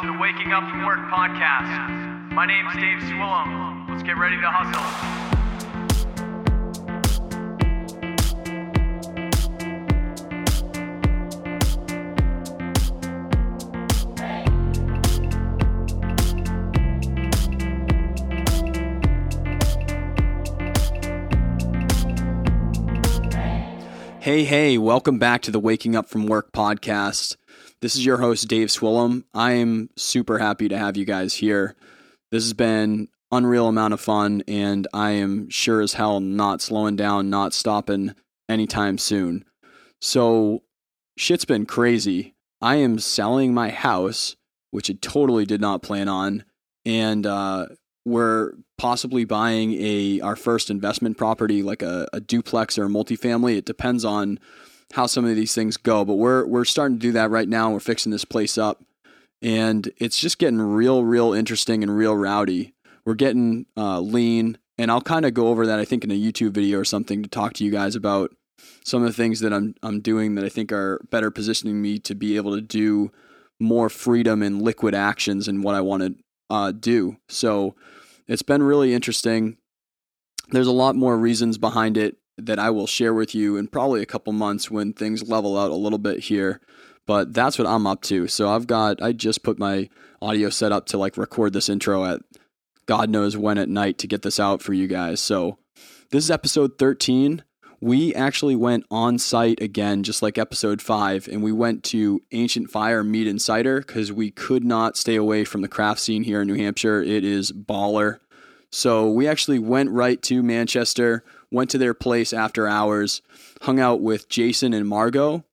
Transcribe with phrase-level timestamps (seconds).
[0.00, 2.32] to the Waking Up from Work podcast.
[2.32, 3.86] My name's Dave Swillum.
[3.90, 4.80] Let's get ready to hustle.
[24.18, 27.36] Hey, hey, welcome back to the Waking Up from Work podcast.
[27.82, 29.24] This is your host, Dave Swillum.
[29.32, 31.74] I am super happy to have you guys here.
[32.30, 36.94] This has been unreal amount of fun, and I am sure as hell not slowing
[36.94, 38.14] down, not stopping
[38.50, 39.46] anytime soon.
[39.98, 40.62] So,
[41.16, 42.34] shit's been crazy.
[42.60, 44.36] I am selling my house,
[44.72, 46.44] which I totally did not plan on,
[46.84, 47.68] and uh,
[48.04, 53.56] we're possibly buying a our first investment property, like a, a duplex or a multifamily.
[53.56, 54.38] It depends on
[54.92, 57.70] how some of these things go, but we're we're starting to do that right now.
[57.70, 58.82] We're fixing this place up,
[59.40, 62.74] and it's just getting real, real interesting and real rowdy.
[63.04, 65.78] We're getting uh, lean, and I'll kind of go over that.
[65.78, 68.34] I think in a YouTube video or something to talk to you guys about
[68.84, 71.98] some of the things that I'm I'm doing that I think are better positioning me
[72.00, 73.10] to be able to do
[73.58, 76.14] more freedom and liquid actions and what I want to
[76.48, 77.18] uh, do.
[77.28, 77.76] So
[78.26, 79.58] it's been really interesting.
[80.50, 84.02] There's a lot more reasons behind it that I will share with you in probably
[84.02, 86.60] a couple months when things level out a little bit here.
[87.06, 88.28] But that's what I'm up to.
[88.28, 89.88] So I've got, I just put my
[90.22, 92.20] audio set up to like record this intro at
[92.86, 95.20] God knows when at night to get this out for you guys.
[95.20, 95.58] So
[96.10, 97.42] this is episode 13
[97.80, 102.70] we actually went on site again, just like episode five, and we went to Ancient
[102.70, 106.42] Fire Mead and Cider because we could not stay away from the craft scene here
[106.42, 107.02] in New Hampshire.
[107.02, 108.18] It is baller.
[108.70, 113.22] So we actually went right to Manchester, went to their place after hours,
[113.62, 115.44] hung out with Jason and Margot,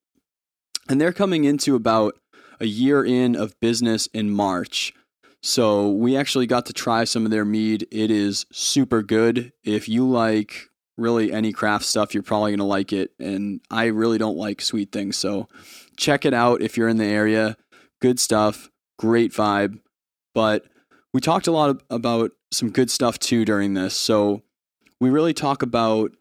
[0.89, 2.17] and they're coming into about
[2.59, 4.93] a year in of business in March.
[5.41, 7.87] So we actually got to try some of their mead.
[7.91, 9.53] It is super good.
[9.63, 13.11] If you like really any craft stuff, you're probably going to like it.
[13.19, 15.15] And I really don't like sweet things.
[15.15, 15.47] So
[15.95, 17.55] check it out if you're in the area.
[18.01, 19.79] Good stuff, great vibe.
[20.33, 20.65] But
[21.13, 23.95] we talked a lot about some good stuff too during this.
[23.95, 24.41] So
[24.99, 26.11] we really talk about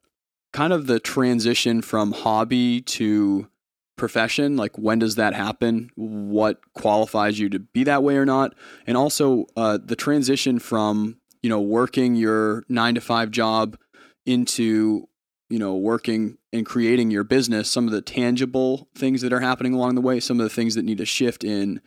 [0.53, 3.49] kind of the transition from hobby to
[3.97, 5.91] profession like when does that happen?
[5.97, 8.55] What qualifies you to be that way or not?
[8.87, 13.79] And also uh, the transition from you know working your nine to five job
[14.25, 15.09] into
[15.49, 19.73] you know working and creating your business some of the tangible things that are happening
[19.73, 21.81] along the way some of the things that need to shift in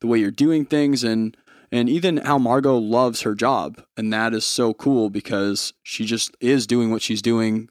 [0.00, 1.34] the way you're doing things and
[1.72, 6.36] and even how Margot loves her job and that is so cool because she just
[6.40, 7.68] is doing what she's doing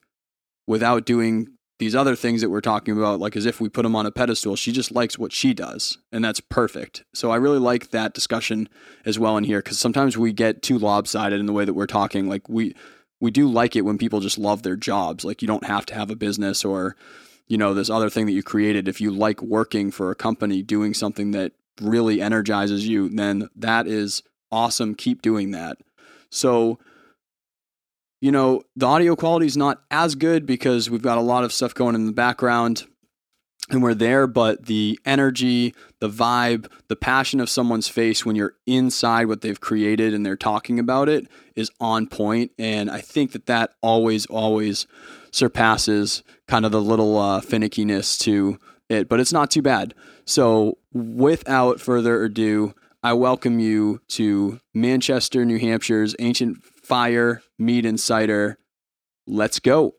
[0.68, 1.48] without doing
[1.78, 4.12] these other things that we're talking about like as if we put them on a
[4.12, 8.14] pedestal she just likes what she does and that's perfect so i really like that
[8.14, 8.70] discussion
[9.06, 11.86] as well in here because sometimes we get too lopsided in the way that we're
[11.86, 12.74] talking like we
[13.20, 15.24] we do like it when people just love their jobs.
[15.24, 16.96] Like you don't have to have a business or,
[17.48, 18.88] you know, this other thing that you created.
[18.88, 23.88] If you like working for a company doing something that really energizes you, then that
[23.88, 24.96] is awesome.
[24.96, 25.78] Keep doing that.
[26.30, 26.80] So,
[28.22, 31.54] you know, the audio quality is not as good because we've got a lot of
[31.54, 32.86] stuff going in the background
[33.70, 38.54] and we're there, but the energy, the vibe, the passion of someone's face when you're
[38.68, 42.52] inside what they've created and they're talking about it is on point.
[42.60, 44.86] And I think that that always, always
[45.32, 48.60] surpasses kind of the little uh, finickiness to
[48.90, 49.94] it, but it's not too bad.
[50.26, 52.74] So, without further ado,
[53.04, 58.58] I welcome you to Manchester, New Hampshire's Ancient Fire Mead and Cider.
[59.28, 59.96] Let's go.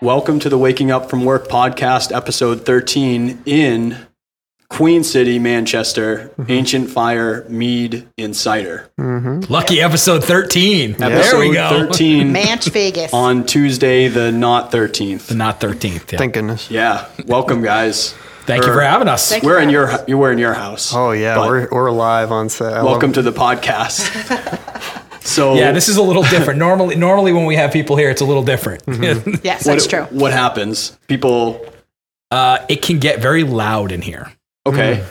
[0.00, 4.07] Welcome to the Waking Up from Work podcast, episode 13 in
[4.70, 6.52] Queen City, Manchester, Mm-hmm.
[6.52, 8.90] Ancient Fire Mead and Cider.
[8.98, 10.92] Lucky episode 13.
[10.92, 11.68] there Episode we go.
[11.86, 13.12] 13 Manch Vegas.
[13.12, 15.26] on Tuesday, the not 13th.
[15.28, 16.12] The Not 13th.
[16.12, 16.18] Yeah.
[16.18, 16.70] Thank goodness.
[16.70, 18.12] Yeah, welcome, guys.
[18.44, 19.28] Thank you for having us.
[19.28, 19.42] Thank.
[19.42, 20.94] We're in your you were in your house.
[20.94, 22.72] Oh yeah, we're we're live on set.
[22.72, 24.94] I welcome to the podcast.
[25.20, 26.58] So yeah, this is a little different.
[26.58, 28.82] Normally, normally when we have people here, it's a little different.
[29.44, 30.04] yes, what, that's true.
[30.04, 30.98] What happens?
[31.06, 31.66] People.
[32.30, 34.32] uh, it can get very loud in here.
[34.68, 35.00] Okay.
[35.00, 35.04] Mm.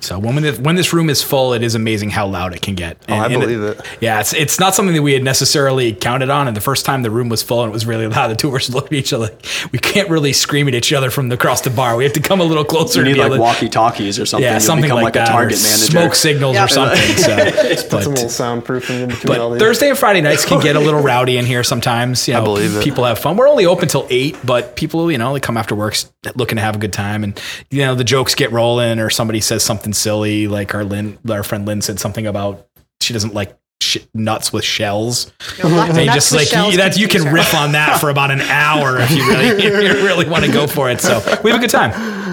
[0.00, 2.74] So when this, when this room is full, it is amazing how loud it can
[2.74, 2.96] get.
[3.08, 3.80] Oh, I And- and believe it.
[4.00, 6.48] Yeah, it's it's not something that we had necessarily counted on.
[6.48, 8.48] And the first time the room was full and it was really loud, the two
[8.48, 9.26] of us looked at each other.
[9.26, 11.94] like, We can't really scream at each other from across the bar.
[11.94, 12.98] We have to come a little closer.
[12.98, 14.42] You to need be like walkie talkies or something.
[14.42, 15.28] yeah, You'll something like, like, that.
[15.28, 15.84] a target or manager.
[15.92, 16.64] Smoke signals Yeah.
[16.64, 17.16] or something.
[17.18, 17.36] So,
[17.88, 19.62] Put some little soundproofing in between all But these.
[19.62, 22.26] Thursday and Friday nights can get a little rowdy in here sometimes.
[22.26, 22.82] You know, believe it.
[22.82, 23.36] People have fun.
[23.36, 25.94] We're only open till eight, but people, you know, they come after work,
[26.36, 27.40] looking to have a good time and
[27.70, 31.42] you know the jokes get rolling or somebody says something silly like our Lynn our
[31.42, 32.66] friend Lynn said something about
[33.00, 36.96] she doesn't like sh- nuts with shells You know, and nuts just like you, that
[36.96, 39.62] you can riff on that for about an hour if you really if
[39.98, 41.92] you really want to go for it so we have a good time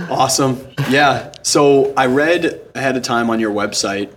[0.10, 0.68] Awesome.
[0.90, 1.32] Yeah.
[1.44, 4.10] So I read ahead of time on your website,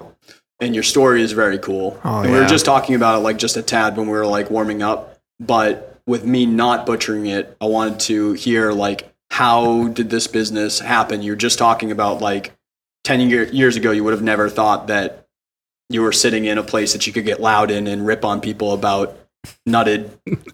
[0.58, 2.00] and your story is very cool.
[2.02, 4.50] and we were just talking about it like just a tad when we were like
[4.50, 5.18] warming up.
[5.38, 10.78] But with me not butchering it, I wanted to hear like how did this business
[10.78, 11.22] happen?
[11.22, 12.52] You're just talking about like
[13.02, 15.24] ten year, years ago, you would have never thought that
[15.88, 18.42] you were sitting in a place that you could get loud in and rip on
[18.42, 19.18] people about
[19.68, 20.10] nutted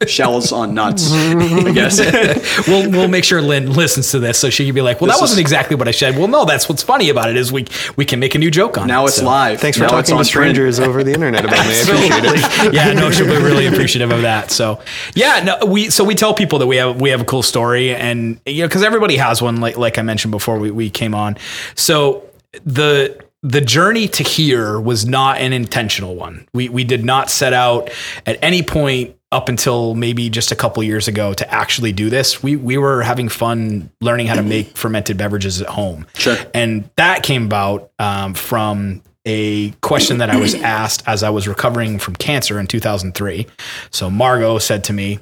[0.08, 1.10] shells on nuts.
[1.12, 1.98] I guess.
[2.68, 5.16] we'll we'll make sure Lynn listens to this so she can be like well This
[5.16, 7.52] that wasn't is- exactly what I said well no that's what's funny about it is
[7.52, 9.60] we we can make a new joke on now it it's So- live.
[9.60, 10.54] Thanks for Now it's talking on to print.
[10.54, 11.74] strangers over the internet about me.
[11.74, 12.74] I appreciate it.
[12.74, 14.50] yeah, no, she'll be really appreciative of that.
[14.50, 14.80] So,
[15.14, 17.94] yeah, no, we so we tell people that we have we have a cool story,
[17.94, 21.14] and you know, because everybody has one, like like I mentioned before we we came
[21.14, 21.36] on.
[21.74, 22.24] So
[22.64, 26.48] the the journey to here was not an intentional one.
[26.52, 27.90] We we did not set out
[28.26, 32.42] at any point up until maybe just a couple years ago to actually do this.
[32.42, 36.06] We we were having fun learning how to make fermented beverages at home.
[36.14, 36.36] Sure.
[36.54, 41.46] And that came about um, from a question that I was asked as I was
[41.46, 43.46] recovering from cancer in 2003.
[43.90, 45.20] So Margot said to me,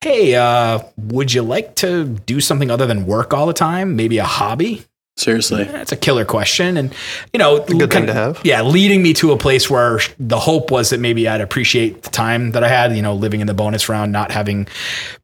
[0.00, 3.96] Hey, uh, would you like to do something other than work all the time?
[3.96, 4.84] Maybe a hobby?
[5.18, 5.64] Seriously.
[5.64, 6.76] That's a killer question.
[6.76, 6.94] And,
[7.32, 8.40] you know, good thing to have.
[8.44, 12.10] Yeah, leading me to a place where the hope was that maybe I'd appreciate the
[12.10, 14.68] time that I had, you know, living in the bonus round, not having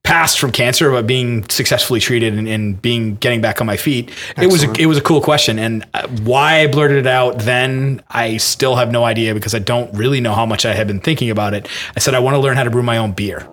[0.02, 4.10] passed from cancer, but being successfully treated and, and being getting back on my feet.
[4.36, 7.38] It was a, it was a cool question, and uh, why I blurted it out
[7.38, 10.88] then, I still have no idea because I don't really know how much I had
[10.88, 11.68] been thinking about it.
[11.96, 13.46] I said I want to learn how to brew my own beer,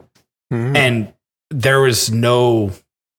[0.50, 1.14] and
[1.52, 2.72] there was no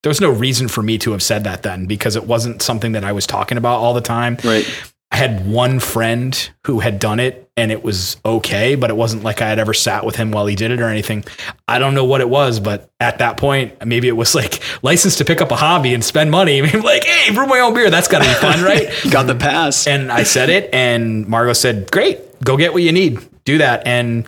[0.03, 2.93] there was no reason for me to have said that then because it wasn't something
[2.93, 4.37] that I was talking about all the time.
[4.45, 4.67] Right.
[5.13, 9.23] I had one friend who had done it and it was okay, but it wasn't
[9.23, 11.23] like I had ever sat with him while he did it or anything.
[11.69, 15.17] I don't know what it was, but at that point, maybe it was like license
[15.17, 16.63] to pick up a hobby and spend money.
[16.63, 17.91] I mean, like, hey, brew my own beer.
[17.91, 18.89] That's got to be fun, right?
[19.11, 19.87] Got the pass.
[19.87, 23.19] and I said it, and Margot said, "Great, go get what you need.
[23.45, 24.27] Do that." And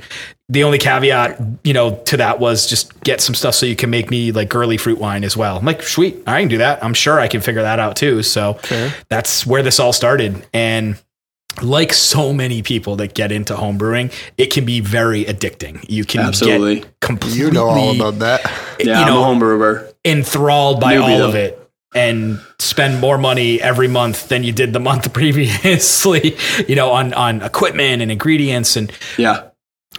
[0.50, 3.88] the only caveat, you know, to that was just get some stuff so you can
[3.90, 5.56] make me like girly fruit wine as well.
[5.56, 6.84] I'm like, sweet, I can do that.
[6.84, 8.22] I'm sure I can figure that out too.
[8.22, 8.58] So
[9.08, 10.46] that's where this all started.
[10.52, 11.00] And
[11.62, 15.82] like so many people that get into home brewing, it can be very addicting.
[15.88, 16.80] You can Absolutely.
[16.80, 18.42] get completely You know all about that.
[18.80, 19.88] yeah, you I'm know, a home brewer.
[20.04, 21.28] enthralled by Newbie, all though.
[21.28, 21.60] of it
[21.94, 26.36] and spend more money every month than you did the month previously,
[26.68, 29.44] you know, on on equipment and ingredients and Yeah.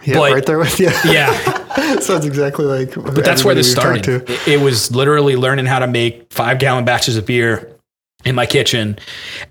[0.05, 0.87] Yeah, But- right there with you.
[1.05, 1.33] yeah,
[1.99, 2.93] Sounds exactly like.
[2.95, 4.07] but that's where this started.
[4.07, 7.75] It, it was literally learning how to make 5 gallon batches of beer
[8.23, 8.97] in my kitchen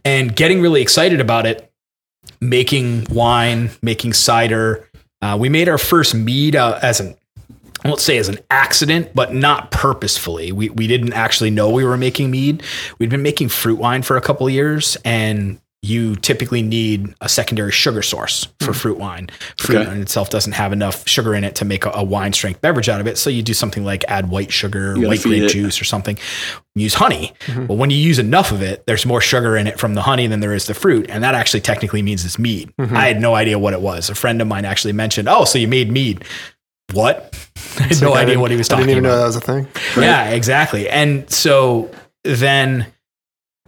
[0.05, 1.71] and getting really excited about it,
[2.41, 4.89] making wine, making cider.
[5.21, 7.15] Uh, we made our first mead uh, as an
[7.85, 10.53] I won't say as an accident, but not purposefully.
[10.53, 12.63] We we didn't actually know we were making mead.
[12.99, 17.29] We'd been making fruit wine for a couple of years, and you typically need a
[17.29, 18.73] secondary sugar source for hmm.
[18.73, 19.29] fruit wine.
[19.59, 19.93] Fruit Okay.
[19.93, 22.89] in itself doesn't have enough sugar in it to make a, a wine strength beverage
[22.89, 23.19] out of it.
[23.19, 26.19] So you do something like add white sugar, white grape juice, or something.
[26.75, 27.35] Use honey.
[27.41, 27.67] Mm-hmm.
[27.67, 30.27] But when you use enough of it, there's more sugar in it from the honey
[30.27, 32.73] than there is the fruit, and that actually technically means it's mead.
[32.79, 32.97] Mm-hmm.
[32.97, 34.09] I had no idea what it was.
[34.09, 36.25] A friend of mine actually mentioned, "Oh, so you made mead."
[36.93, 37.39] What?
[37.79, 38.91] I had no idea what he was talking about.
[38.91, 39.17] I didn't even about.
[39.17, 40.03] know that was a thing.
[40.03, 40.89] Yeah, exactly.
[40.89, 41.91] And so
[42.23, 42.87] then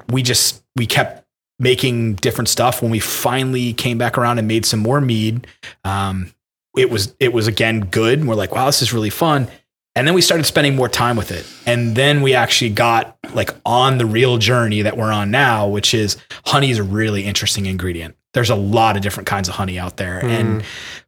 [0.08, 1.25] we just we kept
[1.58, 2.82] making different stuff.
[2.82, 5.46] When we finally came back around and made some more mead,
[5.84, 6.32] um,
[6.76, 8.18] it was it was again good.
[8.18, 9.48] And we're like, wow, this is really fun.
[9.94, 11.46] And then we started spending more time with it.
[11.64, 15.94] And then we actually got like on the real journey that we're on now, which
[15.94, 18.14] is honey is a really interesting ingredient.
[18.34, 20.22] There's a lot of different kinds of honey out there.
[20.22, 20.62] And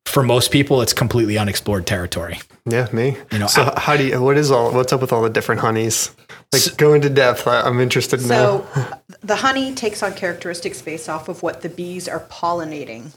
[0.07, 2.41] for most people, it's completely unexplored territory.
[2.65, 3.19] Yeah, me.
[3.31, 4.23] You know, so I- how do you?
[4.23, 4.73] What is all?
[4.73, 6.17] What's up with all the different honeys?
[6.53, 7.47] Like go into depth.
[7.47, 8.27] I, I'm interested now.
[8.27, 8.67] So
[9.21, 13.13] the honey takes on characteristics based off of what the bees are pollinating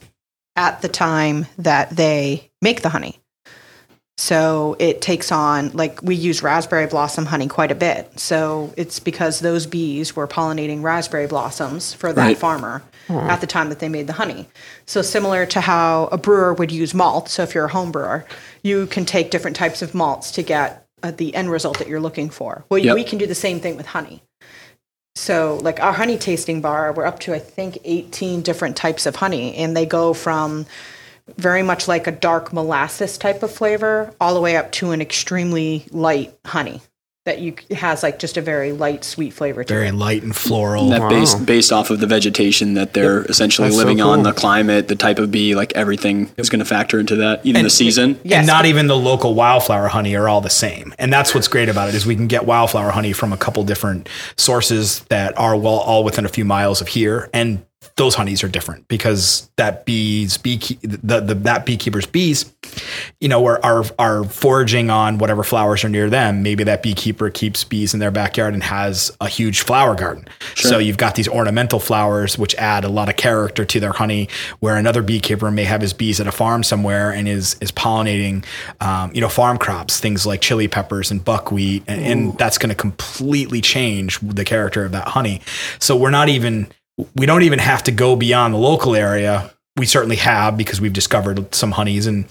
[0.55, 3.21] at the time that they make the honey.
[4.17, 8.19] So it takes on, like, we use raspberry blossom honey quite a bit.
[8.19, 12.37] So it's because those bees were pollinating raspberry blossoms for that Right.
[12.37, 13.17] farmer hmm.
[13.17, 14.47] at the time that they made the honey.
[14.85, 17.29] So, similar to how a brewer would use malt.
[17.29, 18.25] So, if you're a home brewer,
[18.61, 21.99] you can take different types of malts to get uh, the end result that you're
[21.99, 22.65] looking for.
[22.69, 22.95] Well, Yep.
[22.95, 24.23] we can do the same thing with honey.
[25.15, 29.17] So, like our honey tasting bar, we're up to I think 18 different types of
[29.17, 30.65] honey, and they go from
[31.37, 35.01] very much like a dark molasses type of flavor all the way up to an
[35.01, 36.81] extremely light honey.
[37.25, 39.75] That you has like just a very light, sweet flavor to it.
[39.75, 39.93] Very it.
[39.93, 40.89] light and floral.
[40.89, 41.09] that Wow.
[41.09, 44.87] based based off of the vegetation that they're essentially That's so living on, the climate,
[44.87, 47.45] the type of bee, like everything is going to factor into that.
[47.45, 48.19] Even the season.
[48.23, 48.39] Yes.
[48.39, 50.95] And not even the local wildflower honey are all the same.
[50.97, 53.63] And that's what's great about it is we can get wildflower honey from a couple
[53.63, 57.29] different sources that are well all within a few miles of here.
[57.33, 57.63] And
[57.97, 62.43] those honeys are different because that bees bee the, the that beekeeper's bees,
[63.19, 66.43] you know, are, are are foraging on whatever flowers are near them.
[66.43, 70.27] Maybe that beekeeper keeps bees in their backyard and has a huge flower garden.
[70.55, 74.29] So you've got these ornamental flowers which add a lot of character to their honey.
[74.59, 78.45] Where another beekeeper may have his bees at a farm somewhere and is is pollinating,
[78.79, 82.69] um, you know, farm crops, things like chili peppers and buckwheat, and, and that's going
[82.69, 85.41] to completely change the character of that honey.
[85.79, 86.67] So we're not even
[87.15, 89.51] we don't even have to go beyond the local area.
[89.77, 92.25] We certainly have because we've discovered some honeys and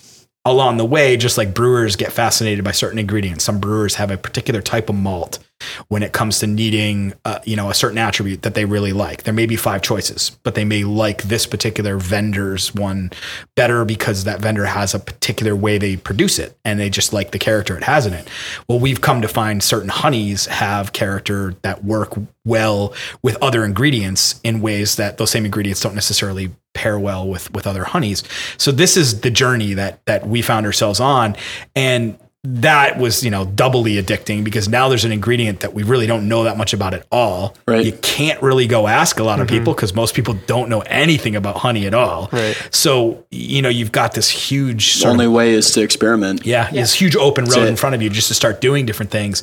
[0.44, 3.44] along the way, just like brewers get fascinated by certain ingredients.
[3.44, 5.38] Some brewers have a particular type of malt
[5.88, 9.24] when it comes to needing, uh, you know, a certain attribute that they really like.
[9.24, 13.10] There may be five choices, but they may like this particular vendor's one
[13.56, 17.30] better because that vendor has a particular way they produce it and they just like
[17.30, 18.28] the character it has in it.
[18.68, 22.14] Well, we've come to find certain honeys have character that work
[22.44, 27.52] well with other ingredients in ways that those same ingredients don't necessarily pair well with
[27.52, 28.22] with other honeys.
[28.56, 31.36] So this is the journey that that we found ourselves on
[31.74, 36.06] and that was, you know, doubly addicting because now there's an ingredient that we really
[36.06, 37.54] don't know that much about at all.
[37.68, 37.84] Right.
[37.84, 39.58] You can't really go ask a lot of mm-hmm.
[39.58, 42.30] people because most people don't know anything about honey at all.
[42.32, 42.56] Right.
[42.70, 46.46] So, you know, you've got this huge The only of way is to experiment.
[46.46, 49.42] yeah, this huge open road in front of you just to start doing different things.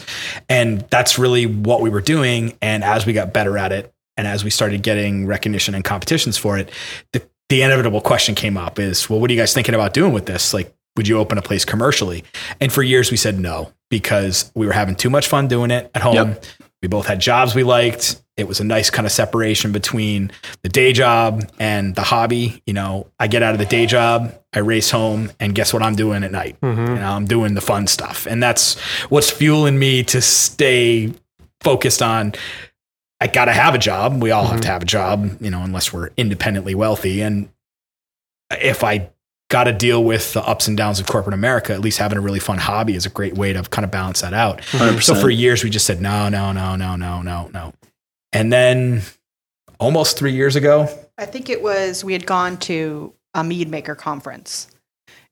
[0.50, 2.58] And that's really what we were doing.
[2.64, 6.38] And as we got better at it, and as we started getting recognition and competitions
[6.38, 6.72] for it,
[7.14, 10.12] the, the inevitable question came up is, well, what are you guys thinking about doing
[10.12, 10.54] with this?
[10.54, 12.24] Like, would you open a place commercially?
[12.60, 15.90] And for years we said no because we were having too much fun doing it
[15.94, 16.16] at home.
[16.16, 16.46] Yep.
[16.82, 18.22] We both had jobs we liked.
[18.36, 22.62] It was a nice kind of separation between the day job and the hobby.
[22.68, 25.82] You know, I get out of the day job, I race home, and guess what
[25.82, 26.60] I'm doing at night?
[26.62, 26.88] Mm-hmm.
[26.88, 28.28] You know, I'm doing the fun stuff.
[28.28, 31.14] And that's what's fueling me to stay
[31.62, 32.34] focused on
[33.20, 34.22] I got to have a job.
[34.22, 34.62] We all have mm-hmm.
[34.62, 37.22] to have a job, you know, unless we're independently wealthy.
[37.22, 37.50] And
[38.52, 39.10] if I
[39.50, 42.22] got to deal with the ups and downs of corporate America, at least having a
[42.22, 44.60] really fun hobby is a great way to kind of balance that out.
[44.62, 45.02] 100%.
[45.04, 47.74] So for years, we just said, no, no, no, no, no, no, no.
[48.34, 49.04] And then
[49.80, 53.96] almost three years ago, I think it was we had gone to a mead maker
[53.96, 54.68] conference,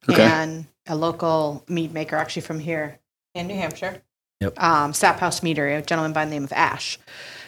[0.08, 0.22] Okay.
[0.22, 2.98] and a local mead maker, actually from here
[3.34, 4.00] in New Hampshire,
[4.40, 4.62] Yep.
[4.62, 6.98] um, Sap House Meadery, a gentleman by the name of Ash.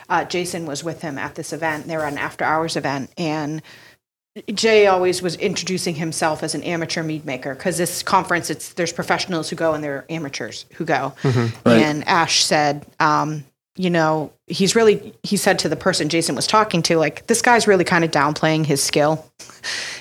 [0.08, 1.86] Uh, Jason was with him at this event.
[1.86, 3.62] They were at an after hours event, and
[4.52, 8.92] Jay always was introducing himself as an amateur mead maker because this conference, it's there's
[8.92, 11.14] professionals who go and there are amateurs who go.
[11.24, 11.56] Right.
[11.66, 13.44] And Ash said, um,
[13.76, 17.40] you know, he's really, he said to the person Jason was talking to, like, this
[17.40, 19.24] guy's really kind of downplaying his skill.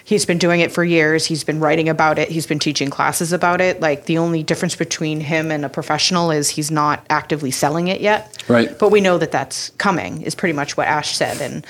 [0.03, 1.25] He's been doing it for years.
[1.25, 2.29] He's been writing about it.
[2.29, 3.79] He's been teaching classes about it.
[3.79, 8.01] Like, the only difference between him and a professional is he's not actively selling it
[8.01, 8.43] yet.
[8.47, 8.75] Right.
[8.79, 11.39] But we know that that's coming, is pretty much what Ash said.
[11.39, 11.63] And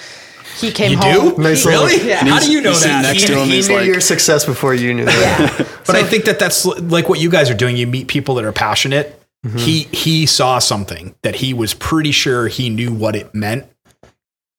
[0.59, 1.35] he came you home.
[1.35, 1.41] do?
[1.41, 2.07] Nice he- really?
[2.07, 2.25] Yeah.
[2.25, 3.01] How do you know He's that?
[3.03, 3.47] next to him.
[3.47, 5.67] he he's knew like- your success before you knew that.
[5.87, 7.77] But I think that that's like what you guys are doing.
[7.77, 9.17] You meet people that are passionate.
[9.45, 9.57] Mm-hmm.
[9.57, 13.65] He he saw something that he was pretty sure he knew what it meant,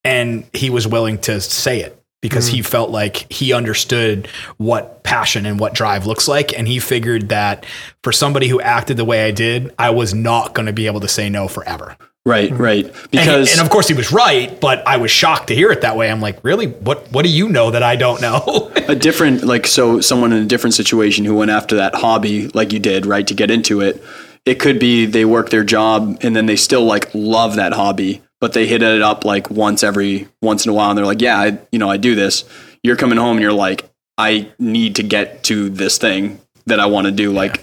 [0.04, 2.70] and he was willing to say it because he mm-hmm.
[2.70, 4.26] felt like he understood
[4.56, 7.66] what passion and what drive looks like, and he figured that
[8.02, 11.00] for somebody who acted the way I did, I was not going to be able
[11.00, 11.96] to say no forever.
[12.28, 12.50] Right.
[12.50, 12.62] Mm-hmm.
[12.62, 12.84] Right.
[12.84, 15.80] And, Because and of course he was right, but I was shocked to hear it
[15.80, 16.10] that way.
[16.10, 16.66] I'm like, really?
[16.66, 18.70] What what do you know that I don't know?
[18.88, 22.72] a different like so someone in a different situation who went after that hobby like
[22.72, 24.02] you did right to get into it
[24.46, 28.22] it could be they work their job and then they still like love that hobby
[28.40, 31.20] but they hit it up like once every once in a while and they're like
[31.20, 32.44] yeah I, you know i do this
[32.82, 36.86] you're coming home and you're like i need to get to this thing that i
[36.86, 37.62] want to do like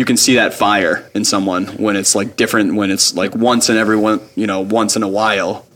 [0.00, 3.68] you can see that fire in someone when it's like different when it's like once
[3.68, 5.66] in every one you know once in a while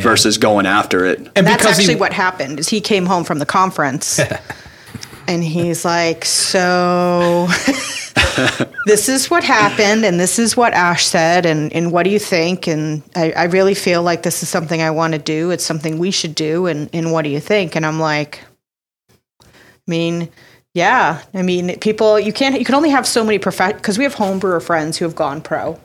[0.00, 2.58] versus going after it and That's because he- actually what happened.
[2.58, 4.18] Is he came home from the conference,
[5.28, 7.46] and he's like, "So,
[8.86, 12.18] this is what happened, and this is what Ash said, and and what do you
[12.18, 12.66] think?
[12.66, 15.52] And I, I really feel like this is something I want to do.
[15.52, 17.76] It's something we should do, and and what do you think?
[17.76, 18.42] And I'm like,
[19.40, 19.46] I
[19.86, 20.30] mean.
[20.76, 22.20] Yeah, I mean, people.
[22.20, 22.58] You can't.
[22.58, 25.16] You can only have so many prof because we have home brewer friends who have
[25.16, 25.80] gone pro,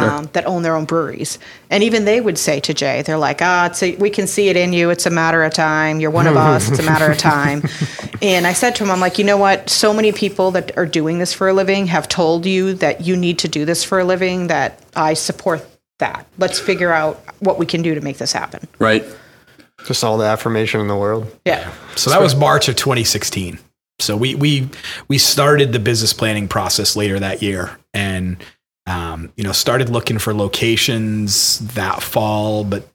[0.00, 1.38] um, that own their own breweries.
[1.70, 4.48] And even they would say to Jay, they're like, ah, it's a, we can see
[4.48, 4.90] it in you.
[4.90, 6.00] It's a matter of time.
[6.00, 6.68] You're one of us.
[6.68, 7.62] It's a matter of time.
[8.20, 9.70] and I said to him, I'm like, you know what?
[9.70, 13.16] So many people that are doing this for a living have told you that you
[13.16, 15.64] need to do this for a living, that I support
[15.98, 16.26] that.
[16.38, 18.66] Let's figure out what we can do to make this happen.
[18.80, 19.04] Right.
[19.86, 21.30] Just all the affirmation in the world.
[21.44, 21.72] Yeah.
[21.94, 23.60] So that was March of 2016.
[24.02, 24.68] So we we
[25.08, 28.36] we started the business planning process later that year, and
[28.86, 32.88] um, you know started looking for locations that fall, but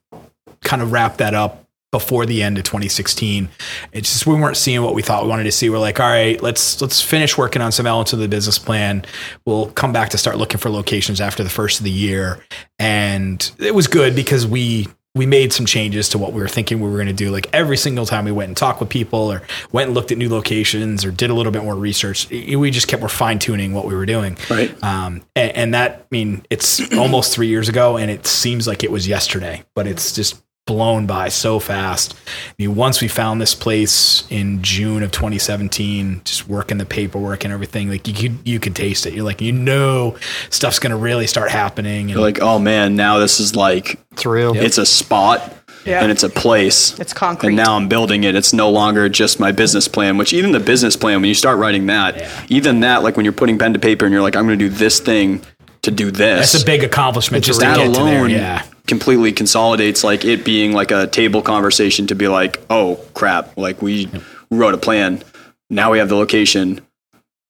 [0.62, 3.48] kind of wrapped that up before the end of 2016.
[3.94, 5.70] It's just we weren't seeing what we thought we wanted to see.
[5.70, 9.06] We're like, all right, let's let's finish working on some elements of the business plan.
[9.46, 12.44] We'll come back to start looking for locations after the first of the year,
[12.78, 14.88] and it was good because we
[15.18, 17.32] we made some changes to what we were thinking we were going to do.
[17.32, 20.18] Like every single time we went and talked with people or went and looked at
[20.18, 23.74] new locations or did a little bit more research, we just kept, we're fine tuning
[23.74, 24.38] what we were doing.
[24.50, 24.72] Right.
[24.84, 28.84] Um, and, and that, I mean, it's almost three years ago and it seems like
[28.84, 32.14] it was yesterday, but it's just blown by so fast.
[32.50, 37.44] I mean, once we found this place in June of 2017, just working the paperwork
[37.44, 39.14] and everything, like you could, you could taste it.
[39.16, 40.16] You're like, you know,
[40.52, 42.02] stuff's going to really start happening.
[42.02, 44.56] And You're like, oh man, now this is like It's real.
[44.56, 45.52] it's a spot
[45.86, 46.02] Yeah.
[46.04, 47.00] and it's a place.
[47.00, 47.48] It's concrete.
[47.50, 48.36] And now I'm building it.
[48.36, 51.58] It's no longer just my business plan, which even the business plan, when you start
[51.58, 54.46] writing that, even that, like when you're putting pen to paper and you're like, I'm
[54.46, 55.42] going to do this thing
[55.84, 56.52] to do this.
[56.52, 58.18] that's a big accomplishment just to that get to there.
[58.18, 58.66] alone Yeah.
[58.88, 63.82] Completely consolidates like it being like a table conversation to be like, oh crap, like
[63.82, 64.10] we
[64.50, 65.24] wrote a plan.
[65.70, 66.82] Now we have the location.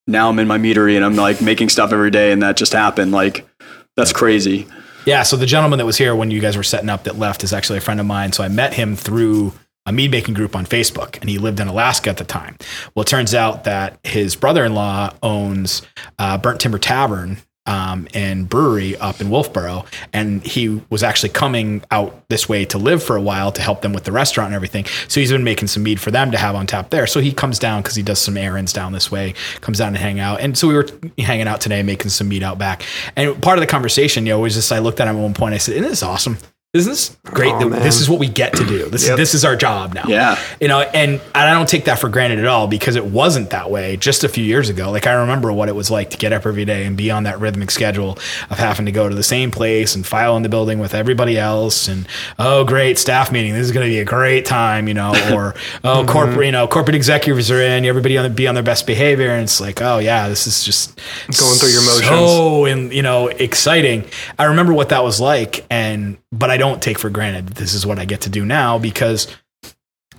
[0.08, 2.74] Now I'm in my meadery and I'm like making stuff every day and that just
[2.74, 3.12] happened.
[3.12, 3.48] Like
[3.96, 4.68] that's crazy.
[5.06, 7.44] Yeah, so the gentleman that was here when you guys were setting up that left
[7.44, 8.34] is actually a friend of mine.
[8.34, 9.54] So I met him through
[9.86, 12.58] a mead making group on Facebook, and he lived in Alaska at the time.
[12.94, 15.82] Well, it turns out that his brother in law owns
[16.20, 17.38] uh, Burnt Timber Tavern.
[17.68, 22.78] Um, and brewery up in Wolfeboro, and he was actually coming out this way to
[22.78, 24.86] live for a while to help them with the restaurant and everything.
[25.10, 27.06] So he's been making some mead for them to have on tap there.
[27.08, 30.00] So he comes down because he does some errands down this way, comes down to
[30.00, 30.40] hang out.
[30.40, 32.84] And so we were hanging out today, making some mead out back.
[33.18, 35.34] And part of the conversation, you know, was just I looked at him at one
[35.34, 35.54] point.
[35.54, 36.38] I said, "Isn't this awesome?
[36.78, 37.54] Isn't this great?
[37.54, 38.90] Oh, that this is what we get to do.
[38.90, 39.18] This Yep.
[39.18, 40.04] this is our job now.
[40.08, 40.40] Yeah.
[40.60, 43.50] you know, and, and I don't take that for granted at all because it wasn't
[43.52, 44.92] that way just a few years ago.
[44.92, 47.24] Like I remember what it was like to get up every day and be on
[47.24, 48.18] that rhythmic schedule
[48.50, 51.38] of having to go to the same place and file in the building with everybody
[51.38, 51.88] else.
[51.88, 52.08] And
[52.40, 53.54] oh, great staff meeting.
[53.54, 55.14] This is going to be a great time, you know.
[55.34, 56.44] Or oh, corporate, mm-hmm.
[56.44, 57.86] you know, corporate executives are in.
[57.86, 60.64] Everybody on the, be on their best behavior, and it's like, oh yeah, this is
[60.64, 60.98] just
[61.28, 62.08] Going through your motions.
[62.08, 64.06] So and you know, exciting.
[64.38, 67.74] I remember what that was like, and but I don't take for granted that this
[67.74, 69.28] is what I get to do now because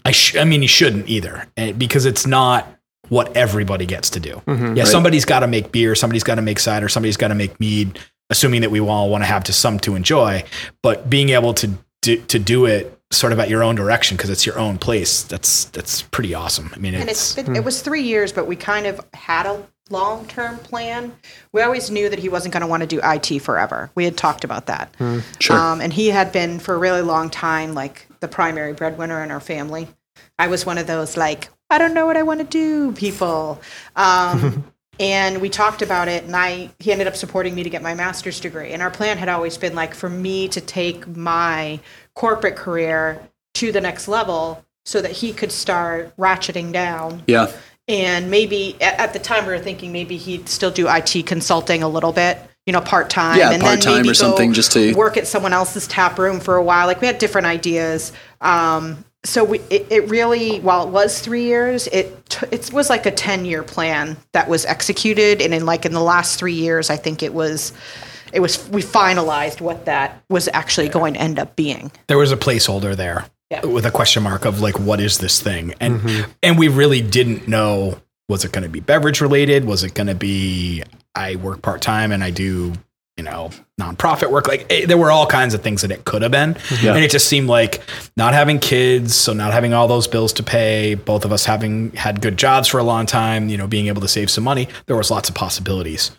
[0.04, 2.66] I, sh- I mean, you shouldn't either, eh, because it's not
[3.08, 4.42] what everybody gets to do.
[4.46, 7.58] yeah, somebody's got to make beer, somebody's got to make cider, somebody's got to make
[7.60, 7.98] mead,
[8.30, 10.44] assuming that we all want to have to some to enjoy.
[10.82, 11.70] But being able to
[12.02, 15.22] do, to do it sort of at your own direction because it's your own place,
[15.22, 16.70] that's that's pretty awesome.
[16.74, 19.46] I mean, And it's, it's been, it was three years, but we kind of had
[19.46, 21.14] a long term plan.
[21.52, 23.90] We always knew that he wasn't going to want to do IT forever.
[23.94, 24.94] We had talked about that.
[25.40, 25.56] Sure.
[25.56, 29.30] Um, and he had been for a really long time like the primary breadwinner in
[29.30, 29.88] our family.
[30.38, 33.60] I was one of those like I don't know what I want to do people.
[33.96, 34.64] Um,
[35.00, 37.94] and we talked about it, and I he ended up supporting me to get my
[37.94, 38.72] master's degree.
[38.72, 41.80] And our plan had always been like for me to take my
[42.14, 43.20] corporate career
[43.54, 47.52] to the next level so that he could start ratcheting down yeah.
[47.88, 51.82] And maybe at, at the time we were thinking maybe he'd still do IT consulting
[51.82, 53.38] a little bit, you know, part time.
[53.38, 56.62] Yeah, and part-time or something just to- work at someone else's tap room for a
[56.62, 56.86] while.
[56.86, 58.12] Like we had different ideas.
[58.40, 62.88] Um, so we, it, it really, while it was three years, it t- it was
[62.88, 66.52] like a ten year plan that was executed, and in like in the last three
[66.54, 67.72] years, I think it was.
[68.30, 71.90] It was we finalized what that was actually going to end up being.
[72.08, 73.64] there was a placeholder there Yeah.
[73.64, 75.74] with a question mark of like what is this thing?
[75.80, 79.64] And and we really didn't know was it going to be beverage related?
[79.64, 80.82] Was it going to be
[81.14, 82.74] i work part-time and i do
[83.16, 84.46] you know nonprofit work?
[84.48, 86.56] Like eh, there were all kinds of things that it could have been.
[86.82, 86.94] Yeah.
[86.94, 87.80] and it just seemed like
[88.18, 91.92] not having kids so not having all those bills to pay both of us having
[91.92, 94.68] had good jobs for a long time you know being able to save some money
[94.86, 96.10] there was lots of possibilities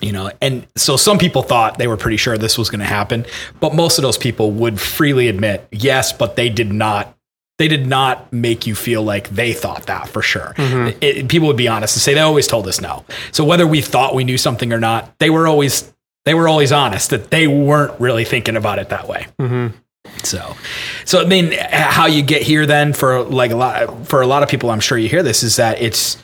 [0.00, 2.86] you know and so some people thought they were pretty sure this was going to
[2.86, 3.24] happen
[3.60, 7.16] but most of those people would freely admit yes but they did not
[7.58, 10.54] they did not make you feel like they thought that for sure.
[10.56, 10.86] Mm-hmm.
[10.88, 13.04] It- it- people would be honest and say they always told us no.
[13.30, 15.92] So whether we thought we knew something or not they were always
[16.24, 19.28] they were always honest that they weren't really thinking about it that way.
[19.38, 19.76] Mm-hmm.
[20.24, 20.56] So,
[21.04, 24.42] so I mean, how you get here then for like a lot for a lot
[24.42, 26.16] of people, I'm sure you hear this is that it's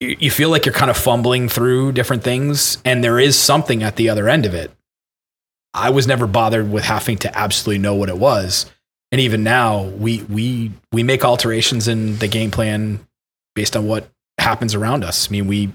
[0.00, 3.96] you feel like you're kind of fumbling through different things, and there is something at
[3.96, 4.70] the other end of it.
[5.74, 8.66] I was never bothered with having to absolutely know what it was.
[9.12, 13.06] And even now, we we we make alterations in the game plan
[13.54, 14.08] based on what
[14.38, 15.28] happens around us.
[15.28, 15.72] I mean, we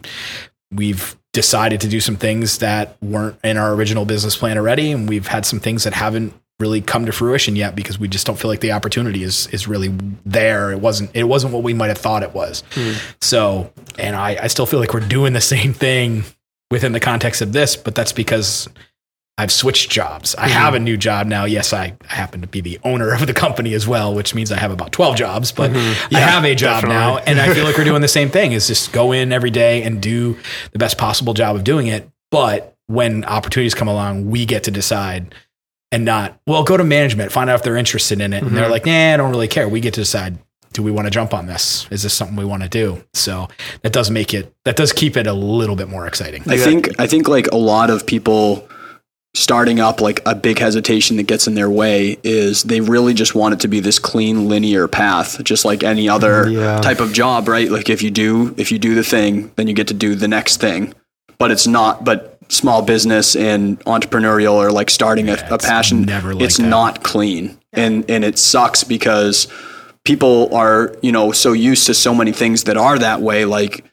[0.71, 5.07] we've decided to do some things that weren't in our original business plan already, and
[5.07, 8.37] we've had some things that haven't really come to fruition yet because we just don't
[8.37, 9.89] feel like the opportunity is is really
[10.25, 10.71] there.
[10.71, 12.63] It wasn't it wasn't what we might have thought it was.
[12.71, 12.93] Hmm.
[13.21, 16.23] So, and I I still feel like we're doing the same thing
[16.71, 18.69] within the context of this, but that's because
[19.37, 20.33] I've switched jobs.
[20.35, 20.53] I hmm.
[20.53, 21.43] have a new job now.
[21.43, 24.51] Yes, I, I happen to be the owner of the company as well, which means
[24.51, 26.15] I have about 12 jobs, but mm-hmm.
[26.15, 27.17] I have a job now.
[27.17, 29.83] And I feel like we're doing the same thing is just go in every day
[29.83, 30.37] and do
[30.71, 32.09] the best possible job of doing it.
[32.31, 35.35] But when opportunities come along, we get to decide
[35.95, 38.43] and not, well, go to management, find out if they're interested in it.
[38.43, 38.71] And they're mm-hmm.
[38.71, 39.69] like, nah, I don't really care.
[39.69, 40.37] We get to decide,
[40.73, 41.87] do we want to jump on this?
[41.89, 43.01] Is this something we want to do?
[43.13, 43.47] So
[43.81, 46.43] that does make it, that does keep it a little bit more exciting.
[46.47, 48.67] I think I think like a lot of people
[49.33, 53.33] starting up like a big hesitation that gets in their way is they really just
[53.33, 56.79] want it to be this clean linear path just like any other mm, Yeah.
[56.79, 59.73] type of job right like if you do if you do the thing then you
[59.73, 60.93] get to do the next thing
[61.37, 66.03] but it's not but small business and entrepreneurial or like starting a, a it's passion
[66.03, 66.67] never like it's that.
[66.67, 67.57] not clean.
[67.73, 69.47] And and it sucks because
[70.03, 73.83] people are you know so used to so many things that are that way like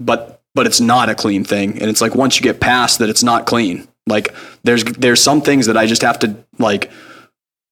[0.00, 1.80] but but it's not a clean thing.
[1.80, 3.88] And it's like once you get past that it's not clean.
[4.06, 6.90] Like there's there's some things that i just have to like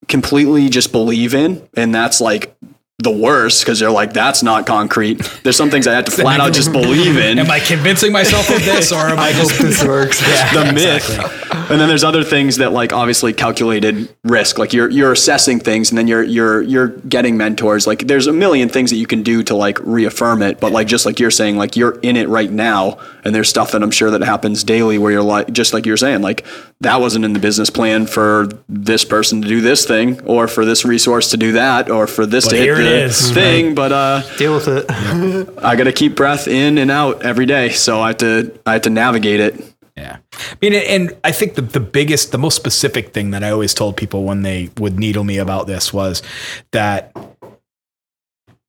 [0.08, 1.68] completely just believe in.
[1.74, 2.56] And that's like
[3.02, 6.40] the worst because they're like that's not concrete there's some things i have to flat
[6.40, 9.50] out just believe in Am I convincing myself of this or am I, I hope
[9.52, 10.20] this works.
[10.52, 11.50] the myth.
[11.70, 14.58] And then there's other things that like obviously calculated risk.
[14.58, 17.86] Like you're you're assessing things and then you're you're you're getting mentors.
[17.86, 20.60] Like there's a million things that you can do to like reaffirm it.
[20.60, 23.72] But like just like you're saying, like you're in it right now and there's stuff
[23.72, 26.44] that I'm sure that happens daily where you're like just like you're saying, like
[26.82, 30.64] that wasn't in the business plan for this person to do this thing or for
[30.64, 33.30] this resource to do that or for this But to hit the is.
[33.32, 33.74] thing.
[33.74, 34.86] But uh Deal with it.
[35.64, 37.70] I gotta keep breath in and out every day.
[37.70, 39.64] So I have to I have to navigate it.
[39.96, 40.18] Yeah.
[40.32, 43.74] I mean, and I think the, the biggest, the most specific thing that I always
[43.74, 46.22] told people when they would needle me about this was
[46.70, 47.14] that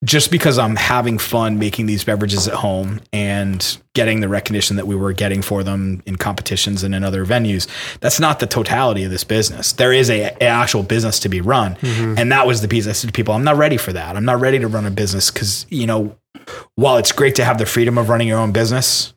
[0.04, 4.88] just because I'm having fun making these beverages at home and getting the recognition that
[4.88, 7.68] we were getting for them in competitions and in other venues,
[8.00, 9.74] that's not the totality of this business.
[9.74, 11.76] There is a, a actual business to be run.
[11.76, 12.18] Mm-hmm.
[12.18, 14.18] And that was the piece I said to people, I'm not ready for that.
[14.18, 16.18] I'm not ready to run a business because, you know,
[16.76, 19.14] while it's great to have the freedom of running your own business,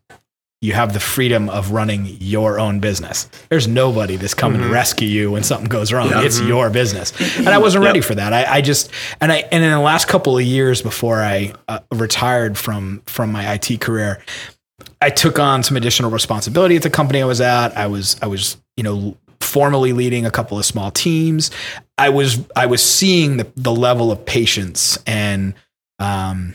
[0.62, 3.28] you have the freedom of running your own business.
[3.50, 6.08] There's nobody that's coming to rescue you when something goes wrong.
[6.12, 7.12] It's your business.
[7.38, 8.32] And I wasn't ready for that.
[8.32, 8.90] I, I just
[9.20, 13.32] and I and in the last couple of years before I uh, retired from from
[13.32, 14.22] my IT career,
[15.00, 17.76] I took on some additional responsibility at the company I was at.
[17.76, 21.50] I was I was, you know, formally leading a couple of small teams.
[21.98, 25.54] I was I was seeing the the level of patience and
[25.98, 26.54] um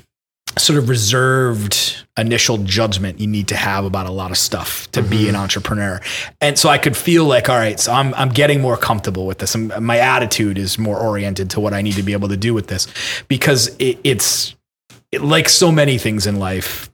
[0.58, 5.02] sort of reserved initial judgment you need to have about a lot of stuff to
[5.02, 5.30] be mm-hmm.
[5.30, 6.00] an entrepreneur.
[6.42, 9.38] And so I could feel like, all right, so I'm, I'm getting more comfortable with
[9.38, 9.56] this.
[9.56, 12.54] I'm, my attitude is more oriented to what I need to be able to do
[12.54, 12.88] with this
[13.28, 14.56] because it, it's
[15.12, 16.90] it, like so many things in life.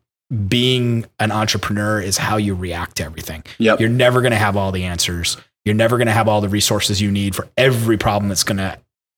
[0.50, 3.44] Being an entrepreneur is how you react to everything.
[3.60, 3.80] Yep.
[3.80, 5.38] You're never going to have all the answers.
[5.64, 8.58] You're never going to have all the resources you need for every problem that's going
[8.58, 8.78] to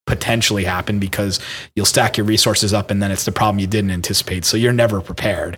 [0.10, 1.40] potentially happen because
[1.76, 4.44] you'll stack your resources up and then it's the problem you didn't anticipate.
[4.44, 5.58] So you're never prepared.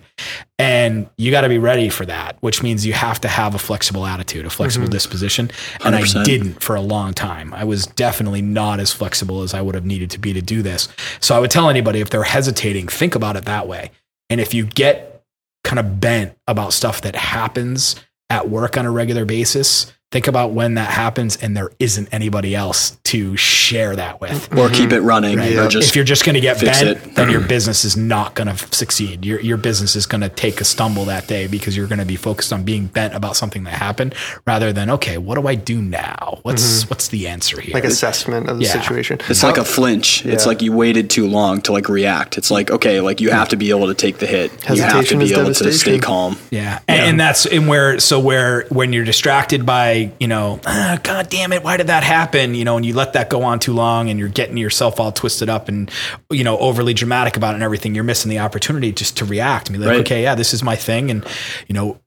[0.58, 3.58] And you got to be ready for that, which means you have to have a
[3.58, 4.92] flexible attitude, a flexible mm-hmm.
[4.92, 5.50] disposition.
[5.84, 6.24] And I 100%.
[6.24, 7.54] didn't for a long time.
[7.54, 10.60] I was definitely not as flexible as I would have needed to be to do
[10.60, 10.88] this.
[11.20, 13.90] So I would tell anybody if they're hesitating, think about it that way.
[14.28, 15.24] And if you get
[15.64, 17.96] kind of bent about stuff that happens
[18.28, 22.54] at work on a regular basis, think about when that happens and there isn't anybody
[22.54, 24.52] else to share that with.
[24.56, 25.06] Or keep it mm-hmm.
[25.06, 25.38] running.
[25.38, 25.56] Right.
[25.56, 27.14] Or just if you're just going to get bent, it.
[27.14, 27.48] then your mm-hmm.
[27.48, 29.24] business is not going to succeed.
[29.24, 32.04] Your your business is going to take a stumble that day because you're going to
[32.04, 34.14] be focused on being bent about something that happened
[34.46, 36.38] rather than okay, what do I do now?
[36.42, 36.90] What's mm-hmm.
[36.90, 37.74] what's the answer here?
[37.74, 38.80] Like assessment of the Yeah.
[38.80, 39.18] situation.
[39.28, 40.24] It's like a flinch.
[40.26, 42.38] It's like you waited too long to like react.
[42.38, 44.52] It's like okay, like you have to be able to take the hit.
[44.52, 46.36] you have to Hesitation be is able to stay calm.
[46.50, 46.80] Yeah.
[46.86, 51.28] And, and that's in where, so where, when you're distracted by, you know, ah, God
[51.28, 52.54] damn it, why did that happen?
[52.54, 55.12] You know, and you let that go on too long and you're getting yourself all
[55.12, 55.90] twisted up and,
[56.30, 59.68] you know, overly dramatic about it and everything, you're missing the opportunity just to react
[59.68, 60.00] and be like, Right.
[60.00, 61.10] okay, yeah, this is my thing.
[61.10, 61.26] And,
[61.68, 61.98] you know,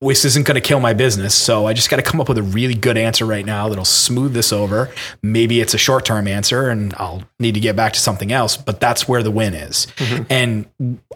[0.00, 1.34] this isn't going to kill my business.
[1.34, 3.86] So I just got to come up with a really good answer right now that'll
[3.86, 4.90] smooth this over.
[5.22, 8.58] Maybe it's a short term answer and I'll need to get back to something else,
[8.58, 9.86] but that's where the win is.
[10.28, 10.66] And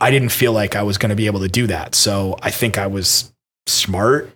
[0.00, 1.94] I didn't feel like I was going to be able to do that.
[1.94, 3.30] So I think I was
[3.66, 4.30] smart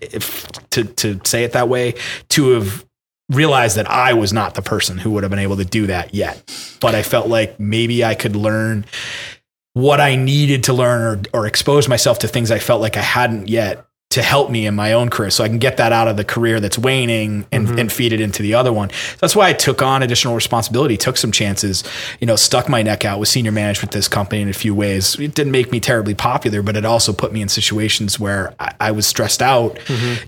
[0.00, 1.94] if to to say it that way
[2.30, 2.84] to have
[3.30, 6.14] realized that I was not the person who would have been able to do that
[6.14, 6.42] yet.
[6.80, 8.84] But I felt like maybe I could learn
[9.72, 13.02] what I needed to learn or, or expose myself to things I felt like I
[13.02, 16.08] hadn't yet to help me in my own career so I can get that out
[16.08, 18.90] of the career that's waning and, and feed it into the other one.
[19.20, 21.84] That's why I took on additional responsibility, took some chances,
[22.18, 24.74] you know, stuck my neck out with senior management at this company in a few
[24.74, 25.16] ways.
[25.20, 28.74] It didn't make me terribly popular, but it also put me in situations where I,
[28.80, 29.78] I was stressed out,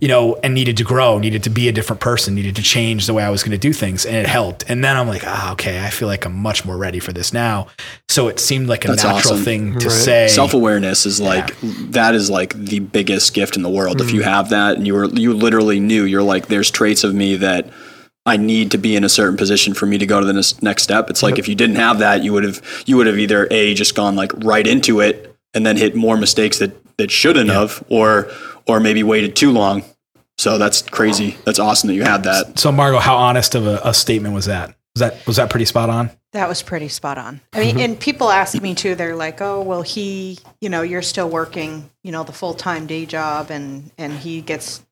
[0.01, 3.07] you know, and needed to grow, needed to be a different person, needed to change
[3.09, 4.07] the way I was going to do things.
[4.07, 4.65] And it helped.
[4.71, 7.33] And then I'm like, ah, okay, I feel like I'm much more ready for this
[7.33, 7.67] now.
[8.09, 9.45] So it seemed like a That's natural awesome.
[9.45, 9.93] thing to Right.
[9.93, 10.29] say.
[10.29, 11.57] Self awareness is like
[11.91, 14.01] that is like the biggest gift in the world.
[14.01, 14.17] If Mm-hmm.
[14.17, 17.37] you have that and you were you literally knew you're like there's traits of me
[17.37, 17.69] that
[18.25, 20.85] I need to be in a certain position for me to go to the next
[20.85, 21.11] step.
[21.11, 23.75] It's like if you didn't have that, you would have you would have either a
[23.75, 27.83] just gone like right into it and then hit more mistakes that that shouldn't have,
[27.89, 28.31] or
[28.69, 29.83] or maybe waited too long.
[30.39, 31.37] So that's crazy.
[31.45, 32.59] That's awesome that you had that.
[32.59, 34.75] So Margot, how honest of a, a statement was that?
[34.95, 36.11] Was that was that pretty spot on?
[36.33, 37.41] That was pretty spot on.
[37.55, 38.95] I mean, and people ask me too.
[38.95, 42.87] They're like, "Oh, well, he, you know, you're still working, you know, the full time
[42.87, 44.85] day job, and and he gets."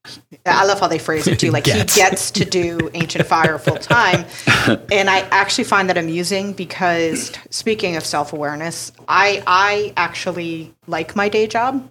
[0.47, 1.51] I love how they phrase it too.
[1.53, 1.95] Like Gets.
[1.95, 4.25] he gets to do Ancient Fire full time,
[4.91, 11.15] and I actually find that amusing because speaking of self awareness, I I actually like
[11.15, 11.91] my day job.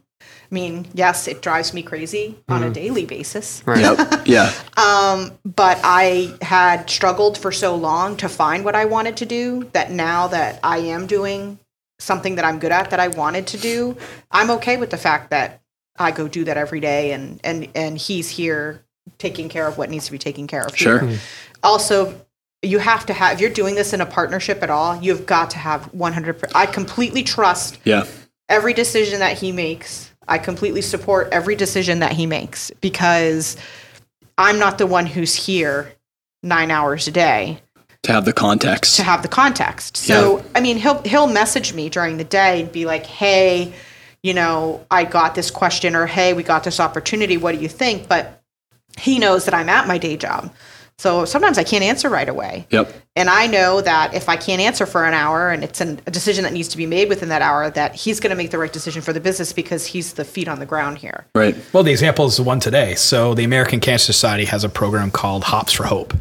[0.51, 2.73] I mean, yes, it drives me crazy on a mm.
[2.73, 4.21] daily basis Yep.
[4.25, 4.51] Yeah.
[4.77, 9.69] Um, but I had struggled for so long to find what I wanted to do
[9.73, 11.59] that now that I am doing
[11.99, 13.97] something that I'm good at that I wanted to do,
[14.31, 15.61] I'm okay with the fact that
[15.97, 18.83] I go do that every day and and and he's here
[19.17, 20.75] taking care of what needs to be taken care of.
[20.75, 20.99] Sure.
[20.99, 21.19] here.
[21.61, 22.25] Also,
[22.61, 25.51] you have to have if you're doing this in a partnership at all, you've got
[25.51, 28.05] to have 100 I completely trust Yeah.
[28.47, 30.08] every decision that he makes.
[30.29, 33.57] I completely support every decision that he makes because
[34.37, 35.91] I'm not the one who's here
[36.43, 37.59] nine hours a day
[38.03, 38.95] To have the context.
[38.95, 39.97] to have the context.
[39.97, 43.73] So I mean, he'll he'll message me during the day and be like, "Hey,
[44.23, 47.35] you know, I got this question," or "Hey, we got this opportunity.
[47.35, 48.41] What do you think?" But
[48.97, 50.51] he knows that I'm at my day job,
[50.99, 52.67] so sometimes I can't answer right away.
[52.71, 52.93] Yep.
[53.15, 56.11] And I know that if I can't answer for an hour and it's an, a
[56.11, 58.57] decision that needs to be made within that hour, that he's going to make the
[58.57, 61.25] right decision for the business because he's the feet on the ground here.
[61.33, 61.55] Right.
[61.71, 62.95] Well, the example is the one today.
[62.95, 66.13] So the American Cancer Society has a program called Hops for Hope,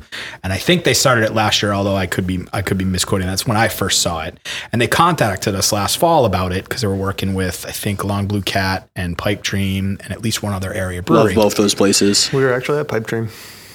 [0.45, 1.73] and I think they started it last year.
[1.73, 3.27] Although I could be I could be misquoting.
[3.27, 4.39] That's when I first saw it,
[4.71, 8.05] and they contacted us last fall about it because they were working with I think
[8.05, 11.35] Long Blue Cat and Pipe Dream and at least one other area brewery.
[11.35, 12.33] Love both those places.
[12.33, 13.29] We were actually at Pipe Dream.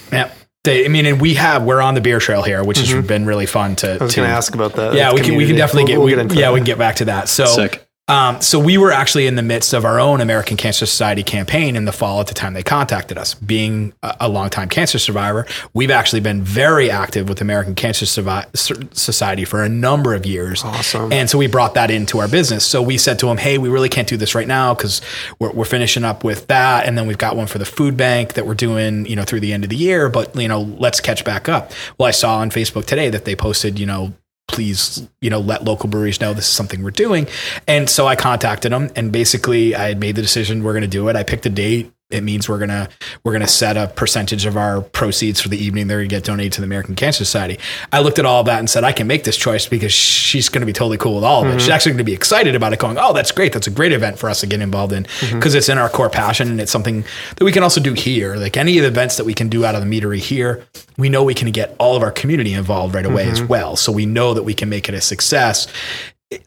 [0.09, 0.31] Yeah.
[0.63, 3.25] They, I mean, and we have we're on the beer trail here, which has been
[3.25, 3.87] really fun to.
[3.87, 4.01] Mm-hmm.
[4.01, 4.93] I was to going to ask about that.
[4.93, 6.53] yeah, we can we can definitely We'll- get, we'll we, get into yeah that.
[6.53, 7.27] we can get back to that.
[7.27, 7.82] So Sick.
[8.09, 11.77] Um, so we were actually in the midst of our own American Cancer Society campaign
[11.77, 13.33] in the fall at the time they contacted us.
[13.33, 18.93] Being a, a longtime cancer survivor, we've actually been very active with American Cancer Survi-
[18.93, 20.65] Society for a number of years.
[20.65, 21.13] Awesome.
[21.13, 22.65] And so we brought that into our business.
[22.65, 25.01] So we said to them, "Hey, we really can't do this right now because
[25.39, 28.33] we're, we're finishing up with that, and then we've got one for the food bank
[28.33, 30.09] that we're doing, you know, through the end of the year.
[30.09, 33.35] But you know, let's catch back up." Well, I saw on Facebook today that they
[33.35, 34.11] posted, you know,
[34.47, 37.27] please, you know, let local breweries know this is something we're doing.
[37.67, 40.87] And so I contacted them and basically I had made the decision we're going to
[40.87, 41.15] do it.
[41.15, 41.92] I picked a date.
[42.13, 42.89] It means we're gonna
[43.23, 45.87] we're gonna set a percentage of our proceeds for the evening.
[45.87, 47.59] They're gonna get donated to the American Cancer Society.
[47.91, 50.49] I looked at all of that and said I can make this choice because she's
[50.49, 51.49] gonna be totally cool with all of it.
[51.51, 51.59] Mm-hmm.
[51.59, 53.53] She's actually gonna be excited about it, going, "Oh, that's great!
[53.53, 55.39] That's a great event for us to get involved in mm-hmm.
[55.39, 57.03] because it's in our core passion and it's something
[57.35, 58.35] that we can also do here.
[58.35, 60.65] Like any of the events that we can do out of the meadery here,
[60.97, 63.47] we know we can get all of our community involved right away as mm-hmm.
[63.47, 63.75] well.
[63.75, 65.67] So we know that we can make it a success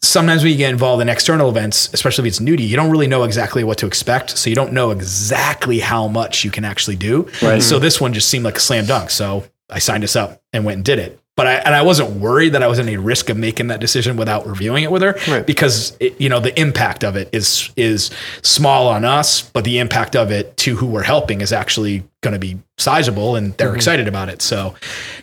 [0.02, 3.06] sometimes when you get involved in external events, especially if it's nudie, you don't really
[3.06, 4.36] know exactly what to expect.
[4.36, 7.28] So you don't know exactly how much you can actually do.
[7.42, 7.62] Right.
[7.62, 9.10] So this one just seemed like a slam dunk.
[9.10, 11.20] So I signed us up and went and did it.
[11.36, 13.78] But I and I wasn't worried that I was in any risk of making that
[13.78, 15.46] decision without reviewing it with her Right.
[15.46, 19.78] because it, you know the impact of it is is small on us, but the
[19.78, 23.68] impact of it to who we're helping is actually going to be sizable, and they're
[23.68, 23.76] mm-hmm.
[23.76, 24.40] excited about it.
[24.40, 24.74] So,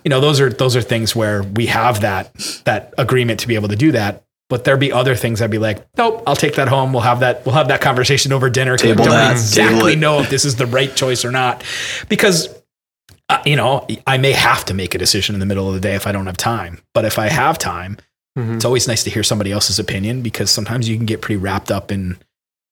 [0.06, 2.32] you know, those are those are things where we have that
[2.66, 4.24] that agreement to be able to do that.
[4.54, 6.94] But there'd be other things I'd be like, nope, I'll take that home.
[6.94, 7.44] We'll have that.
[7.44, 8.78] We'll have that conversation over dinner.
[8.78, 9.96] 'cause I don't that, exactly it.
[9.98, 11.64] know if this is the right choice or not,
[12.08, 12.50] because
[13.30, 15.80] uh, you know I may have to make a decision in the middle of the
[15.80, 16.84] day if I don't have time.
[16.94, 17.98] But if I have time,
[18.38, 18.58] Mhm.
[18.58, 21.72] it's always nice to hear somebody else's opinion because sometimes you can get pretty wrapped
[21.72, 22.18] up in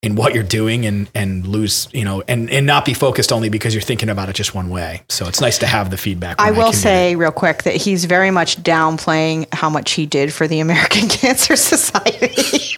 [0.04, 3.50] in what you're doing and and lose you know and and not be focused only
[3.50, 6.38] because you're thinking about it just one way so it's nice to have the feedback
[6.40, 6.78] I will can get it.
[6.82, 11.08] say real quick that he's very much downplaying how much he did for the American
[11.08, 12.78] Cancer Society.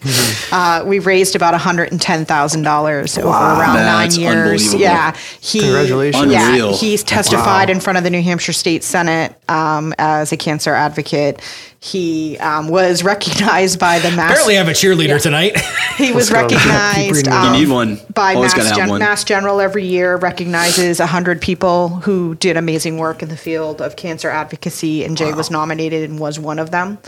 [0.51, 4.73] uh, we raised about one hundred and ten thousand dollars over around That's nine years.
[4.73, 6.29] Yeah, he, Congratulations.
[6.29, 6.77] Yeah, Unreal.
[6.77, 11.41] he's testified in front of the New Hampshire State Senate um, as a cancer advocate.
[11.85, 14.29] He um, was recognized by the Mass.
[14.31, 15.57] apparently I have a cheerleader tonight
[15.97, 17.27] he was Let's recognized.
[17.27, 17.99] um, You need one.
[18.13, 18.99] by Mass, Gen- one.
[18.99, 23.97] Mass General every year recognizes 100 people who did amazing work in the field of
[23.97, 26.99] cancer advocacy, and Jay was nominated and was one of them.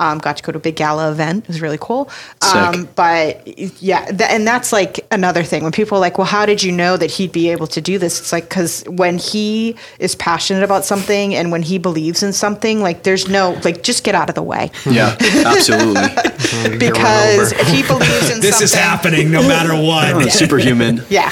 [0.00, 1.44] Um, got to go to a big gala event.
[1.44, 2.10] It was really cool.
[2.54, 3.46] Um, but
[3.82, 5.62] yeah, th- and that's like another thing.
[5.62, 7.98] When people are like, well, how did you know that he'd be able to do
[7.98, 8.18] this?
[8.18, 12.80] It's like, because when he is passionate about something and when he believes in something,
[12.80, 14.70] like there's no, like, just get out of the way.
[14.86, 16.02] Yeah, absolutely.
[16.78, 18.64] Because if he believes in this something.
[18.64, 21.02] is happening no matter what Superhuman.
[21.10, 21.30] Yeah.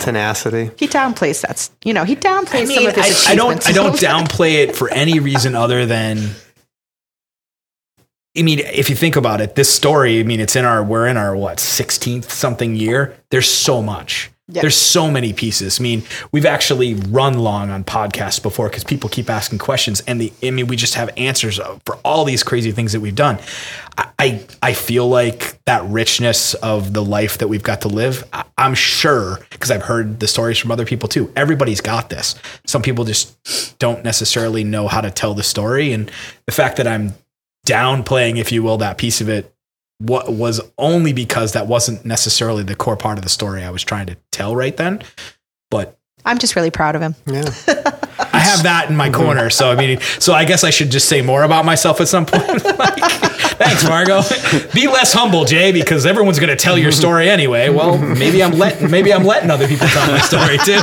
[0.00, 0.70] Tenacity.
[0.76, 1.68] He downplays that.
[1.84, 3.28] You know, he downplays I, some of his I, achievements.
[3.28, 6.18] I don't I don't downplay it for any reason other than
[8.36, 11.06] I mean, if you think about it, this story, I mean, it's in our, we're
[11.06, 13.14] in our, what, 16th something year.
[13.30, 14.30] There's so much.
[14.48, 14.62] Yeah.
[14.62, 15.78] There's so many pieces.
[15.78, 20.20] I mean, we've actually run long on podcasts before because people keep asking questions, and
[20.20, 23.38] the I mean, we just have answers for all these crazy things that we've done.
[23.96, 28.24] I I, I feel like that richness of the life that we've got to live.
[28.58, 31.32] I'm sure because I've heard the stories from other people too.
[31.34, 32.34] Everybody's got this.
[32.66, 36.10] Some people just don't necessarily know how to tell the story, and
[36.46, 37.14] the fact that I'm
[37.66, 39.52] downplaying, if you will, that piece of it
[40.02, 43.84] what was only because that wasn't necessarily the core part of the story I was
[43.84, 45.02] trying to tell right then.
[45.70, 47.14] But I'm just really proud of him.
[47.26, 47.44] Yeah.
[48.18, 49.22] I have that in my mm-hmm.
[49.22, 49.50] corner.
[49.50, 52.26] So I mean, so I guess I should just say more about myself at some
[52.26, 52.42] point.
[52.82, 52.98] Like,
[53.58, 54.22] thanks, Margot.
[54.74, 57.68] Be less humble, Jay, because everyone's going to tell your story anyway.
[57.68, 60.80] Well, maybe I'm letting maybe I'm letting other people tell my story too.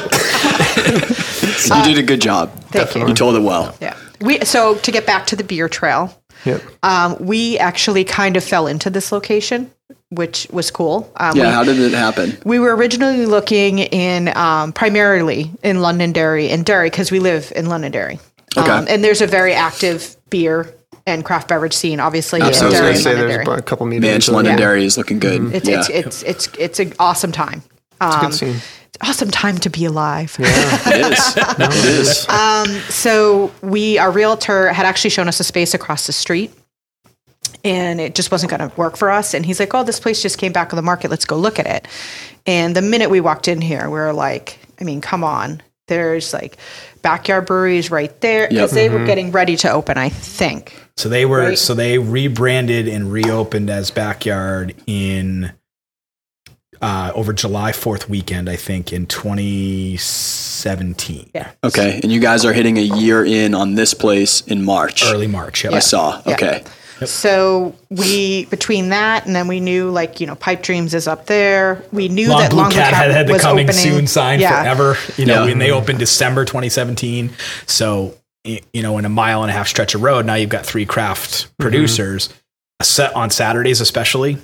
[1.76, 2.52] You did a good job.
[2.70, 3.08] Thank you.
[3.08, 3.76] You told it well.
[3.82, 3.98] Yeah.
[4.22, 6.62] We so to get back to the beer trail, Yep.
[6.84, 9.72] um, we actually kind of fell into this location,
[10.10, 11.12] which was cool.
[11.18, 12.38] Um, Yeah, we, how did it happen?
[12.46, 17.68] we were originally looking in um, primarily in Londonderry and Derry because we live in
[17.68, 18.20] Londonderry.
[18.58, 18.70] Okay.
[18.70, 20.74] Um, and there's a very active beer
[21.06, 22.78] and craft beverage scene, obviously, Absolutely.
[22.78, 24.02] in I Derry was gonna say there's a couple meters.
[24.02, 24.84] Man, into London it.
[24.84, 25.54] Is looking good.
[25.54, 25.80] It's, yeah.
[25.80, 27.64] it's it's it's it's an awesome time.
[28.02, 28.56] Um, Good scene.
[29.02, 30.36] Awesome time to be alive.
[30.40, 31.34] it is.
[31.38, 32.30] it is.
[32.30, 36.52] Um, so we, our realtor had actually shown us a space across the street
[37.64, 39.34] and it just wasn't going to work for us.
[39.34, 41.10] And he's like, oh, this place just came back on the market.
[41.12, 41.88] Let's go look at it.
[42.46, 45.62] And the minute we walked in here, we were like, I mean, come on.
[45.88, 46.58] There's like
[47.02, 48.76] backyard breweries right there because Yep.
[48.76, 49.06] they were mm-hmm.
[49.08, 50.74] getting ready to open, I think.
[50.98, 51.58] So they were Right.
[51.58, 55.52] so they rebranded and reopened as Backyard in
[56.82, 61.30] uh, over July 4th weekend, I think, in 2017.
[61.34, 61.52] Yeah.
[61.64, 65.04] Okay, and you guys are hitting a year in on this place in March.
[65.06, 65.64] Early March.
[65.64, 65.74] Yep.
[65.74, 66.22] I saw.
[66.26, 66.34] Yeah.
[66.34, 66.64] Okay.
[67.06, 71.28] So we, between that and then we knew like, you know, Pipe Dreams is up
[71.28, 71.82] there.
[71.94, 73.82] We knew Long that Blue Long Cat had had the was coming opening.
[73.82, 74.64] soon sign Yeah.
[74.64, 74.98] forever.
[75.16, 75.50] You know, Yeah.
[75.50, 77.30] when they opened December 2017.
[77.68, 80.66] So, you know, in a mile and a half stretch of road, now you've got
[80.66, 82.28] three craft producers.
[82.82, 84.38] A set on Saturdays, especially.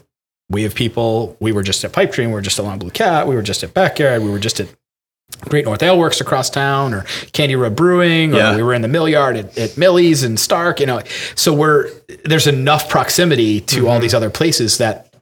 [0.50, 1.36] We have people.
[1.40, 2.30] We were just at Pipe Dream.
[2.30, 3.28] We were just at Long Blue Cat.
[3.28, 4.22] We were just at Backyard.
[4.22, 4.68] We were just at
[5.50, 7.02] Great North Ale Works across town, or
[7.34, 8.56] Candia Road Brewing, or Yeah.
[8.56, 10.80] we were in the mill yard at, at Milly's and Stark.
[10.80, 11.02] You know,
[11.34, 11.90] so we're
[12.24, 13.88] there's enough proximity to mm-hmm.
[13.88, 15.15] all these other places that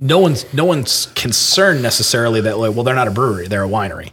[0.00, 3.68] no one's no one's concerned necessarily that like well they're not a brewery they're a
[3.68, 4.10] winery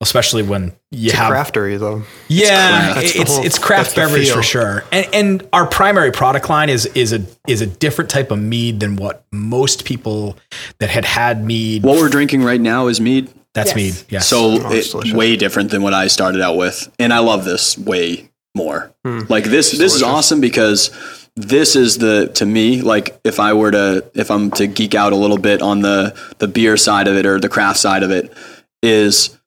[0.00, 2.02] especially when you It's a have craftery though.
[2.28, 4.36] yeah That's the it's whole- it's craft beverage feel.
[4.36, 8.30] for sure and and our primary product line is is a is a different type
[8.32, 10.36] of mead than what most people
[10.80, 13.32] that had had mead What we're drinking right now is mead.
[13.54, 13.76] that's Yes.
[13.76, 17.20] mead yeah So Oh, it, way different than what I started out with, and I
[17.20, 18.92] love this way more.
[19.04, 19.20] Hmm.
[19.28, 20.90] Like this, this is awesome because
[21.36, 25.12] this is the to me like if I were to if I'm to geek out
[25.12, 28.10] a little bit on the the beer side of it or the craft side of
[28.10, 28.32] it
[28.82, 29.38] is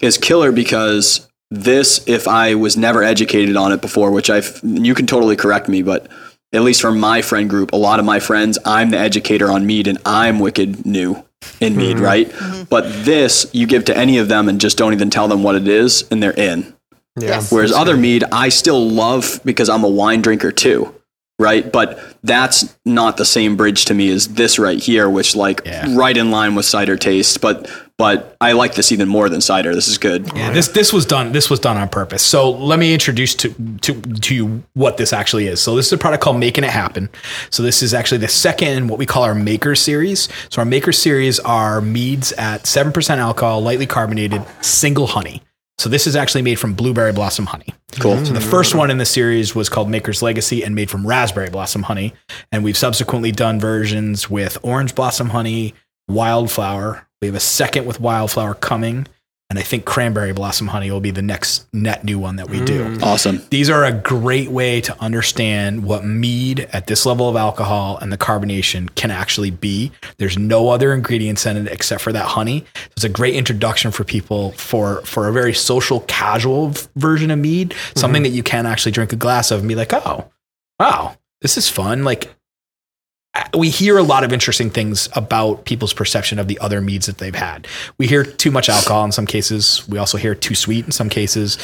[0.00, 4.94] is killer because this if I was never educated on it before, which I you
[4.94, 6.08] can totally correct me, but
[6.54, 9.66] at least from my friend group, a lot of my friends, I'm the educator on
[9.66, 11.22] mead and I'm wicked new
[11.60, 12.04] in mead, mm-hmm.
[12.04, 12.28] right?
[12.28, 12.62] Mm-hmm.
[12.64, 15.56] But this you give to any of them and just don't even tell them what
[15.56, 16.74] it is and they're in.
[17.16, 17.28] Yeah.
[17.28, 17.52] Yes.
[17.52, 20.94] Whereas other mead, I still love because I'm a wine drinker too,
[21.42, 21.70] right?
[21.70, 25.86] But that's not the same bridge to me as this right here, which like Yeah.
[25.94, 27.40] right in line with cider taste.
[27.42, 27.68] But
[27.98, 29.74] but I like this even more than cider.
[29.74, 30.28] This is good.
[30.34, 32.22] Yeah, this this was done this was done on purpose.
[32.22, 35.60] So let me introduce to to to you what this actually is.
[35.60, 37.10] So this is a product called Making It Happen.
[37.50, 40.28] So this is actually the second in what we call our Maker series.
[40.48, 45.42] So our Maker series are meads at seven percent alcohol, lightly carbonated, single honey.
[45.82, 47.66] So this is actually made from blueberry blossom honey.
[47.98, 48.24] Cool.
[48.24, 51.50] So the first one in the series was called Maker's Legacy and made from raspberry
[51.50, 52.14] blossom honey.
[52.52, 55.74] And we've subsequently done versions with orange blossom honey,
[56.06, 57.08] wildflower.
[57.20, 59.08] We have a second with wildflower coming.
[59.52, 62.64] And I think cranberry blossom honey will be the next net new one that we
[62.64, 62.86] do.
[62.86, 63.02] Mm.
[63.02, 63.42] Awesome.
[63.50, 68.10] These are a great way to understand what mead at this level of alcohol and
[68.10, 69.92] the carbonation can actually be.
[70.16, 72.64] There's no other ingredients in it except for that honey.
[72.92, 77.74] It's a great introduction for people for for a very social, casual version of mead,
[77.94, 78.32] something mm-hmm.
[78.32, 80.30] that you can actually drink a glass of and be like, oh,
[80.80, 82.04] wow, this is fun.
[82.04, 82.34] Like
[83.56, 87.18] we hear a lot of interesting things about people's perception of the other meads that
[87.18, 87.66] they've had.
[87.96, 89.86] We hear too much alcohol in some cases.
[89.88, 91.58] We also hear too sweet in some cases.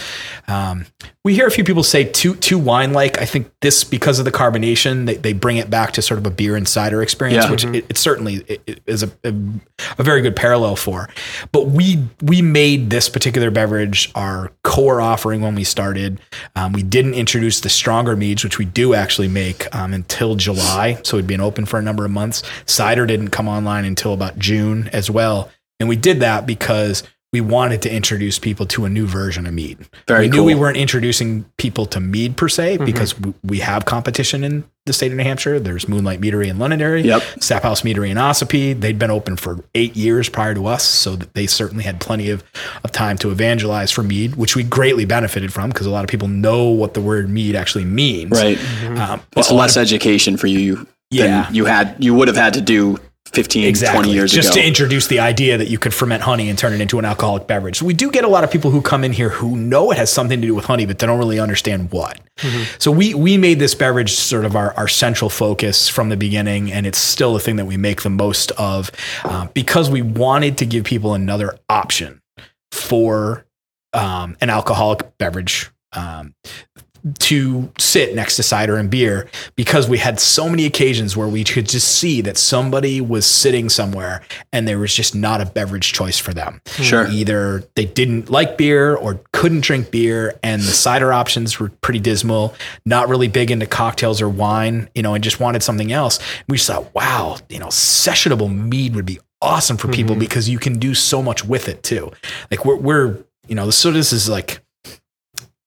[0.47, 0.87] Um,
[1.29, 3.21] we hear a few people say too too wine like.
[3.21, 6.27] I think this because of the carbonation, they, they bring it back to sort of
[6.27, 7.51] a beer and cider experience, Yeah.
[7.51, 9.35] which it, it certainly it- it is a, a
[9.99, 11.09] a very good parallel for.
[11.53, 16.19] But we we made this particular beverage our core offering when we started.
[16.57, 20.99] Um, we didn't introduce the stronger meads, which we do actually make um, until July,
[21.05, 22.43] so we'd been open for a number of months.
[22.67, 27.03] Cider didn't come online until about June as well, and we did that because
[27.33, 29.79] we wanted to introduce people to a new version of mead.
[30.07, 30.45] Very we knew cool.
[30.47, 34.95] we weren't introducing people to mead per se because w- we have competition in the
[34.95, 35.61] state of New Hampshire.
[35.61, 37.23] There's Moonlight Meadery in Londonderry, Yep.
[37.41, 38.73] Sap House Meadery in Ossipee.
[38.81, 42.43] They'd been open for eight years prior to us, so they certainly had plenty of,
[42.83, 46.09] of time to evangelize for mead, which we greatly benefited from because a lot of
[46.09, 48.31] people know what the word mead actually means.
[48.31, 48.59] Right.
[48.99, 51.43] Um, It's less of- education for you Yeah.
[51.45, 52.97] than you had you would have had to do
[53.33, 54.03] 15, exactly.
[54.05, 54.43] 20 years ago.
[54.43, 54.63] just ago.
[54.63, 57.47] to introduce the idea that you could ferment honey and turn it into an alcoholic
[57.47, 57.83] beverage.
[57.83, 60.13] We do get a lot of people who come in here who know it has
[60.13, 62.21] something to do with honey, but they don't really understand what.
[62.79, 66.71] So we we made this beverage sort of our, our central focus from the beginning,
[66.71, 68.91] and it's still the thing that we make the most of
[69.25, 72.23] uh, because we wanted to give people another option
[72.71, 73.45] for
[73.93, 75.71] um, an alcoholic beverage.
[75.93, 76.35] Um,
[77.21, 81.45] to sit next to cider and beer because we had so many occasions where we
[81.45, 84.23] could just see that somebody was sitting somewhere
[84.53, 86.61] and there was just not a beverage choice for them.
[86.67, 87.07] Sure.
[87.09, 92.01] Either they didn't like beer or couldn't drink beer and the cider options were pretty
[92.01, 96.19] dismal, not really big into cocktails or wine, you know, and just wanted something else.
[96.49, 100.21] We just thought, wow, you know, sessionable mead would be awesome for people mm-hmm.
[100.21, 102.11] because you can do so much with it too.
[102.51, 104.61] Like we're, we're you know, so this is like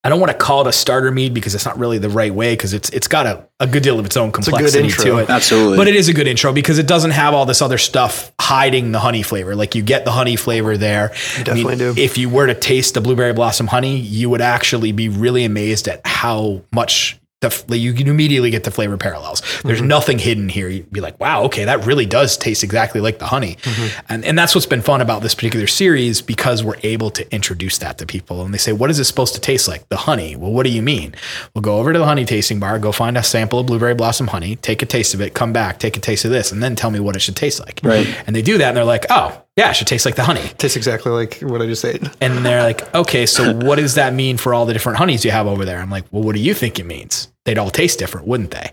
[0.04, 2.34] I don't want to call it a starter mead because it's not really the right
[2.34, 4.86] way because it's it's got a, a good deal of its own a good complexity
[4.86, 5.04] intro.
[5.04, 5.30] to it.
[5.30, 5.78] Absolutely.
[5.78, 8.92] But it is a good intro because it doesn't have all this other stuff hiding
[8.92, 9.56] the honey flavor.
[9.56, 11.14] Like you get the honey flavor there.
[11.38, 11.94] You definitely do.
[11.98, 15.88] If you were to taste the blueberry blossom honey, you would actually be really amazed
[15.88, 19.42] at how much the you can immediately get the flavor parallels.
[19.64, 19.88] There's Mm-hmm.
[19.88, 20.70] nothing hidden here.
[20.70, 23.56] You'd be like, wow, okay, that really does taste exactly like the honey.
[23.64, 24.06] Mm-hmm.
[24.10, 27.80] And and that's what's been fun about this particular series because we're able to introduce
[27.80, 28.44] that to people.
[28.46, 29.90] And they say, what is it supposed to taste like?
[29.90, 30.36] The honey.
[30.36, 31.16] Well, what do you mean?
[31.56, 34.28] We'll go over to the honey tasting bar, go find a sample of blueberry blossom
[34.28, 36.76] honey, take a taste of it, come back, take a taste of this, and then
[36.76, 37.80] tell me what it should taste like.
[37.84, 38.08] Right.
[38.28, 40.48] And they do that and they're like, oh, yeah, it should taste like the honey.
[40.58, 42.02] Tastes exactly like what I just ate.
[42.22, 45.32] And they're like, okay, so what does that mean for all the different honeys you
[45.32, 45.80] have over there?
[45.80, 47.30] I'm like, well, what do you think it means?
[47.46, 48.72] They'd all taste different, wouldn't they?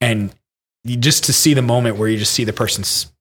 [0.00, 0.34] And
[0.84, 3.12] you just to see the moment where you just see the person's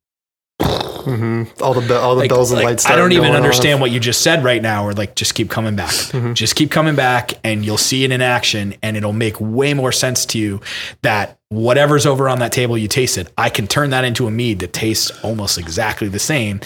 [0.62, 1.64] mm-hmm.
[1.64, 2.86] All the be- all the like, bells and like, lights.
[2.86, 3.82] I don't even understand off.
[3.82, 5.90] what you just said right now, or like just keep coming back.
[5.90, 6.34] Mm-hmm.
[6.34, 9.92] Just keep coming back and you'll see it in action and it'll make way more
[9.92, 10.62] sense to you
[11.02, 14.60] that whatever's over on that table you tasted, I can turn that into a mead
[14.60, 16.62] that tastes almost exactly the same.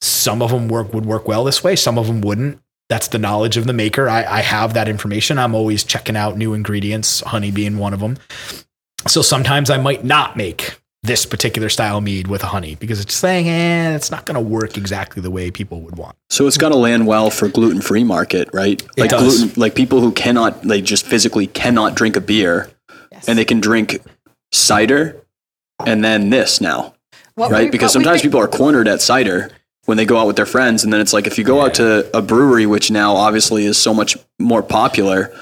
[0.00, 2.60] Some of them work would work well this way, some of them wouldn't.
[2.88, 4.08] That's the knowledge of the maker.
[4.08, 5.38] I, I have that information.
[5.38, 8.18] I'm always checking out new ingredients, honey being one of them.
[9.08, 13.14] So sometimes I might not make this particular style mead with a honey because it's
[13.14, 16.16] saying, eh, it's not going to work exactly the way people would want.
[16.30, 18.82] So it's got to land well for gluten free market, right?
[18.98, 19.40] like does.
[19.44, 22.70] gluten, like people who cannot, they just physically cannot drink a beer,
[23.12, 23.28] Yes.
[23.28, 23.98] and they can drink
[24.52, 25.22] cider,
[25.84, 26.94] and then this now,
[27.34, 27.64] What right?
[27.64, 29.50] we- because sometimes think- people are cornered at cider
[29.84, 31.74] when they go out with their friends, and then it's like if you go out
[31.74, 35.34] to a brewery, which now obviously is so much more popular,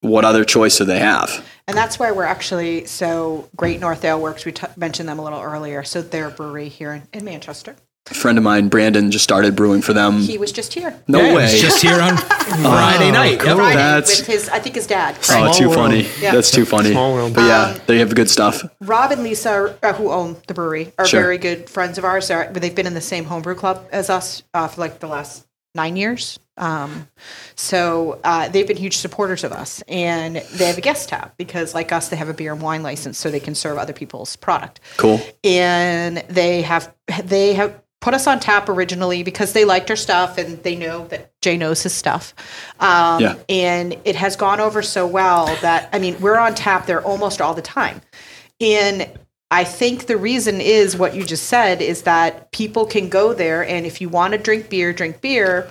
[0.00, 1.44] what other choice do they have?
[1.68, 4.44] And that's why we're actually so Great North Ale Works.
[4.44, 5.84] We t- mentioned them a little earlier.
[5.84, 7.76] So they're a brewery here in, in Manchester.
[8.10, 10.18] A friend of mine, Brandon, just started brewing for them.
[10.18, 10.98] He was just here.
[11.06, 11.44] no Yeah, way.
[11.44, 12.16] It's just here on
[12.60, 13.42] Friday night.
[13.44, 13.56] Yep.
[13.56, 15.16] Friday That's- with his, I think his dad.
[15.30, 16.08] Oh, too funny.
[16.20, 16.32] Yeah.
[16.32, 16.90] That's too funny.
[16.90, 17.34] Small world.
[17.34, 18.62] But yeah, they have good stuff.
[18.80, 21.20] Rob and Lisa, uh, who own the brewery, are Sure.
[21.20, 22.26] very good friends of ours.
[22.28, 25.46] They're, they've been in the same homebrew club as us uh, for like the last
[25.76, 26.38] nine years.
[26.56, 27.06] Um,
[27.54, 31.74] so uh, they've been huge supporters of us, and they have a guest tab because,
[31.74, 34.36] like us, they have a beer and wine license, so they can serve other people's
[34.36, 34.80] product.
[34.98, 35.20] Cool.
[35.44, 36.92] And they have
[37.24, 41.06] they have put us on tap originally because they liked our stuff and they know
[41.08, 42.34] that Jay knows his stuff.
[42.80, 43.34] Um, Yeah.
[43.48, 47.40] And it has gone over so well that I mean we're on tap there almost
[47.40, 48.00] all the time.
[48.60, 49.10] And
[49.50, 53.66] I think the reason is what you just said is that people can go there
[53.66, 55.68] and if you want to drink beer, drink beer.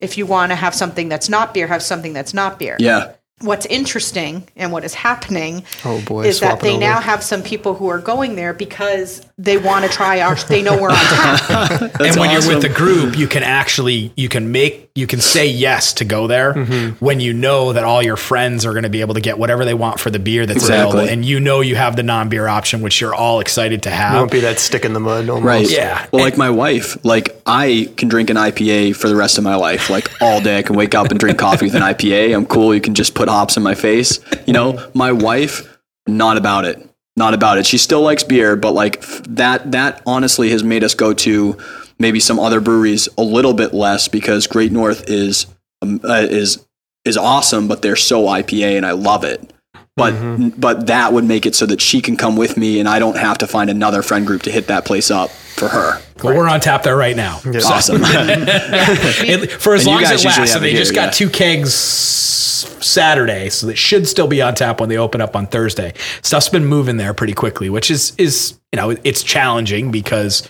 [0.00, 2.76] If you want to have something that's not beer, have something that's not beer.
[2.78, 3.12] Yeah.
[3.40, 7.42] What's interesting and what is happening Oh, boy, is that swapping they now have some
[7.42, 10.96] people who are going there because they want to try our they know we're on
[10.96, 11.80] tap.
[12.00, 15.48] and when you're with the group, you can actually you can make you can say
[15.48, 17.04] yes to go there Mm-hmm.
[17.04, 19.64] when you know that all your friends are going to be able to get whatever
[19.64, 20.90] they want for the beer that's Exactly.
[21.00, 23.94] available, and you know you have the non-beer option, which you're all excited to It
[23.94, 24.14] have.
[24.14, 25.44] won't be that stick in the mud almost.
[25.44, 25.68] Right.
[25.68, 26.06] Yeah.
[26.12, 29.56] Well, like my wife, like I can drink an IPA for the rest of my
[29.56, 29.90] life.
[29.90, 32.34] Like all day, I can wake up and drink coffee with an IPA.
[32.36, 32.72] I'm cool.
[32.72, 34.20] You can just put hops in my face.
[34.46, 36.88] You know, my wife, not about it.
[37.16, 37.66] Not about it.
[37.66, 39.70] She still likes beer, but like that.
[39.72, 41.56] That honestly has made us go to
[41.98, 45.46] maybe some other breweries a little bit less because Great North is
[45.80, 46.66] um, uh, is
[47.04, 49.52] is awesome, but they're so IPA, and I love it.
[49.96, 50.48] But mm-hmm.
[50.60, 53.16] but that would make it so that she can come with me, and I don't
[53.16, 56.02] have to find another friend group to hit that place up for her.
[56.22, 57.40] Well, we're on tap there right now.
[57.64, 58.02] Awesome.
[58.04, 60.52] It- for as And long as it lasts.
[60.52, 61.10] have And it they just got yeah.
[61.10, 65.46] two kegs Saturday, so it should still be on tap when they open up on
[65.46, 65.94] Thursday.
[66.22, 70.48] Stuff's been moving there pretty quickly, which is is you know it's challenging because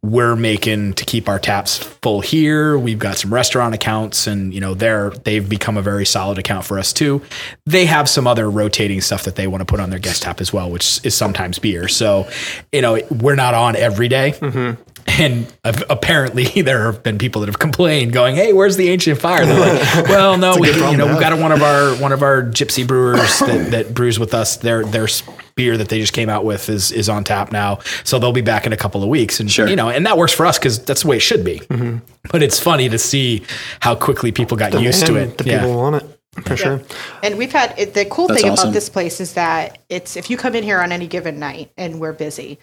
[0.00, 2.78] we're making to keep our taps full here.
[2.78, 6.64] We've got some restaurant accounts, and you know they're they've become a very solid account
[6.64, 7.20] for us too.
[7.66, 10.40] They have some other rotating stuff that they want to put on their guest tap
[10.40, 11.86] as well, which is sometimes beer.
[11.86, 12.26] So
[12.72, 14.32] you know we're not on every day.
[14.32, 14.95] Mm-hmm.
[15.08, 19.46] And apparently, there have been people that have complained, going, "Hey, where's the ancient fire?"
[19.46, 22.42] They're like, "Well, no, we, you know, we've got one of our one of our
[22.42, 24.56] gypsy brewers that, that brews with us.
[24.56, 25.08] Their their
[25.54, 28.40] beer that they just came out with is is on tap now, so they'll be
[28.42, 29.40] back in a couple of weeks.
[29.40, 29.66] And Sure.
[29.68, 31.60] you know, and that works for us because that's the way it should be.
[31.60, 31.98] Mm-hmm.
[32.30, 33.42] But it's funny to see
[33.80, 35.38] how quickly people got used to it.
[35.38, 35.60] The Yeah.
[35.60, 36.82] people want it for sure.
[37.22, 38.68] And we've had it, the cool That's thing awesome.
[38.68, 41.70] about this place is that it's if you come in here on any given night
[41.78, 42.58] and we're busy,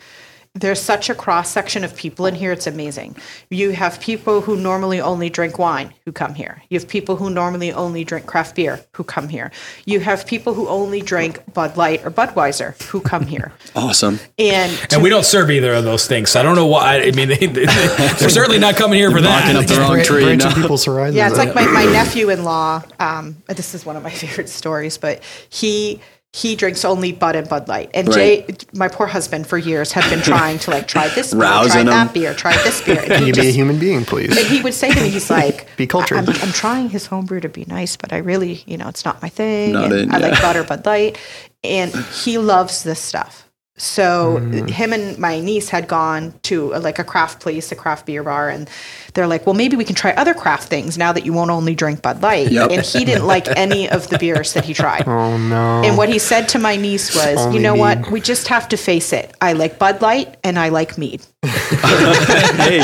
[0.55, 2.51] there's such a cross section of people in here.
[2.51, 3.15] It's amazing.
[3.49, 6.61] You have people who normally only drink wine who come here.
[6.69, 9.51] You have people who normally only drink craft beer who come here.
[9.85, 13.51] You have people who only drink Bud Light or Budweiser who come here.
[13.75, 14.19] awesome.
[14.37, 17.01] And And we don't serve either of those things, so I don't know why.
[17.01, 19.73] I mean, they, they, are certainly not coming here for Barking up that.
[19.73, 20.23] the wrong Bran- tree.
[20.23, 20.55] branching No.
[20.55, 21.15] people's horizons.
[21.15, 22.83] Yeah, it's like my, my nephew-in-law.
[22.99, 25.99] Um, this is one of my favorite stories, but he
[26.35, 27.91] he drinks only Bud and Bud Light.
[27.93, 31.41] And Jay, my poor husband, for years had been trying to like try this beer,
[31.41, 32.99] try Rousing that beer, try this beer.
[33.01, 34.35] And Can he you be a human being, please?
[34.35, 36.17] and he would say to me, he's like, Be cultured.
[36.17, 39.21] I'm, I'm trying his homebrew to be nice, but I really, you know, it's not
[39.21, 39.73] my thing.
[39.73, 40.27] Not and it, I yeah.
[40.29, 41.19] like butter Bud Light.
[41.63, 43.47] And he loves this stuff.
[43.75, 44.69] So Mm.
[44.69, 48.21] him and my niece had gone to a, like a craft place, a craft beer
[48.21, 48.69] bar, and
[49.15, 51.73] they're like, "Well, maybe we can try other craft things now that you won't only
[51.73, 52.69] drink Bud Light." Yep.
[52.69, 55.07] And he didn't like any of the beers that he tried.
[55.07, 55.81] Oh no!
[55.83, 58.11] And what he said to my niece was, "You Only know what?
[58.11, 59.33] We just have to face it.
[59.41, 62.77] I like Bud Light and I like mead." hey,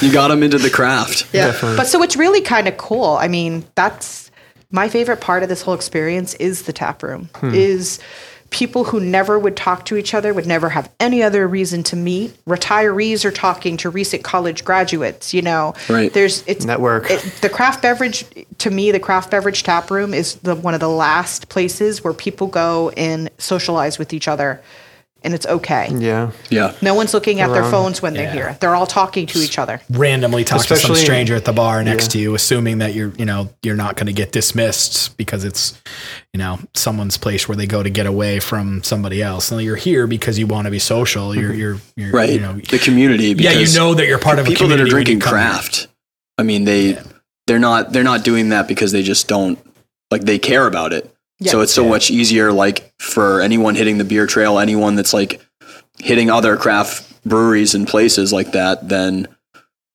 [0.00, 1.26] you got him into the craft.
[1.34, 1.48] Yeah.
[1.48, 1.76] Definitely.
[1.76, 3.16] But so it's really kind of cool.
[3.20, 4.30] I mean, that's
[4.70, 7.28] my favorite part of this whole experience is the tap room.
[7.36, 7.54] Hmm.
[7.54, 7.98] Is
[8.54, 11.96] people who never would talk to each other, would never have any other reason to
[11.96, 12.32] meet.
[12.46, 15.74] Retirees are talking to recent college graduates, you know.
[15.88, 16.12] Right.
[16.12, 17.10] There's it's Network.
[17.10, 18.24] It, the craft beverage
[18.58, 22.12] to me, the craft beverage tap room is the one of the last places where
[22.12, 24.62] people go and socialize with each other
[25.24, 25.88] and it's okay.
[25.92, 26.74] yeah, Yeah.
[26.82, 28.32] No one's looking at their phones when they're Yeah.
[28.32, 28.56] here.
[28.60, 29.80] They're all talking to each other.
[29.90, 32.08] randomly talk to some Especially- stranger at the bar next Yeah.
[32.12, 35.74] to you, assuming that you're, you know, you're not going to get dismissed because it's,
[36.32, 39.50] you know, someone's place where they go to get away from somebody else.
[39.50, 41.34] And you're here because you want to be social.
[41.34, 41.58] You're, mm-hmm.
[41.60, 42.30] you're, you're Right.
[42.30, 43.28] You know, the community.
[43.28, 45.20] yeah, you because know that you're part of a people that are when you drinking
[45.20, 45.44] come here.
[45.48, 45.86] craft.
[46.36, 46.98] I mean, they
[47.46, 49.58] they're not they're not doing that because they just don't
[50.10, 51.13] like they care about it.
[51.42, 55.40] So it's so much easier, like for anyone hitting the beer trail, anyone that's like
[55.98, 59.26] hitting other craft breweries and places like that, then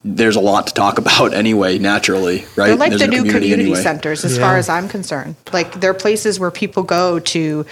[0.03, 2.67] there's a lot to talk about anyway, naturally, right?
[2.67, 3.81] They're like There's the a new community, anyway.
[3.81, 4.43] centers, as Yeah.
[4.43, 5.35] far as I'm concerned.
[5.51, 7.65] Like they're places where people go to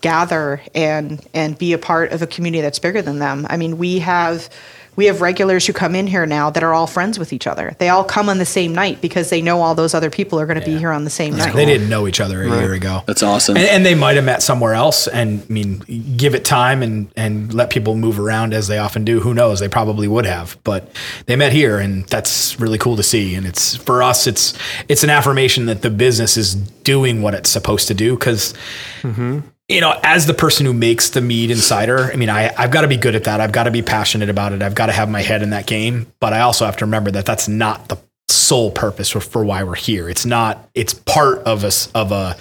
[0.00, 3.46] gather and and be a part of a community that's bigger than them.
[3.50, 4.48] I mean, we have
[4.96, 7.74] we have regulars who come in here now that are all friends with each other.
[7.78, 10.46] They all come on the same night because they know all those other people are
[10.46, 11.54] going to be here on the same night.
[11.54, 13.02] They didn't know each other a year ago.
[13.06, 13.56] That's awesome.
[13.56, 15.06] And, and they might have met somewhere else.
[15.08, 15.78] And I mean,
[16.16, 19.20] give it time and and let people move around as they often do.
[19.20, 19.60] Who knows?
[19.60, 20.90] They probably would have, but
[21.26, 23.34] they met here, and that's really cool to see.
[23.34, 24.54] And it's for us, it's
[24.88, 28.54] it's an affirmation that the business is doing what it's supposed to do because.
[29.02, 29.40] Mm-hmm.
[29.70, 32.72] You know, as the person who makes the mead and cider, I mean, I, I've
[32.72, 33.40] got to be good at that.
[33.40, 34.62] I've got to be passionate about it.
[34.62, 36.12] I've got to have my head in that game.
[36.18, 37.96] But I also have to remember that that's not the
[38.28, 40.08] sole purpose for, for why we're here.
[40.08, 40.68] It's not.
[40.74, 42.36] It's part of us of a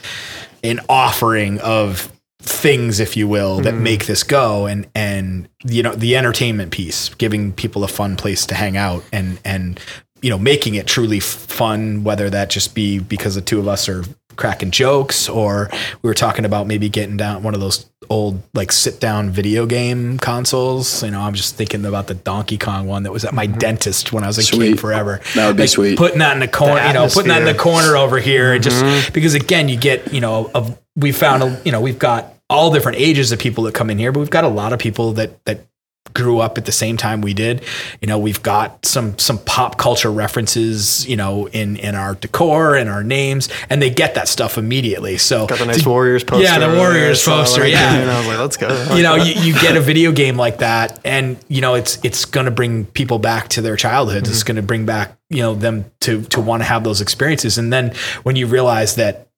[0.64, 2.12] an offering of
[2.42, 3.84] things, if you will, that mm-hmm.
[3.84, 4.66] make this go.
[4.66, 9.04] And and you know, the entertainment piece, giving people a fun place to hang out,
[9.14, 9.80] and and
[10.24, 12.04] you know, making it truly fun.
[12.04, 14.04] Whether that just be because the two of us are
[14.40, 15.70] cracking jokes, or
[16.02, 19.66] we were talking about maybe getting down one of those old like sit down video
[19.66, 21.04] game consoles.
[21.04, 23.60] You know, I'm just thinking about the Donkey Kong one that was at my mm-hmm.
[23.60, 24.70] dentist when I was a Sweet.
[24.70, 25.22] kid forever.
[25.36, 25.98] That would be Like, sweet.
[25.98, 28.54] Putting that in the corner, The you know, putting that in the corner over here,
[28.54, 29.14] and just mm-hmm.
[29.14, 32.72] because again, you get, you know, a, we found, a, you know, we've got all
[32.72, 35.14] different ages of people that come in here, but we've got a lot of people
[35.14, 35.66] that that
[36.14, 37.64] grew up at the same time we did.
[38.02, 42.76] You know, we've got some some pop culture references, you know, in in our decor
[42.76, 45.18] and our names, and they get that stuff immediately.
[45.18, 46.44] So Got the nice Warriors poster.
[46.44, 47.62] Yeah, the Warriors poster.
[47.62, 48.94] like yeah, And I was like, let's go.
[48.96, 52.26] you know, you, you get a video game like that, and you know it's it's
[52.26, 54.30] going to bring people back to their childhoods.
[54.30, 54.48] It's mm-hmm.
[54.48, 57.58] going to bring back you know them to to want to have those experiences.
[57.58, 57.94] And then
[58.24, 59.29] when you realize that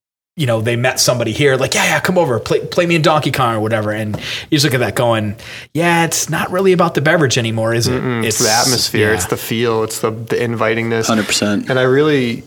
[0.42, 3.04] you know they met somebody here, like yeah, yeah, come over, play play me in
[3.04, 5.36] Donkey Kong or whatever, and you just look at that going,
[5.72, 8.04] yeah, it's not really about the beverage anymore, is it?
[8.26, 9.14] it's, the atmosphere, yeah.
[9.14, 11.12] it's the feel, it's the the invitingness.
[11.12, 11.70] 100%.
[11.70, 12.44] And I really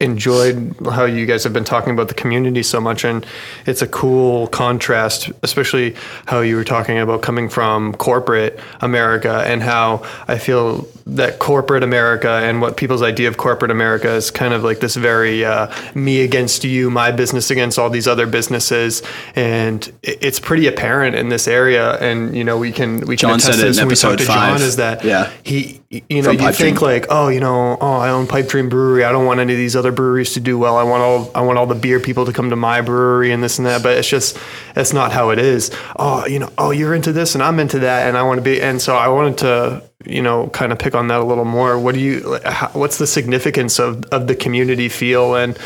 [0.00, 3.24] enjoyed how you guys have been talking about the community so much and
[3.64, 9.62] it's a cool contrast especially how you were talking about coming from corporate america and
[9.62, 14.52] how i feel that corporate america and what people's idea of corporate america is kind
[14.52, 19.02] of like this very uh, me against you my business against all these other businesses.
[19.34, 21.92] And it's pretty apparent in this area.
[21.98, 23.78] And you know we can we John can said attest this.
[23.78, 25.30] When we talk to john is that Yeah.
[25.44, 26.90] he you know From you Pipe think Dream.
[26.90, 29.04] like oh you know oh i own pipe dream brewery.
[29.04, 30.76] I don't want any of these other breweries to do well.
[30.76, 33.42] I want all i want all the beer people to come to my brewery and
[33.42, 33.82] this and that.
[33.82, 34.38] But it's just
[34.74, 35.70] that's not how it is.
[35.96, 38.42] Oh you know oh you're into this and i'm into that and i want to
[38.42, 41.44] be and so i wanted to you know kind of pick on that a little
[41.44, 41.78] more.
[41.78, 45.58] What do you how, what's the significance of, of the community feel and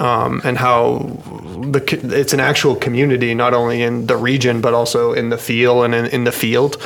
[0.00, 0.98] um, and how
[1.70, 1.82] the
[2.18, 5.94] it's an actual community not only in the region but also in the feel and
[5.94, 6.82] in, in the field?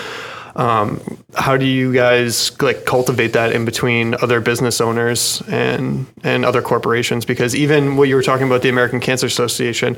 [0.57, 1.01] Um,
[1.35, 6.61] how do you guys like cultivate that in between other business owners and and other
[6.61, 7.25] corporations?
[7.25, 9.97] Because even what you were talking about the American Cancer Association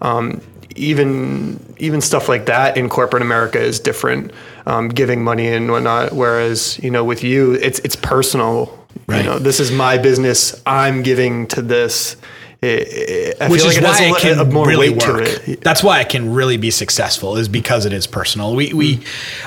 [0.00, 0.40] um,
[0.76, 4.32] even even stuff like that in corporate America is different
[4.66, 9.18] um, giving money and whatnot whereas you know with you it's it's personal Right.
[9.18, 12.16] you know this is my business I'm giving to this
[12.60, 15.48] It- it- I which feel is like it why a it can really work.
[15.48, 18.54] it That's why it can really be successful is because it is personal.
[18.54, 19.00] We we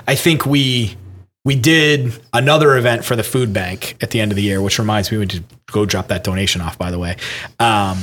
[0.08, 0.96] I think we
[1.46, 4.80] we did another event for the food bank at the end of the year, which
[4.80, 7.18] reminds me we need to go drop that donation off by the way.
[7.60, 8.00] Um,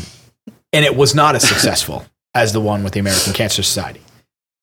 [0.73, 2.05] and it was not as successful
[2.35, 4.01] as the one with the American Cancer Society.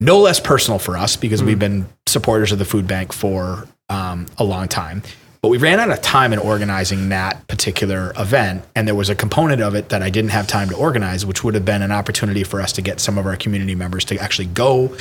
[0.00, 4.26] No less personal for us because we've been supporters of the food bank for um,
[4.38, 5.02] a long time.
[5.40, 8.64] But we ran out of time in organizing that particular event.
[8.74, 11.44] And there was a component of it that I didn't have time to organize, which
[11.44, 14.18] would have been an opportunity for us to get some of our community members to
[14.18, 14.96] actually go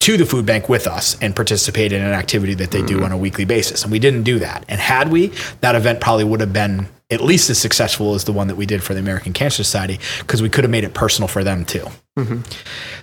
[0.00, 3.12] to the food bank with us and participate in an activity that they do on
[3.12, 3.82] a weekly basis.
[3.82, 4.64] And we didn't do that.
[4.68, 5.28] And had we,
[5.60, 8.66] that event probably would have been at least as successful as the one that we
[8.66, 11.64] did for the American Cancer Society because we could have made it personal for them
[11.64, 11.86] too.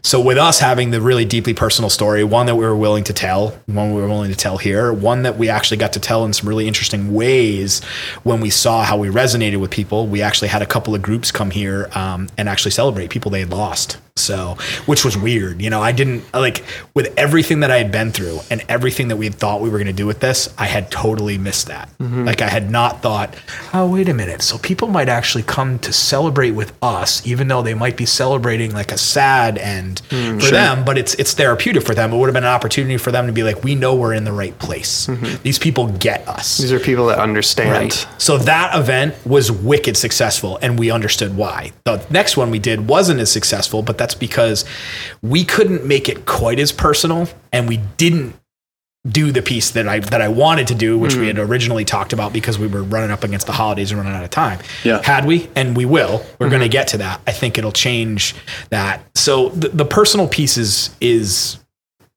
[0.03, 3.13] So with us having the really deeply personal story, one that we were willing to
[3.13, 6.25] tell, one we were willing to tell here, one that we actually got to tell
[6.25, 7.83] in some really interesting ways
[8.21, 10.05] when we saw how we resonated with people.
[10.05, 13.39] We actually had a couple of groups come here um, and actually celebrate people they
[13.39, 13.97] had lost.
[14.15, 15.61] So, which was weird.
[15.61, 19.15] You know, I didn't like with everything that I had been through and everything that
[19.15, 21.89] we had thought we were going to do with this, I had totally missed that.
[22.25, 23.33] Like I had not thought,
[23.73, 24.41] oh, wait a minute.
[24.41, 28.73] So people might actually come to celebrate with us, even though they might be celebrating
[28.73, 32.13] like a sad end hmm, for them, but it's it's therapeutic for them.
[32.13, 34.23] It would have been an opportunity for them to be like, we know we're in
[34.23, 35.07] the right place.
[35.07, 35.41] Mm-hmm.
[35.43, 36.57] These people get us.
[36.57, 38.07] these are people that understand Right.
[38.17, 41.71] So that event was wicked successful, and we understood why.
[41.85, 44.65] The next one we did wasn't as successful, but that's because
[45.21, 48.35] we couldn't make it quite as personal, and we didn't
[49.07, 52.11] do the piece that I that I wanted to do, which we had originally talked
[52.11, 54.59] about because we were running up against the holidays and running out of time.
[54.83, 55.01] Yeah.
[55.01, 56.49] Had we, and we will, we're mm-hmm.
[56.49, 57.21] going to get to that.
[57.25, 58.35] I think it'll change
[58.71, 59.01] that.
[59.15, 61.59] So the, the personal piece is is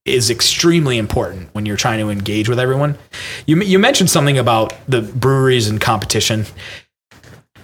[0.05, 2.99] is extremely important when you're trying to engage with everyone.
[3.47, 6.47] You you mentioned something about the breweries and competition.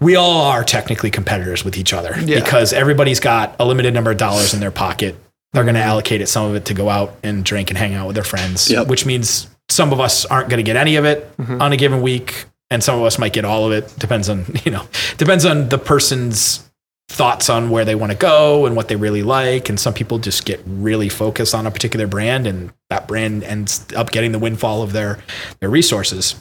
[0.01, 2.39] We all are technically competitors with each other Yeah.
[2.39, 5.17] because everybody's got a limited number of dollars in their pocket.
[5.53, 5.89] They're going to mm-hmm.
[5.89, 8.25] allocate it some of it to go out and drink and hang out with their
[8.25, 8.89] friends, Yep.
[8.89, 11.61] which means some of us aren't going to get any of it mm-hmm.
[11.61, 13.95] on a given week and some of us might get all of it.
[13.99, 14.87] Depends on you know
[15.17, 16.65] depends on the person's
[17.11, 20.19] thoughts on where they want to go and what they really like and some people
[20.19, 24.39] just get really focused on a particular brand and that brand ends up getting the
[24.39, 25.19] windfall of their
[25.61, 26.35] their resources.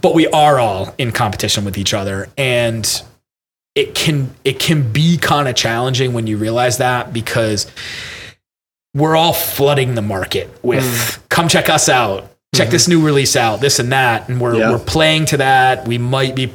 [0.00, 3.02] But we are all in competition with each other and
[3.80, 7.66] it can it can be kind of challenging when you realize that because
[8.94, 11.28] we're all flooding the market with mm.
[11.30, 12.30] come check us out.
[12.54, 12.72] Check mm-hmm.
[12.72, 14.70] this new release out this and that and we're Yeah.
[14.70, 15.88] we're playing to that.
[15.88, 16.52] We might be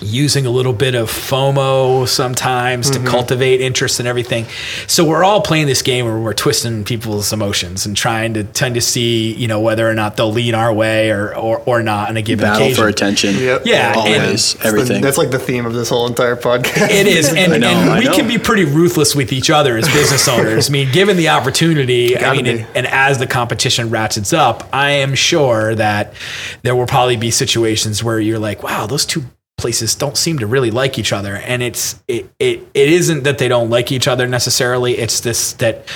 [0.00, 3.08] using a little bit of FOMO sometimes to mm-hmm.
[3.08, 4.46] cultivate interest and everything.
[4.86, 8.74] So we're all playing this game where we're twisting people's emotions and trying to tend
[8.74, 12.08] to see, you know, whether or not they'll lean our way or or, or not
[12.08, 12.82] on a given Battle occasion.
[12.82, 13.36] for attention.
[13.36, 13.62] Yep.
[13.64, 14.56] Yeah, and- Always.
[14.64, 15.02] Everything.
[15.02, 16.90] That's like the theme of this whole entire podcast.
[16.90, 20.28] It is, and, know, and we can be pretty ruthless with each other as business
[20.28, 20.68] owners.
[20.68, 24.90] I mean, given the opportunity, I mean, and, and as the competition ratchets up, I
[24.90, 26.14] am sure that
[26.62, 29.24] there will probably be situations where you're like, "Wow, those two
[29.58, 33.38] places don't seem to really like each other," and it's it it, it isn't that
[33.38, 34.98] they don't like each other necessarily.
[34.98, 35.86] It's this that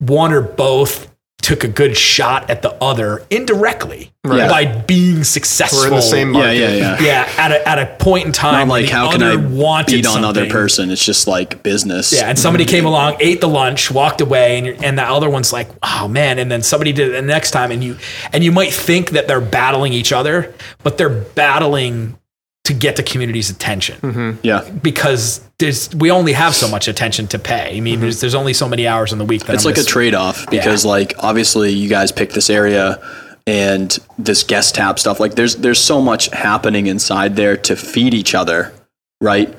[0.00, 1.10] one or both
[1.42, 4.48] took a good shot at the other indirectly Right.
[4.48, 5.80] by being successful.
[5.80, 6.56] We're in the same market.
[6.56, 7.02] yeah, yeah.
[7.02, 9.48] Yeah, at a, at a point in time, Not like the how can I other
[9.50, 10.90] wanted beat on other person?
[10.90, 12.14] It's just like business.
[12.14, 15.28] Yeah, and somebody came along, ate the lunch, walked away, and, you're- and the other
[15.28, 17.98] one's like, "Oh man!" And then somebody did it the next time, and you
[18.32, 22.16] and you might think that they're battling each other, but they're battling
[22.64, 24.40] to get the community's attention mm-hmm.
[24.42, 24.68] yeah.
[24.82, 27.76] because there's we only have so much attention to pay.
[27.76, 28.02] I mean, mm-hmm.
[28.02, 29.44] there's, there's only so many hours in the week.
[29.44, 33.00] That It's I'm like a trade off because like obviously you guys pick this area
[33.46, 35.20] and this guest tap stuff.
[35.20, 38.72] Like there's there's so much happening inside there to feed each other,
[39.20, 39.54] right?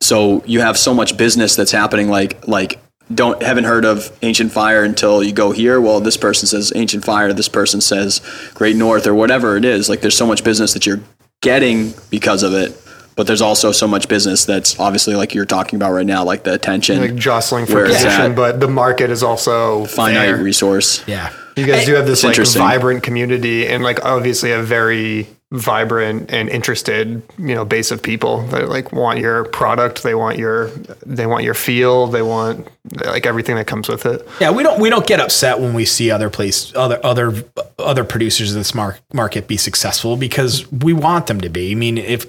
[0.00, 2.80] So you have so much business that's happening like like
[3.14, 7.04] don't haven't heard of ancient fire until you go here well this person says ancient
[7.04, 8.20] fire this person says
[8.54, 11.00] great north or whatever it is like there's so much business that you're
[11.40, 12.76] getting because of it
[13.16, 16.44] but there's also so much business that's obviously like you're talking about right now like
[16.44, 20.42] the attention Like jostling for Where it's position, but the market is also finite there.
[20.42, 21.32] resource yeah.
[21.56, 26.48] You guys do have this like vibrant community and like obviously a very vibrant and
[26.48, 30.68] interested, you know, base of people that like want your product, they want your
[31.04, 32.68] they want your feel, they want
[33.04, 34.26] like everything that comes with it.
[34.40, 37.44] Yeah, we don't we don't get upset when we see other place other other
[37.78, 41.72] other producers of this mar- market be successful because we want them to be.
[41.72, 42.26] I mean, if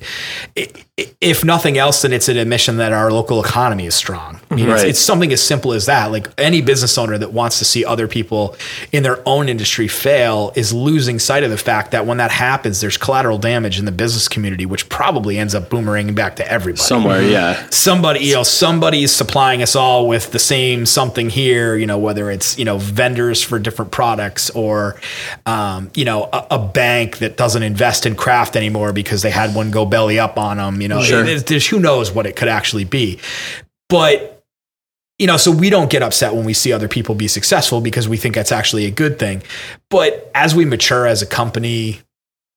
[1.19, 4.39] if nothing else, then it's an admission that our local economy is strong.
[4.49, 4.89] I mean, it's, Right.
[4.89, 6.11] it's something as simple as that.
[6.11, 8.55] Like any business owner that wants to see other people
[8.91, 12.81] in their own industry fail is losing sight of the fact that when that happens,
[12.81, 16.81] there's collateral damage in the business community, which probably ends up boomeranging back to everybody.
[16.81, 17.67] Somewhere yeah.
[17.69, 22.31] Somebody you know somebody's supplying us all with the same something here you know whether
[22.31, 24.95] it's you know vendors for different products or
[25.45, 29.53] um, you know a, a bank that doesn't invest in craft anymore because they had
[29.53, 31.01] one go belly up on them you know.
[31.01, 31.23] Sure.
[31.23, 33.19] there's, there's who knows what it could actually be.
[33.89, 34.41] But
[35.19, 38.07] you know so we don't get upset when we see other people be successful because
[38.07, 39.43] we think that's actually a good thing.
[39.89, 41.99] But as we mature as a company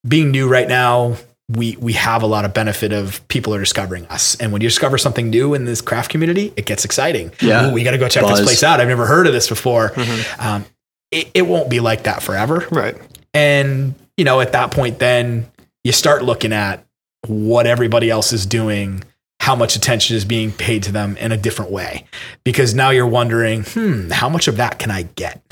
[0.06, 1.16] being new right now
[1.48, 4.68] we we have a lot of benefit of people are discovering us and when you
[4.68, 7.68] discover something new in this craft community it gets exciting Yeah.
[7.68, 8.38] Ooh, we got to go check Buzz.
[8.38, 9.92] this place out i've never heard of this before
[10.38, 10.64] um,
[11.10, 12.96] it, it won't be like that forever Right.
[13.34, 15.50] and you know at that point then
[15.84, 16.84] you start looking at
[17.26, 19.02] what everybody else is doing
[19.44, 22.06] how much attention is being paid to them in a different way.
[22.44, 25.42] Because now you're wondering hmm how much of that can i get?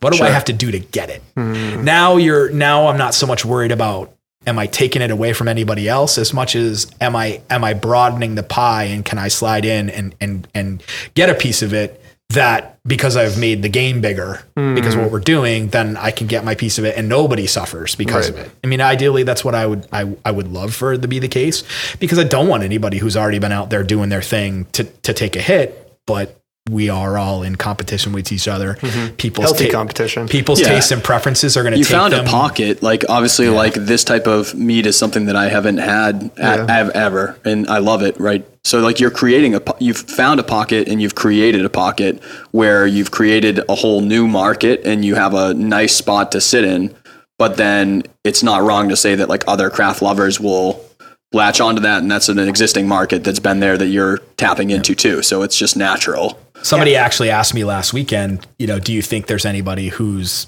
[0.00, 1.22] What do i have to do to get it?
[1.36, 4.10] Now you're now i'm not so much worried about
[4.46, 7.74] am i taking it away from anybody else as much as am i am i
[7.74, 10.82] broadening the pie and can i slide in and and and
[11.14, 15.08] get a piece of it that because i've made the game bigger because of what
[15.08, 15.12] mm.
[15.12, 18.36] we're doing then i can get my piece of it and nobody suffers because of
[18.36, 18.50] it.
[18.62, 21.18] I mean ideally that's what i would I, I would love for it to be
[21.18, 21.62] the case
[21.98, 25.12] because i don't want anybody who's already been out there doing their thing to to
[25.12, 26.40] take a hit but
[26.70, 28.74] we are all in competition with each other.
[28.76, 29.16] Mm-hmm.
[29.16, 30.28] People's Healthy ta- competition.
[30.28, 30.68] people's Yeah.
[30.68, 33.74] tastes and preferences are going to you take found them a pocket like obviously like
[33.74, 36.66] this type of meat is something that i haven't had at, Yeah.
[36.80, 38.46] ev- ever and i love it right?
[38.64, 42.22] So like you're creating a po- you've found a pocket and you've created a pocket
[42.52, 46.64] where you've created a whole new market and you have a nice spot to sit
[46.64, 46.94] in
[47.38, 50.82] but then it's not wrong to say that like other craft lovers will
[51.34, 54.94] latch onto that and that's an existing market that's been there that you're tapping into
[54.94, 55.20] too.
[55.20, 59.26] So it's just natural Somebody actually asked me last weekend, you know, do you think
[59.26, 60.46] there's anybody who's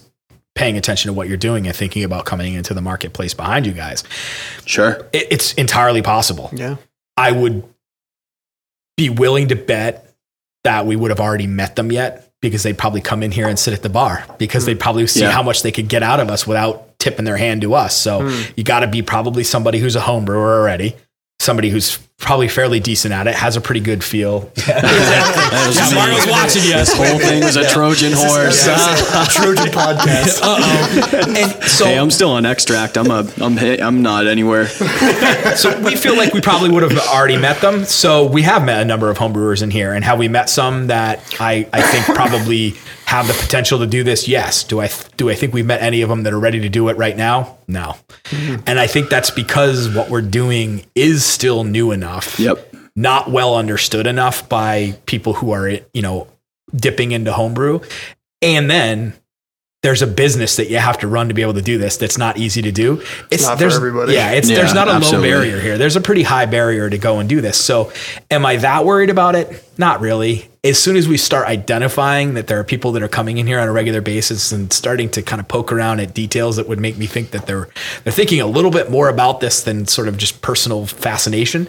[0.54, 3.72] paying attention to what you're doing and thinking about coming into the marketplace behind you
[3.72, 4.02] guys?
[4.64, 5.06] Sure.
[5.12, 6.50] It, it's entirely possible.
[6.54, 6.76] Yeah.
[7.18, 7.62] I would
[8.96, 10.14] be willing to bet
[10.64, 13.58] that we would have already met them yet because they'd probably come in here and
[13.58, 14.80] sit at the bar because they'd hmm.
[14.80, 15.30] probably see Yeah.
[15.30, 17.96] how much they could get out of us without tipping their hand to us.
[17.96, 18.42] So hmm.
[18.56, 20.96] you got to be probably somebody who's a home brewer already,
[21.46, 24.50] somebody who's probably fairly decent at it, has a pretty good feel.
[24.68, 26.72] yeah, yeah Mario's watching you.
[26.72, 28.64] This whole thing was a Trojan horse.
[29.34, 30.42] Trojan podcast.
[30.42, 32.96] And so Hey, I'm still on extract.
[32.98, 33.30] I'm a.
[33.40, 33.56] I'm.
[33.56, 34.66] hit- I'm not anywhere.
[35.56, 37.84] so we feel like we probably would have already met them.
[37.84, 40.88] So we have met a number of homebrewers in here, and have we met some
[40.88, 42.74] that I, I think probably
[43.06, 44.28] have the potential to do this?
[44.28, 44.64] Yes.
[44.64, 46.88] Do I do I think we've met any of them that are ready to do
[46.88, 47.58] it right now?
[47.68, 47.94] No.
[48.24, 48.62] Mm-hmm.
[48.66, 52.38] And I think that's because what we're doing is still new enough.
[52.38, 52.74] Yep.
[52.96, 56.26] Not well understood enough by people who are you know
[56.74, 57.80] dipping into homebrew,
[58.42, 59.14] and then.
[59.82, 61.96] There's a business that you have to run to be able to do this.
[61.96, 63.02] That's not easy to do.
[63.30, 64.14] It's not for there's everybody.
[64.14, 64.32] yeah.
[64.32, 65.30] It's Yeah, there's not a absolutely.
[65.30, 65.78] low barrier here.
[65.78, 67.56] There's a pretty high barrier to go and do this.
[67.56, 67.92] So,
[68.30, 69.62] am I that worried about it?
[69.78, 70.50] Not really.
[70.64, 73.60] As soon as we start identifying that there are people that are coming in here
[73.60, 76.80] on a regular basis and starting to kind of poke around at details that would
[76.80, 77.68] make me think that they're
[78.02, 81.68] they're thinking a little bit more about this than sort of just personal fascination.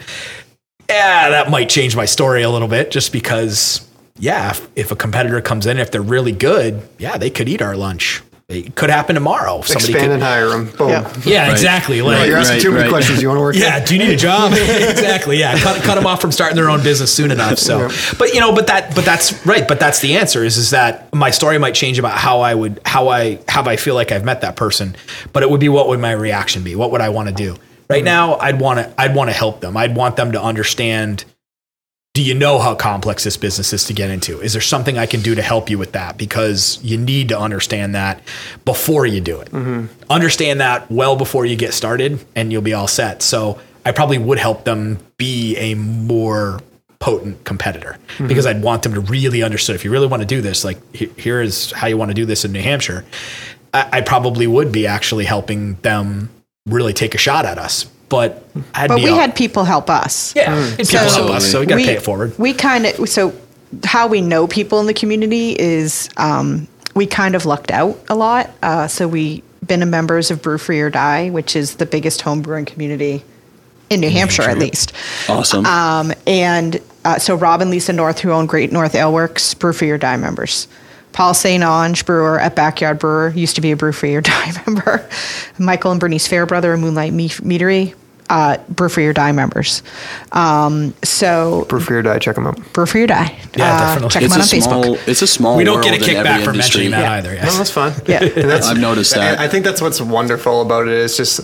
[0.89, 3.86] Yeah, that might change my story a little bit just because
[4.19, 7.61] yeah, if, if a competitor comes in, if they're really good, yeah, they could eat
[7.61, 8.21] our lunch.
[8.49, 9.61] It could happen tomorrow.
[9.61, 10.71] Somebody Expand could, and hire them.
[10.77, 10.89] Boom.
[10.89, 11.13] Yeah.
[11.25, 12.01] yeah, exactly.
[12.01, 12.89] Like, you're asking Right, too many right.
[12.89, 13.21] questions.
[13.21, 13.55] You want to work?
[13.57, 14.53] yeah, do you need a job?
[14.55, 15.37] exactly.
[15.37, 17.57] Yeah, cut, cut them off from starting their own business soon enough.
[17.57, 19.67] So, but you know, but that, but that's right.
[19.67, 20.45] But that's the answer.
[20.45, 23.75] Is is that my story might change about how I would, how I, how I
[23.75, 24.95] feel like I've met that person.
[25.33, 26.73] But it would be what would my reaction be?
[26.73, 27.57] What would I want to do?
[27.89, 28.05] Right mm-hmm.
[28.05, 29.75] now, I'd want to, I'd want to help them.
[29.75, 31.25] I'd want them to understand.
[32.17, 34.41] Do you know how complex this business is to get into?
[34.41, 36.17] Is there something I can do to help you with that?
[36.17, 38.23] Because you need to understand that
[38.65, 39.51] before you do it.
[39.51, 39.85] Mm-hmm.
[40.09, 43.21] Understand that well before you get started, and you'll be all set.
[43.21, 46.59] So I probably would help them be a more
[46.97, 48.27] potent competitor mm-hmm.
[48.27, 49.75] because I'd want them to really understand.
[49.75, 52.25] If you really want to do this, like here is how you want to do
[52.25, 53.05] this in New Hampshire.
[53.75, 56.31] I, I probably would be actually helping them
[56.65, 57.85] really take a shot at us.
[58.09, 58.43] But
[58.73, 60.33] I'd But be we all- had people help us.
[60.35, 62.37] yeah, and people help us, so we got to pay it forward.
[62.39, 63.33] We kind of so
[63.83, 68.15] how we know people in the community is um, we kind of lucked out a
[68.15, 68.49] lot.
[68.63, 72.21] Uh, so we been a members of Brew Free or Die, which is the biggest
[72.21, 73.23] home brewing community
[73.89, 74.93] in New Hampshire, at least.
[75.27, 75.65] Awesome.
[75.65, 79.73] Um, and uh, so Rob and Lisa North, who own Great North Ale Works, Brew
[79.73, 80.67] Free or Die members.
[81.13, 81.63] Paul St.
[81.63, 85.07] Ange, brewer at Backyard Brewer, used to be a Brew Free or Die member.
[85.57, 87.95] Michael and Bernice Fairbrother of Moonlight Me- Meadery,
[88.29, 89.81] uh, Brew Free or Die members.
[90.31, 92.59] Um, so For fear die, check them out.
[92.73, 93.35] Brew Free or Die.
[93.55, 94.09] Yeah, Uh, definitely.
[94.09, 94.83] Check it's them a out on small.
[94.97, 95.07] Facebook.
[95.07, 95.57] It's a small.
[95.57, 96.89] We don't get a world in every kickback for industry.
[96.89, 97.11] mentioning that Yeah.
[97.13, 97.33] either.
[97.45, 97.93] No, that's fine.
[98.05, 98.23] Yeah.
[98.35, 99.39] And that's, I've noticed that.
[99.39, 101.39] I, I think that's what's wonderful about it is just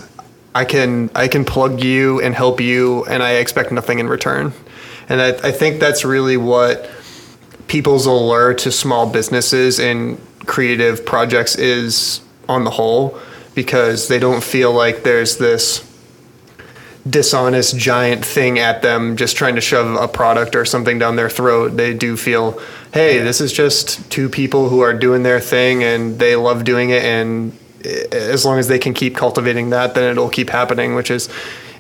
[0.54, 4.54] I can I can plug you and help you, and I expect nothing in return.
[5.10, 6.88] And I, I think that's really what
[7.68, 13.20] people's allure to small businesses and creative projects is on the whole,
[13.56, 15.90] because they don't feel like there's this
[17.10, 21.30] dishonest giant thing at them just trying to shove a product or something down their
[21.30, 21.76] throat.
[21.76, 22.62] They do feel,
[22.94, 26.92] hey, this is just two people who are doing their thing and they love doing
[26.92, 27.04] it.
[27.04, 27.58] And
[28.12, 31.30] as long as they can keep cultivating that, then it'll keep happening, which is,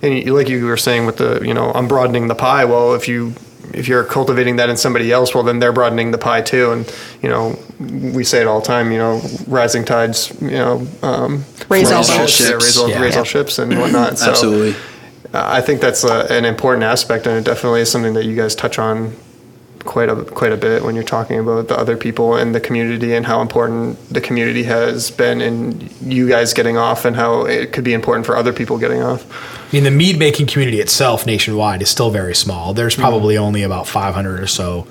[0.02, 2.66] and like you were saying with the, you know, I'm broadening the pie.
[2.66, 3.34] Well, if you,
[3.74, 6.72] if you're cultivating that in somebody else, well, then they're broadening the pie too.
[6.72, 10.88] And, you know, we say it all the time, you know, rising tides, you know,
[11.02, 12.40] um, Raise all float boats.
[12.40, 13.02] Yeah, raise all, Yeah.
[13.02, 14.18] raise all ships and whatnot.
[14.18, 14.76] So, Absolutely.
[15.34, 18.36] uh, I think that's a, an important aspect, and it definitely is something that you
[18.36, 19.16] guys touch on
[19.86, 23.14] quite a quite a bit when you're talking about the other people in the community
[23.16, 27.74] and how important the community has been in you guys getting off, and how it
[27.74, 29.26] could be important for other people getting off.
[29.74, 32.76] I mean, the mead making community itself nationwide is still very small.
[32.76, 34.86] There's probably only about 500 or so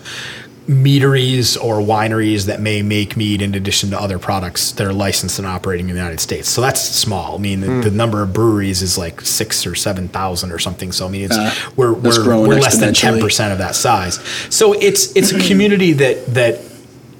[0.66, 5.38] meaderies or wineries that may make mead in addition to other products that are licensed
[5.38, 6.48] and operating in the United States.
[6.48, 7.36] So that's small.
[7.36, 10.90] I mean, the, the number of breweries is like six or seven thousand or something.
[10.90, 14.16] So I mean, it's Uh, we're we're, we're less than ten percent of that size.
[14.50, 16.58] So it's it's a community that that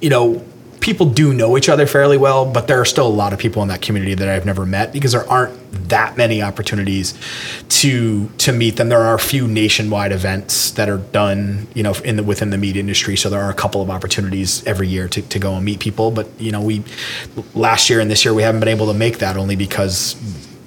[0.01, 0.43] you know
[0.83, 3.61] people do know each other fairly well, but there are still a lot of people
[3.61, 5.57] in that community that I've never met because there aren't
[5.89, 7.13] that many opportunities
[7.69, 8.89] to to meet them.
[8.89, 12.57] There are a few nationwide events that are done, you know, in the within the
[12.57, 13.15] meat industry.
[13.15, 16.11] So there are a couple of opportunities every year to, to go and meet people.
[16.11, 16.83] But you know, we
[17.55, 20.17] last year and this year we haven't been able to make that only because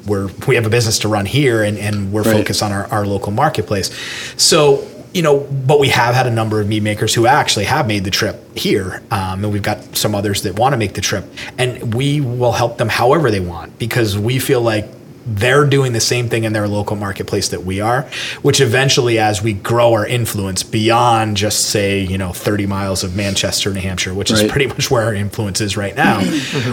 [0.07, 2.37] we're we have a business to run here and, and we're Right.
[2.37, 3.91] focused on our, our local marketplace.
[4.39, 4.87] So
[5.17, 8.05] you know, but we have had a number of mead makers who actually have made
[8.05, 11.25] the trip here, um, and we've got some others that want to make the trip,
[11.57, 14.87] and we will help them however they want because we feel like
[15.29, 18.03] they're doing the same thing in their local marketplace that we are,
[18.43, 23.17] which eventually, as we grow our influence beyond just say, you know, 30 miles of
[23.17, 24.45] Manchester, New Hampshire, which Right.
[24.45, 26.23] is pretty much where our influence is right now.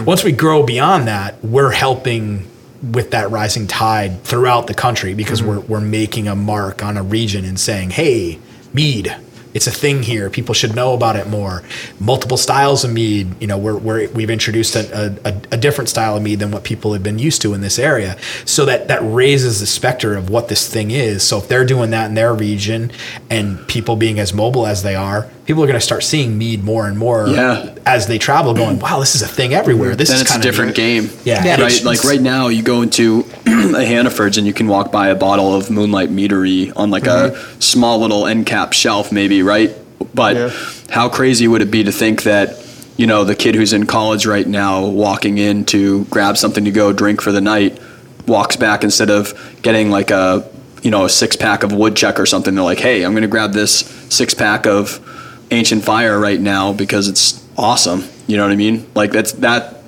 [0.04, 2.46] Once we grow beyond that, we're helping
[2.92, 5.68] with that rising tide throughout the country because mm-hmm.
[5.68, 8.38] we're, we're making a mark on a region and saying, hey,
[8.72, 9.14] mead.
[9.54, 10.28] It's a thing here.
[10.30, 11.62] People should know about it more.
[12.00, 13.40] Multiple styles of mead.
[13.40, 16.64] You know, we're, we're we've introduced a, a, a different style of mead than what
[16.64, 18.16] people have been used to in this area.
[18.44, 21.22] So that that raises the specter of what this thing is.
[21.22, 22.90] So if they're doing that in their region,
[23.30, 26.64] and people being as mobile as they are, people are going to start seeing mead
[26.64, 27.74] more and more Yeah.
[27.86, 28.54] as they travel.
[28.54, 29.94] Going, wow, this is a thing everywhere.
[29.94, 31.10] This then is it's a kind of different game.
[31.24, 31.44] Yeah.
[31.44, 31.60] Yeah.
[31.60, 31.84] Right.
[31.84, 35.54] Like right now, you go into a Hannaford's and you can walk by a bottle
[35.54, 39.72] of Moonlight Meadery on like a small little end cap shelf, maybe, right?
[40.14, 40.50] But Yeah.
[40.90, 42.58] how crazy would it be to think that,
[42.96, 46.70] you know, the kid who's in college right now walking in to grab something to
[46.70, 47.78] go drink for the night
[48.26, 50.44] walks back instead of getting like a,
[50.82, 52.54] you know, a six pack of woodchuck or something.
[52.54, 53.78] They're like, hey, I'm going to grab this
[54.08, 55.00] six pack of
[55.50, 58.04] ancient fire right now because it's awesome.
[58.26, 58.86] You know what I mean?
[58.94, 59.80] Like that's that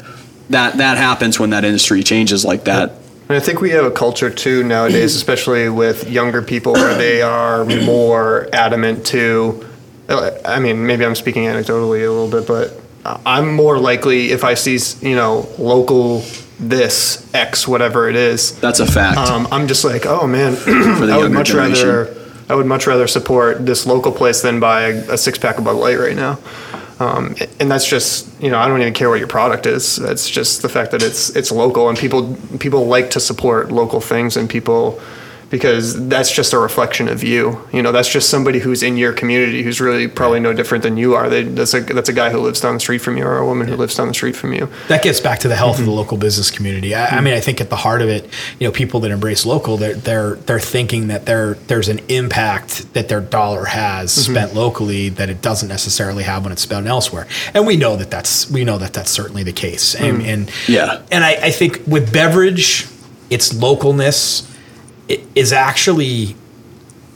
[0.51, 2.93] that that happens when that industry changes like that.
[3.29, 7.23] And I think we have a culture too nowadays, especially with younger people, where they
[7.23, 9.67] are more adamant to.
[10.09, 12.81] I mean, maybe I'm speaking anecdotally a little bit, but
[13.25, 16.23] I'm more likely if I see, you know, local
[16.59, 18.59] this X whatever it is.
[18.61, 19.19] That's a fact.
[19.19, 21.89] Um, I'm just like, oh man, the I would much generation.
[21.89, 22.23] rather.
[22.49, 25.65] I would much rather support this local place than buy a, a six pack of
[25.65, 26.39] Bud Light right now.
[26.99, 29.97] Um, and that's just you know I don't even care what your product is.
[29.97, 34.01] That's just the fact that it's it's local and people people like to support local
[34.01, 35.01] things and people
[35.51, 37.61] because that's just a reflection of you.
[37.73, 40.97] You know that's just somebody who's in your community who's really probably no different than
[40.97, 41.29] you are.
[41.29, 43.47] They, that's a that's a guy who lives down the street from you or a
[43.47, 44.69] woman who lives down the street from you.
[44.89, 45.99] that gets back to the health of the mm-hmm.
[45.99, 46.95] local business community.
[46.95, 47.25] I, I mm-hmm.
[47.25, 48.25] mean, I think at the heart of it,
[48.59, 52.93] you know, people that embrace local, they're they're they're thinking that there there's an impact
[52.95, 54.33] that their dollar has mm-hmm.
[54.33, 58.11] spent locally that it doesn't necessarily have when it's spent elsewhere, and we know that
[58.11, 59.95] that's we know that that's certainly the case.
[59.95, 60.27] And, mm.
[60.27, 61.03] and Yeah.
[61.11, 62.87] and I, I think with beverage,
[63.31, 64.56] its localness i-
[65.09, 66.37] is actually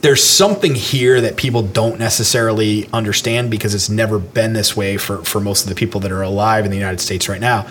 [0.01, 5.23] there's something here that people don't necessarily understand because it's never been this way for,
[5.23, 7.67] for most of the people that are alive in the United States right now.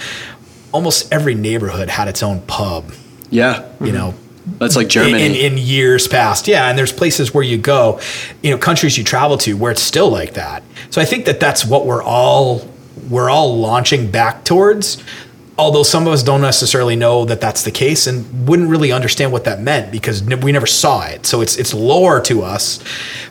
[0.71, 2.93] Almost every neighborhood had its own pub,
[3.31, 3.68] yeah.
[3.81, 4.31] you know, mm-hmm.
[4.59, 5.25] That's like Germany.
[5.25, 6.49] in, in years past.
[6.49, 8.01] Yeah, and there's places where you go,
[8.43, 10.62] you know, countries you travel to where it's still like that.
[10.91, 12.68] So I think that that's what we're all
[13.09, 15.03] we're all launching back towards.
[15.61, 19.30] Although some of us don't necessarily know that that's the case and wouldn't really understand
[19.30, 21.26] what that meant because we never saw it.
[21.26, 22.82] So it's it's lore to us,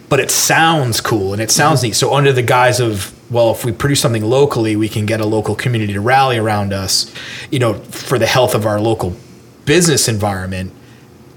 [0.09, 1.87] but it sounds cool and it sounds mm-hmm.
[1.87, 1.95] neat.
[1.95, 5.25] So under the guise of well, if we produce something locally, we can get a
[5.25, 7.13] local community to rally around us,
[7.51, 9.15] you know, for the health of our local
[9.65, 10.73] business environment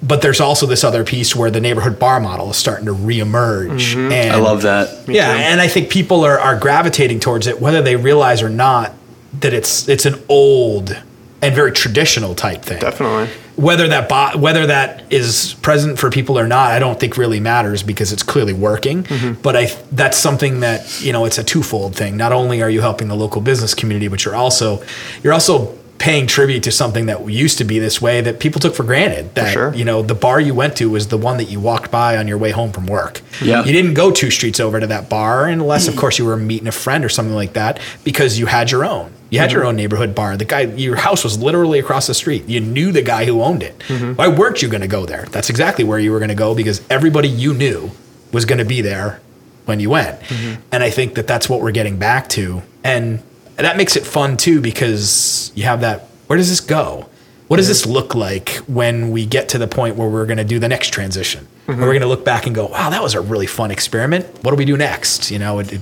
[0.03, 3.95] but there's also this other piece where the neighborhood bar model is starting to reemerge.
[3.95, 4.13] Mm-hmm.
[4.13, 5.09] And I love that.
[5.09, 8.93] yeah, and I think people are, are gravitating towards it, whether they realize or not
[9.41, 10.97] that it's it's an old
[11.43, 12.79] and very traditional type thing.
[12.79, 13.29] Definitely.
[13.57, 17.41] Whether that bo- whether that is present for people or not, I don't think really
[17.41, 19.03] matters because it's clearly working.
[19.03, 19.43] Mm-hmm.
[19.43, 22.17] But I that's something that you know it's a twofold thing.
[22.17, 24.83] Not only are you helping the local business community, but you're also
[25.23, 28.75] you're also paying tribute to something that used to be this way that people took
[28.75, 29.35] for granted.
[29.35, 29.75] That sure.
[29.75, 32.29] you know the bar you went to was the one that you walked by on
[32.29, 33.21] your way home from work.
[33.43, 33.65] Yeah.
[33.65, 36.69] you didn't go two streets over to that bar unless, of course, you were meeting
[36.69, 39.13] a friend or something like that because you had your own.
[39.33, 40.37] You had your own neighborhood bar.
[40.37, 42.47] The guy, your house was literally across the street.
[42.47, 43.79] You knew the guy who owned it.
[43.89, 44.13] Mm-hmm.
[44.13, 45.25] Why weren't you going to go there?
[45.31, 47.93] That's exactly where you were going to go because everybody you knew
[48.31, 49.23] was going to be there
[49.65, 50.21] when you went.
[50.21, 50.61] Mm-hmm.
[50.71, 52.61] And I think that that's what we're getting back to.
[52.85, 53.23] And
[53.57, 56.09] that makes it fun too because you have that.
[56.27, 57.09] Where does this go?
[57.49, 60.45] What does this look like when we get to the point where we're going to
[60.45, 61.49] do the next transition?
[61.65, 61.85] Where mm-hmm.
[61.85, 64.27] we're going to look back and go, "Wow, that was a really fun experiment.
[64.43, 65.59] What do we do next?" You know.
[65.59, 65.81] It, it,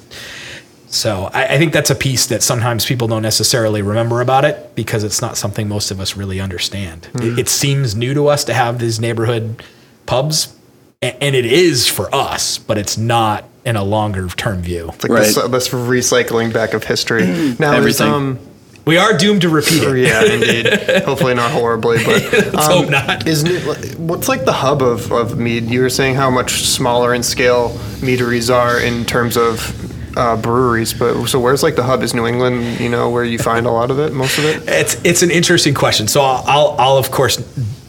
[0.93, 4.75] so I, I think that's a piece that sometimes people don't necessarily remember about it
[4.75, 7.09] because it's not something most of us really understand.
[7.15, 9.63] It, it seems new to us to have these neighborhood
[10.07, 10.55] pubs,
[11.01, 14.91] and, and it is for us, but it's not in a longer term view.
[14.95, 15.21] It's like Right.
[15.27, 17.25] this, uh, this recycling back of history.
[17.61, 18.07] Now, is, Everything.
[18.09, 18.39] um,
[18.87, 20.09] We are doomed to repeat it.
[20.09, 21.03] yeah, indeed.
[21.05, 23.29] Hopefully not horribly, but um, Let's hope not.
[23.29, 23.61] Is New-
[23.99, 25.65] what's like the hub of, of mead?
[25.67, 29.87] You were saying how much smaller in scale meaderies are in terms of
[30.17, 32.03] uh, breweries, but so where's like the hub?
[32.03, 32.81] Is New England?
[32.81, 34.63] You know where you find a lot of it, most of it.
[34.69, 36.09] It's it's an interesting question.
[36.09, 37.37] So I'll I'll, I'll of course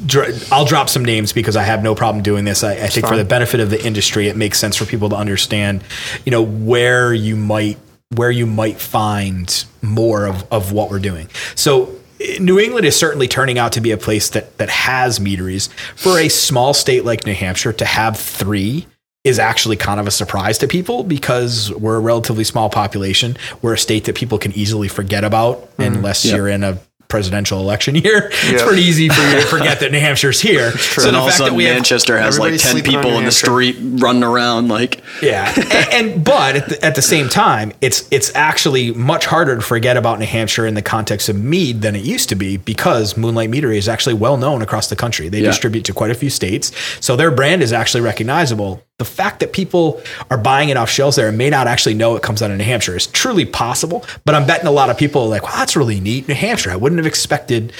[0.05, 2.63] dr- I'll drop some names because I have no problem doing this.
[2.63, 5.15] I, I think for the benefit of the industry, it makes sense for people to
[5.15, 5.83] understand,
[6.25, 7.77] you know, where you might
[8.15, 11.29] where you might find more of, of what we're doing.
[11.55, 11.95] So
[12.39, 15.69] New England is certainly turning out to be a place that that has meaderies.
[15.95, 18.87] For a small state like New Hampshire to have three
[19.23, 23.37] is actually kind of a surprise to people because we're a relatively small population.
[23.61, 26.35] We're a state that people can easily forget about unless Yep.
[26.35, 28.29] you're in a presidential election year.
[28.45, 30.71] It's pretty easy for you to forget that New Hampshire's here.
[30.71, 32.81] So and the all of a fact that sudden, we have Manchester has like 10
[32.83, 34.69] people in the street running around.
[34.69, 35.53] Like, Yeah,
[35.91, 39.61] and, and but at the, at the same time, it's it's actually much harder to
[39.61, 43.17] forget about New Hampshire in the context of mead than it used to be because
[43.17, 45.27] Moonlight Meadery is actually well known across the country.
[45.27, 45.47] They Yeah.
[45.49, 48.81] distribute to quite a few states, so their brand is actually recognizable.
[49.01, 49.99] The fact that people
[50.29, 52.57] are buying it off shelves there and may not actually know it comes out of
[52.59, 54.05] New Hampshire is truly possible.
[54.25, 56.69] But I'm betting a lot of people are like, "Wow, that's really neat, New Hampshire."
[56.69, 57.73] I wouldn't have expected.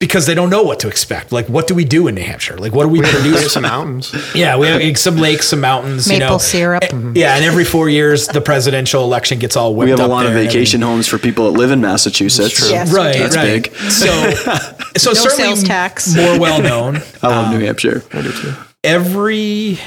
[0.00, 1.32] Because they don't know what to expect.
[1.32, 2.56] Like, what do we do in New Hampshire?
[2.56, 3.52] Like, what do we There's produce?
[3.52, 4.14] some mountains.
[4.32, 6.38] Yeah, we have some lakes, some mountains, you Maple know.
[6.38, 6.84] syrup.
[6.84, 10.06] Eh, Yeah, and every four years the presidential election gets all whipped we have a
[10.06, 12.60] lot of there and vacation homes for people that live in Massachusetts.
[12.70, 12.94] Yes, everything.
[12.94, 13.18] we Right.
[13.18, 13.62] That's right.
[13.64, 13.74] big.
[13.90, 14.06] So,
[14.96, 16.14] so No certainly sales tax.
[16.14, 16.98] more well known.
[17.22, 18.02] I love New Hampshire.
[18.12, 18.54] I do too.
[18.84, 19.80] Every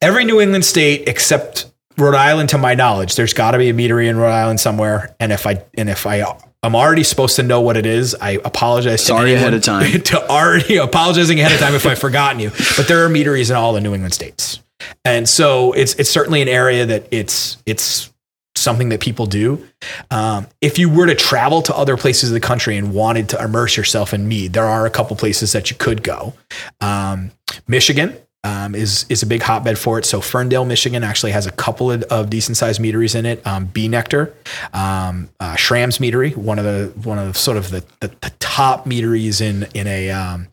[0.00, 3.74] every New England state except Rhode Island, to my knowledge, there's got to be a
[3.74, 5.14] meadery in Rhode Island somewhere.
[5.20, 6.22] And if I and if I
[6.62, 8.14] I'm already supposed to know what it is.
[8.14, 9.04] I apologize.
[9.04, 10.02] Sorry ahead of time.
[10.02, 12.50] to already apologizing ahead of time if I've forgotten you.
[12.76, 14.60] But there are meaderies in all the New England states,
[15.04, 18.12] and so it's it's certainly an area that it's it's
[18.56, 19.66] something that people do.
[20.10, 23.42] Um, if you were to travel to other places of the country and wanted to
[23.42, 26.34] immerse yourself in mead, there are a couple places that you could go.
[26.82, 27.30] Um,
[27.66, 28.16] Michigan.
[28.42, 30.06] Um, is is a big hotbed for it.
[30.06, 33.46] So Ferndale, Michigan, actually has a couple of, of decent sized meaderies in it.
[33.46, 33.86] Um, B.
[33.86, 34.32] Nektar,
[34.72, 38.32] um, uh, Schramm's Meadery, one of the one of the sort of the, the, the
[38.38, 40.48] top meaderies in in a um,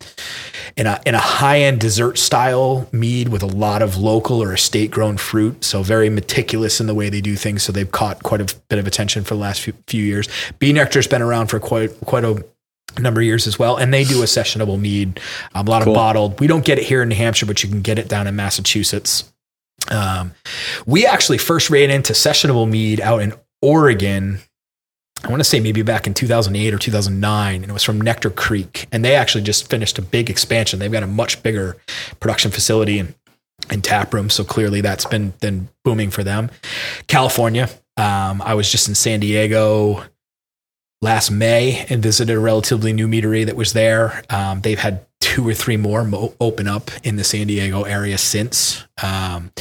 [0.75, 4.53] in a in a high end dessert style mead with a lot of local or
[4.53, 5.63] estate grown fruit.
[5.63, 7.63] So very meticulous in the way they do things.
[7.63, 10.27] So they've caught quite a bit of attention for the last few, few years.
[10.59, 10.73] B.
[10.73, 12.43] Nektar's been around for quite quite a
[12.99, 15.19] number of years as well, and they do a sessionable mead,
[15.53, 15.93] um, a lot Cool.
[15.93, 16.39] of bottled.
[16.39, 18.35] We don't get it here in New Hampshire, but you can get it down in
[18.35, 19.31] Massachusetts.
[19.89, 20.33] Um,
[20.85, 24.39] we actually first ran into sessionable mead out in Oregon.
[25.23, 28.29] I want to say maybe back in 2008 or 2009, and it was from Nectar
[28.29, 28.87] Creek.
[28.91, 30.79] And they actually just finished a big expansion.
[30.79, 31.77] They've got a much bigger
[32.19, 33.15] production facility and,
[33.69, 34.29] and tap room.
[34.29, 36.49] So clearly that's been, been booming for them.
[37.07, 37.69] California.
[37.97, 40.03] Um, I was just in San Diego
[41.01, 44.23] last May and visited a relatively new meadery that was there.
[44.29, 48.17] Um, they've had two or three more mo- open up in the San Diego area
[48.17, 48.83] since.
[49.03, 49.51] Um,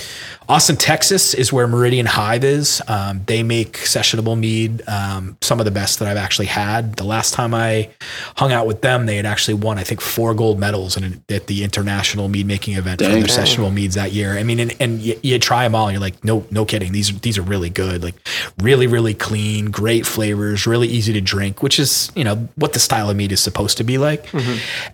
[0.48, 2.80] Austin, Texas is where Meridian Hive is.
[2.88, 6.94] Um, they make sessionable mead, um, some of the best that I've actually had.
[6.96, 7.90] The last time I
[8.36, 11.48] hung out with them, they had actually won, I think, four gold medals in, at
[11.48, 14.38] the international mead making event for their sessionable meads that year.
[14.38, 16.92] I mean, and, and you, you try them all, and you're like, no, no kidding.
[16.92, 18.02] These are, these are really good.
[18.02, 18.14] Like
[18.62, 22.78] really, really clean, great flavors, really easy to drink, which is, you know, what the
[22.78, 24.32] style of mead is supposed to be like.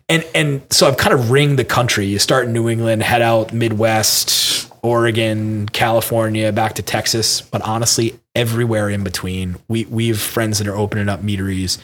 [0.08, 2.07] And, and so I've kind of ringed the country.
[2.07, 8.18] You start in New England, head out Midwest, Oregon, California, back to Texas, but honestly,
[8.34, 9.57] everywhere in between.
[9.68, 11.78] We we have friends that are opening up meaderies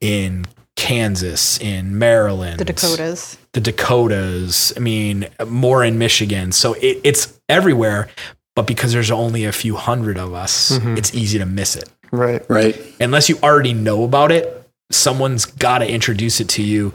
[0.00, 0.46] in
[0.76, 3.38] Kansas, in Maryland, The Dakotas.
[3.52, 4.72] the Dakotas.
[4.76, 6.52] I mean, more in Michigan.
[6.52, 8.08] So it, it's everywhere.
[8.54, 10.98] But because there's only a few hundred of us, mm-hmm.
[10.98, 11.88] it's easy to miss it.
[12.10, 12.42] Right.
[12.50, 12.78] Right.
[13.00, 16.92] Unless you already know about it, someone's got to introduce it to you,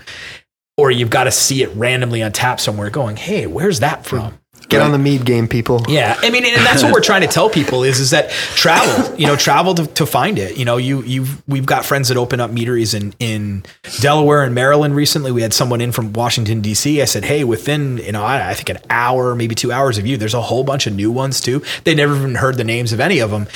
[0.78, 4.38] or you've got to see it randomly on tap somewhere going, hey, where's that from?
[4.69, 5.86] Get on the mead game, people.
[5.88, 9.17] Yeah, I mean, and that's what we're trying to tell people is is that travel,
[9.17, 10.57] you know, travel to, to find it.
[10.57, 13.63] You know, you you've we've got friends that open up meaderies in in
[14.01, 14.93] Delaware and Maryland.
[14.93, 17.01] Recently, we had someone in from Washington D.C.
[17.01, 20.05] I said, hey, within you know, I, I think an hour, maybe two hours of
[20.05, 21.63] you, there's a whole bunch of new ones too.
[21.86, 23.47] They never even heard the names of any of them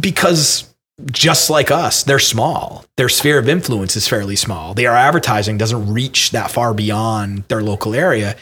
[0.00, 0.72] because
[1.10, 2.84] just like us, they're small.
[2.96, 4.74] Their sphere of influence is fairly small.
[4.74, 8.36] Their advertising doesn't reach that far beyond their local area.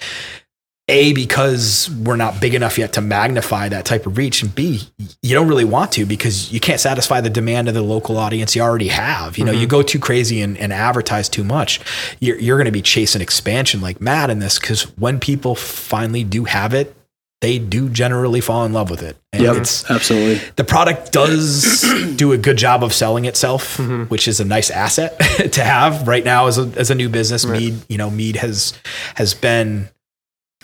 [0.87, 4.43] A, because we're not big enough yet to magnify that type of reach.
[4.43, 4.83] And B,
[5.23, 8.55] you don't really want to because you can't satisfy the demand of the local audience
[8.55, 9.39] you already have.
[9.39, 9.69] You know, you mm-hmm.
[9.69, 11.81] go too crazy and, and advertise too much,
[12.21, 16.23] you're, you're going to be chasing expansion like mad in this because when people finally
[16.23, 16.95] do have it,
[17.41, 19.17] they do generally fall in love with it.
[19.33, 19.57] And Yep.
[19.57, 20.41] it's, Absolutely.
[20.57, 21.83] the product does
[22.17, 23.79] do a good job of selling itself,
[24.09, 25.19] which is a nice asset
[25.53, 27.45] to have right now as a, as a new business.
[27.45, 28.73] Mead, you know, Mead has
[29.17, 29.89] has been,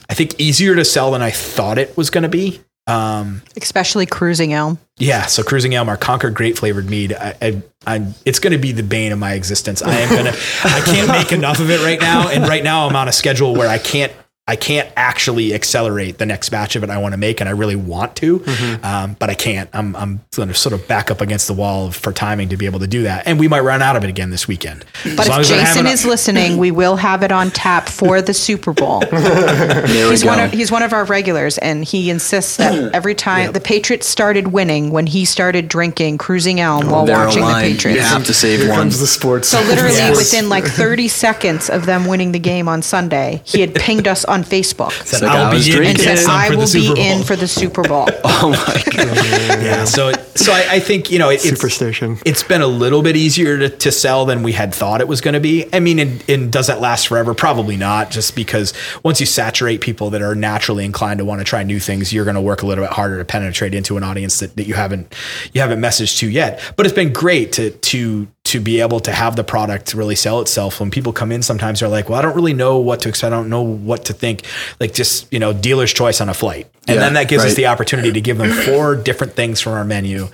[0.09, 2.60] I think, easier to sell than I thought it was going to be.
[2.86, 4.78] Um, Especially cruising elm.
[4.98, 7.12] yeah, so cruising elm, our Concord grape flavored mead.
[7.12, 9.80] I, I, I, it's going to be the bane of my existence.
[9.82, 10.36] I am going to.
[10.64, 13.55] I can't make enough of it right now, and right now I'm on a schedule
[13.55, 14.12] where I can't.
[14.51, 17.52] I can't actually accelerate the next batch of it I want to make, and I
[17.52, 18.44] really want to,
[18.82, 19.70] um, but I can't.
[19.72, 22.66] I'm I'm going to sort of back up against the wall for timing to be
[22.66, 24.85] able to do that, and we might run out of it again this weekend.
[25.16, 29.01] But if Jason is listening, we will have it on tap for the Super Bowl.
[29.86, 33.60] He's one, of, he's one of our regulars, and he insists that every time the
[33.60, 37.85] Patriots started winning, when he started drinking Cruising Elm while They're watching the Patriots.
[37.85, 38.09] You Patriots.
[38.09, 38.78] have to save Here one.
[38.81, 39.48] comes the sports.
[39.48, 40.16] So literally Yes.
[40.16, 44.24] within like 30 seconds of them winning the game on Sunday, he had pinged us
[44.24, 46.64] on Facebook Said, like, I I'll be in and to said, "I for the will
[46.64, 48.08] be Super in Bowl." for the Super Bowl."
[48.42, 49.16] Oh my god.
[49.62, 49.84] yeah.
[49.84, 52.18] So so I, I think you know it, it's Superstition.
[52.24, 55.20] It's been a little bit easier to, to sell than we had thought it was
[55.20, 55.66] going to be.
[55.72, 57.34] I mean, and, and does that last forever?
[57.34, 58.10] Probably not.
[58.10, 58.72] Just because
[59.02, 62.24] once you saturate people that are naturally inclined to want to try new things, you're
[62.24, 64.74] going to work a little bit harder to penetrate into an audience that, that you
[64.74, 65.14] haven't
[65.52, 66.60] you haven't messaged to yet.
[66.76, 70.40] But it's been great to to to be able to have the product really sell
[70.40, 70.81] itself.
[70.81, 73.32] When people come in, sometimes they're like, "Well, I don't really know what to expect.
[73.32, 74.43] I don't know what to think."
[74.78, 77.55] Like just you know, dealer's choice on a flight, and Yeah, then that gives us
[77.55, 80.28] the opportunity to give them four different things from our menu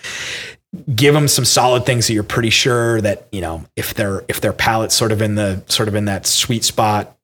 [0.95, 4.41] give them some solid things that you're pretty sure that you know if their if
[4.41, 7.17] their palate's sort of in the sort of in that sweet spot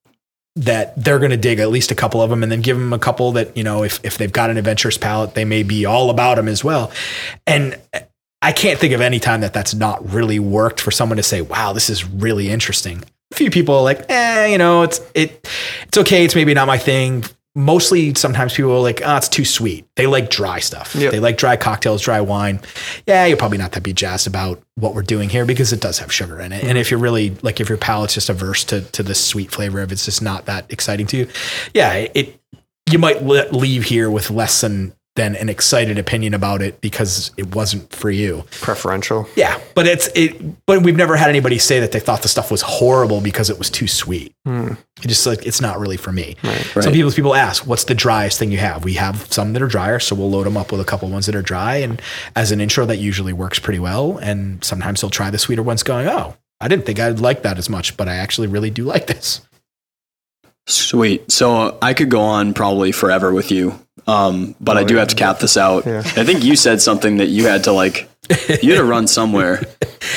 [0.57, 2.93] that they're going to dig at least a couple of them and then give them
[2.93, 5.85] a couple that you know if if they've got an adventurous palate they may be
[5.87, 6.91] all about them as well
[7.47, 7.79] and
[8.43, 11.41] I can't think of any time that that's not really worked for someone to say
[11.41, 13.03] wow this is really interesting
[13.33, 15.49] a few people are like eh you know it's it
[15.87, 17.25] it's okay it's maybe not my thing
[17.55, 19.87] mostly sometimes people are like, oh, it's too sweet.
[19.97, 20.95] They like dry stuff.
[20.95, 21.13] Yep.
[21.13, 22.61] They like dry cocktails, dry wine.
[23.07, 25.99] Yeah, you're probably not that be jazzed about what we're doing here because it does
[25.99, 26.65] have sugar in it.
[26.65, 29.81] And if you're really like, if your palate's just averse to to the sweet flavor,
[29.81, 31.29] if it's just not that exciting to you,
[31.75, 32.41] yeah, it
[32.91, 37.55] you might leave here with less than than an excited opinion about it because it
[37.55, 38.45] wasn't for you.
[38.63, 39.29] Preferential.
[39.37, 40.65] Yeah, but it's it.
[40.67, 43.59] But we've never had anybody say that they thought the stuff was horrible because it
[43.59, 44.35] was too sweet.
[44.47, 44.73] Hmm.
[45.03, 46.37] It just like it's not really for me.
[46.43, 46.83] Right.
[46.83, 49.67] Some people people ask, "What's the driest thing you have?" We have some that are
[49.69, 52.01] drier, so we'll load them up with a couple ones that are dry, and
[52.35, 54.17] as an intro, that usually works pretty well.
[54.19, 57.59] And sometimes they'll try the sweeter ones, going, "Oh, I didn't think I'd like that
[57.59, 59.43] as much, but I actually really do like this."
[60.67, 61.31] Sweet.
[61.31, 63.79] So I could go on probably forever with you.
[64.07, 65.87] Um, but I do have to cap this out.
[65.87, 65.99] Yeah.
[66.01, 68.09] I think you said something that you had to like
[68.63, 69.61] you had to run somewhere.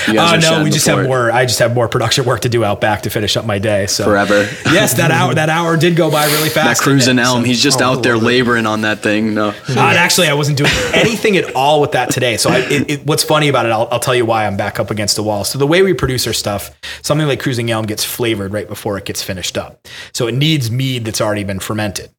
[0.07, 0.99] You Oh were no, we just before.
[1.01, 1.31] have more.
[1.31, 3.87] I just have more production work to do out back to finish up my day.
[3.87, 4.47] So Forever.
[4.65, 6.55] yes, that hour that hour did go by really fast.
[6.55, 6.81] That fast.
[6.83, 9.33] cruising didn't elm, So- he's just out there laboring on that thing.
[9.33, 9.49] No.
[9.49, 12.37] Uh, actually, I wasn't doing anything at all with that today.
[12.37, 14.79] So, I, it, it, what's funny about it, I'll, I'll tell you why I'm back
[14.79, 15.43] up against the wall.
[15.43, 16.71] So, the way we produce our stuff,
[17.01, 19.87] something like Cruising Elm gets flavored right before it gets finished up.
[20.13, 22.09] So, it needs mead that's already been fermented.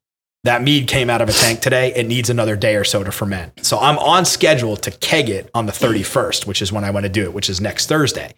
[0.46, 1.92] That mead came out of a tank today.
[1.94, 3.64] It needs another day or so to ferment.
[3.64, 7.04] So, I'm on schedule to keg it on the 31st, which is when I want
[7.04, 8.34] to do it, which is next Thursday.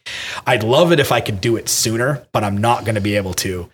[0.47, 3.17] I'd love it if I could do it sooner, but I'm not going to be
[3.17, 3.71] able to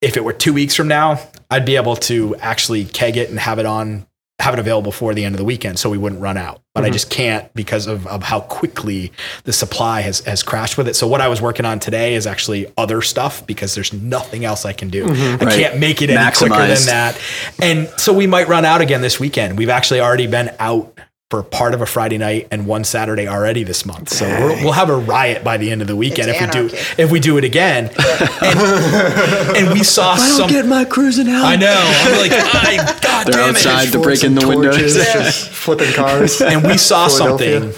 [0.00, 1.20] if it were two weeks from now,
[1.50, 4.06] I'd be able to actually keg it and have it on,
[4.38, 6.60] have it available before the end of the weekend, so we wouldn't run out.
[6.74, 6.92] But I mm-hmm.
[6.92, 9.10] just can't because of, of how quickly
[9.44, 10.94] the supply has has crashed with it.
[10.94, 14.66] So what I was working on today is actually other stuff because there's nothing else
[14.66, 15.06] I can do.
[15.06, 15.42] Mm-hmm.
[15.42, 15.58] I Right.
[15.58, 17.18] can't make it any quicker than that.
[17.62, 19.56] And so we might run out again this weekend.
[19.56, 20.98] We've actually already been out.
[21.28, 24.72] For part of a Friday night and one Saturday already this month, so we're, we'll
[24.74, 27.18] have a riot by the end of the weekend It's if we do if we
[27.18, 27.90] do it again.
[28.46, 30.50] And, and we saw I don't some.
[30.50, 31.44] Get my cruising out.
[31.44, 31.74] I know.
[31.74, 33.88] I'm like, I, God They're damn outside.
[33.88, 33.92] it.
[33.92, 34.94] They're breaking the windows.
[34.94, 36.40] just flipping cars.
[36.46, 37.72] And we saw something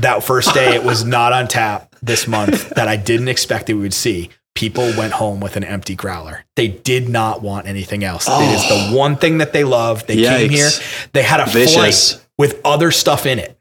[0.00, 0.74] that first day.
[0.74, 4.28] It was not on tap this month that I didn't expect that we would see.
[4.54, 6.44] People went home with an empty growler.
[6.56, 8.28] They did not want anything else.
[8.28, 8.96] It is the oh.
[8.96, 10.06] one thing that they love.
[10.06, 10.68] They came here.
[11.14, 12.12] They had a Vicious.
[12.12, 13.56] flight with other stuff in it.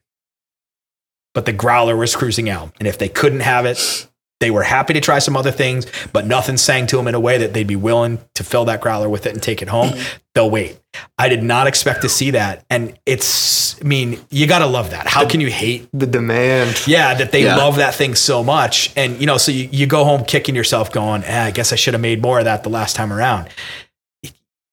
[1.36, 2.74] But the growler was Cruising Elm.
[2.80, 4.08] And if they couldn't have it,
[4.40, 7.20] they were happy to try some other things, but nothing sang to them in a
[7.20, 9.94] way that they'd be willing to fill that growler with it and take it home.
[10.34, 10.80] They'll wait.
[11.20, 12.66] I did not expect to see that.
[12.72, 15.06] And it's, I mean, you got to love that.
[15.06, 16.82] How can you hate The demand.
[16.88, 17.56] yeah, that they Yeah.
[17.58, 18.92] love that thing so much.
[18.98, 21.76] And, you know, so you, you go home kicking yourself going, eh, I guess I
[21.76, 23.48] should have made more of that the last time around.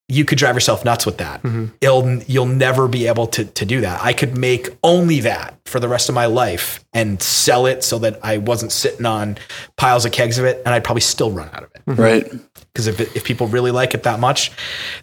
[0.09, 1.43] You could drive yourself nuts with that.
[1.43, 1.67] Mm-hmm.
[1.81, 4.03] It'll, you'll never be able to, to do that.
[4.03, 7.99] I could make only that for the rest of my life and sell it so
[7.99, 9.37] that I wasn't sitting on
[9.77, 11.83] piles of kegs of it and I'd probably still run out of it.
[11.87, 12.01] Mm-hmm.
[12.01, 12.33] Right.
[12.73, 14.53] Because if, it- if people really like it that much,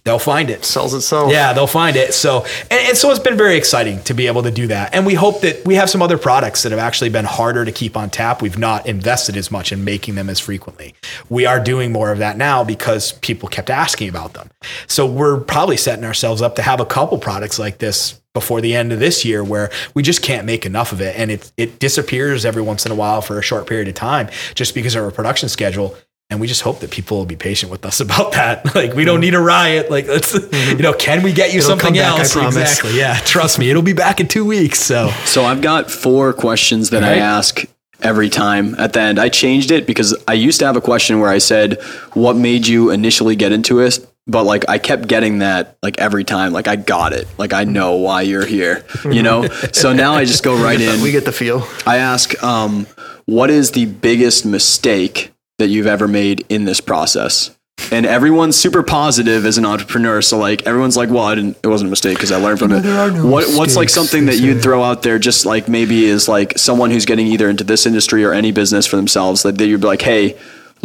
[0.03, 0.65] they'll find it.
[0.65, 1.31] Sells itself.
[1.31, 2.13] Yeah, they'll find it.
[2.13, 4.95] So, and, and so it's been very exciting to be able to do that.
[4.95, 7.71] And we hope that we have some other products that have actually been harder to
[7.71, 8.41] keep on tap.
[8.41, 10.95] We've not invested as much in making them as frequently.
[11.29, 14.49] We are doing more of that now because people kept asking about them.
[14.87, 18.75] So we're probably setting ourselves up to have a couple products like this before the
[18.75, 21.79] end of this year where we just can't make enough of it and it it
[21.79, 25.03] disappears every once in a while for a short period of time just because of
[25.03, 25.95] our production schedule
[26.29, 28.63] and we just hope that people will be patient with us about that.
[28.75, 29.89] Like we don't need a riot.
[29.89, 30.33] Like let's,
[30.69, 32.33] you know, can we get you It'll something come back, I else?
[32.33, 32.55] promise.
[32.57, 32.97] Exactly.
[32.99, 33.15] Yeah.
[33.19, 34.79] Trust me, it'll be back in two weeks.
[34.79, 37.63] So So I've got four questions that I ask
[38.01, 39.17] every time at the end.
[39.19, 41.81] I changed it because I used to have a question where I said,
[42.13, 46.23] "What made you initially get into it?" But like I kept getting that like every
[46.23, 46.51] time.
[46.51, 47.27] Like I got it.
[47.37, 48.83] Like I know why you're here.
[49.03, 49.47] You know.
[49.71, 51.01] so now I just go right in.
[51.01, 51.67] We get the feel.
[51.85, 52.87] I ask, um,
[53.25, 57.51] "What is the biggest mistake that you've ever made in this process?"
[57.91, 60.21] And everyone's super positive as an entrepreneur.
[60.21, 61.57] So like everyone's like, "Well, I didn't.
[61.61, 63.89] It wasn't a mistake because I learned from it." there are no what What's like
[63.89, 67.47] something that you'd throw out there, just like maybe is like someone who's getting either
[67.47, 70.35] into this industry or any business for themselves, that you'd be like, "Hey,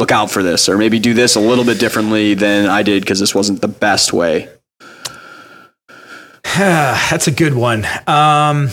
[0.01, 3.03] look out for this," or maybe do this a little bit differently than I did
[3.03, 4.49] because this wasn't the best way.
[6.57, 7.85] that's a good one.
[8.09, 8.71] Um,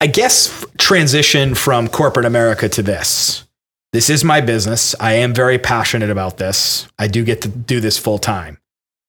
[0.00, 3.44] I guess transition from corporate America to this.
[3.92, 4.94] This is my business.
[5.00, 6.86] I am very passionate about this.
[6.98, 8.58] I do get to do this full time.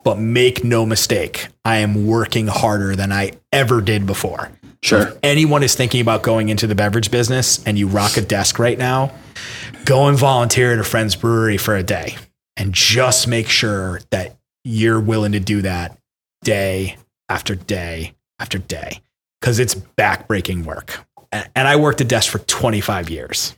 [0.03, 4.51] But make no mistake, I am working harder than I ever did before.
[4.81, 5.13] Sure.
[5.23, 8.77] anyone is thinking about going into the beverage business and you rock a desk right
[8.77, 9.11] now,
[9.85, 12.15] go and volunteer at a friend's brewery for a day
[12.55, 15.97] and just make sure that you're willing to do that
[16.43, 16.97] day
[17.27, 19.01] after day after day
[19.39, 21.05] because it's backbreaking work.
[21.31, 23.55] And I worked a desk for 25 years.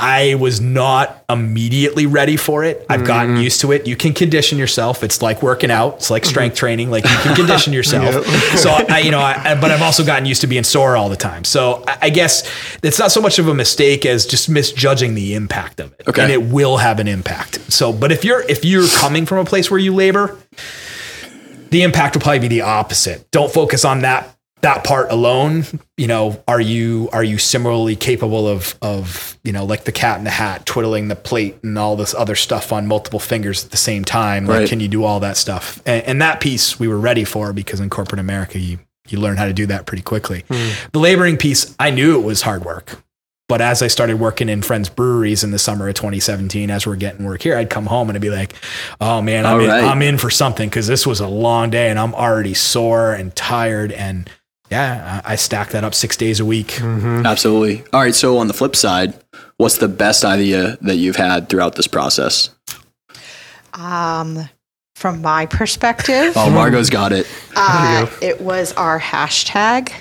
[0.00, 2.86] I was not immediately ready for it.
[2.88, 3.42] I've gotten mm-hmm.
[3.42, 3.88] used to it.
[3.88, 5.02] You can condition yourself.
[5.02, 5.94] It's like working out.
[5.96, 6.60] It's like strength mm-hmm.
[6.60, 6.90] training.
[6.90, 8.24] Like you can condition yourself.
[8.58, 11.16] So I, you know, I, but I've also gotten used to being sore all the
[11.16, 11.42] time.
[11.42, 12.48] So I, I guess
[12.84, 16.06] it's not so much of a mistake as just misjudging the impact of it.
[16.06, 16.22] Okay.
[16.22, 17.60] And it will have an impact.
[17.72, 20.38] So, but if you're if you're coming from a place where you labor,
[21.70, 23.28] the impact will probably be the opposite.
[23.32, 25.64] Don't focus on that that part alone.
[25.96, 30.18] You know, are you are you similarly capable of of you know like the cat
[30.18, 33.70] in the hat, twiddling the plate and all this other stuff on multiple fingers at
[33.70, 34.46] the same time?
[34.46, 34.68] Like, Right.
[34.68, 35.80] can you do all that stuff?
[35.86, 38.78] And, and that piece we were ready for because in corporate America, you
[39.08, 40.44] you learn how to do that pretty quickly.
[40.48, 40.68] Hmm.
[40.92, 43.02] The laboring piece, I knew it was hard work.
[43.48, 46.96] But as I started working in friends' breweries in the summer of 2017, as we're
[46.96, 48.52] getting work here, I'd come home and I'd be like,
[49.00, 49.84] "Oh man, I'm, in, right.
[49.84, 53.34] I'm in for something because this was a long day and I'm already sore and
[53.34, 54.28] tired." And
[54.70, 56.80] yeah, I stack that up six days a week.
[56.80, 57.84] Absolutely.
[57.92, 58.14] All right.
[58.14, 59.14] So on the flip side,
[59.56, 62.50] what's the best idea that you've had throughout this process?
[63.74, 64.48] Um,
[64.98, 67.24] from my perspective, Oh, Margot's got it.
[67.54, 69.92] uh, it was our hashtag.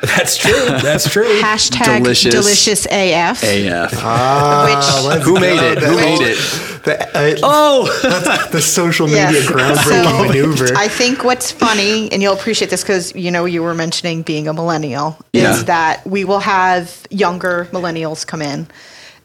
[0.00, 0.52] That's true.
[0.80, 1.28] That's true.
[1.42, 2.32] Hashtag Delicious.
[2.34, 3.42] delicious, AF.
[3.44, 3.92] AF.
[3.96, 5.78] Ah, Which- Who made it?
[5.82, 6.38] Who made it?
[6.84, 9.46] The, uh, Oh, the social media Yes.
[9.46, 10.74] groundbreaking So, maneuver.
[10.78, 14.48] I think what's funny, and you'll appreciate this because you know you were mentioning being
[14.48, 15.52] a millennial, Yeah.
[15.52, 18.66] is that we will have younger millennials come in.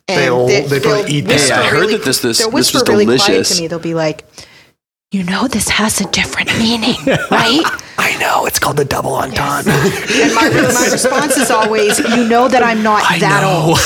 [0.10, 2.40] And They'll- they probably they'll eat whisper this Hey, I heard really- that this- this-
[2.40, 3.56] this was really quiet delicious.
[3.56, 3.68] to me.
[3.68, 4.26] They'll be like,
[5.14, 6.98] "You know, this has a different meaning,
[7.32, 7.62] right?"
[7.96, 9.72] I know it's called the double entendre.
[9.72, 13.78] And my, my response is always, "You know that I'm not that old.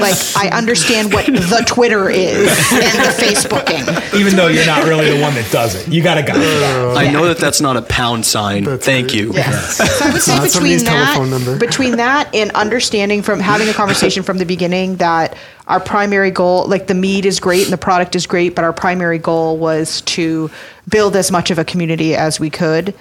[0.00, 3.82] like I understand what the Twitter is and the Facebooking."
[4.18, 6.38] Even though you're not really the one that does it, you got a guy for
[6.38, 6.96] that.
[6.96, 8.78] I know that that's not a pound sign.
[8.78, 9.32] Thank you.
[9.32, 9.76] Yes.
[9.76, 14.38] So I would say between that, between that and understanding from having a conversation from
[14.38, 15.36] the beginning that
[15.72, 18.74] our primary goal, like the mead is great and the product is great, but our
[18.74, 20.50] primary goal was to
[20.86, 22.94] build as much of a community as we could,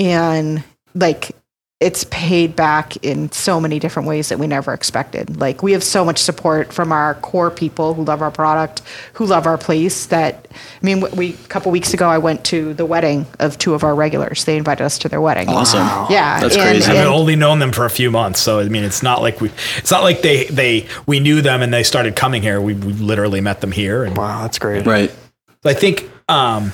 [0.00, 0.64] and
[0.96, 1.36] like
[1.78, 5.38] it's paid back in so many different ways that we never expected.
[5.38, 8.80] Like we have so much support from our core people who love our product,
[9.12, 10.06] who love our place.
[10.06, 13.74] That I mean, we a couple weeks ago I went to the wedding of two
[13.74, 14.44] of our regulars.
[14.46, 15.50] They invited us to their wedding.
[15.50, 15.86] Awesome.
[16.08, 16.90] Yeah, That's and- crazy.
[16.90, 19.50] I've only known them for a few months, so I mean, it's not like we,
[19.76, 22.58] it's not like they, they, we knew them and they started coming here.
[22.58, 24.86] We, we literally met them here, and wow, that's great.
[24.86, 25.14] Right.
[25.62, 26.72] I think um,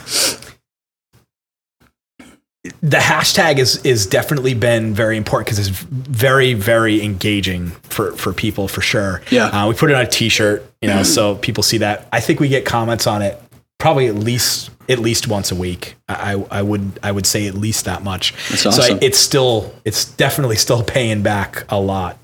[2.81, 8.33] the hashtag is is definitely been very important because it's very very engaging for for
[8.33, 9.21] people for sure.
[9.31, 9.47] Yeah.
[9.47, 12.07] uh, we put it on a T-shirt, you know, so people see that.
[12.13, 13.41] I think we get comments on it
[13.79, 15.97] probably at least at least once a week.
[16.09, 18.33] I I I would I would say at least that much.
[18.49, 18.97] That's So awesome.
[18.97, 22.17] I, it's still it's definitely still paying back a lot.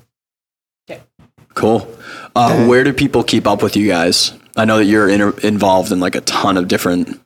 [1.55, 1.93] Cool.
[2.35, 4.31] Uh, where do people keep up with you guys?
[4.55, 7.19] I know that you're inter- involved in like a ton of different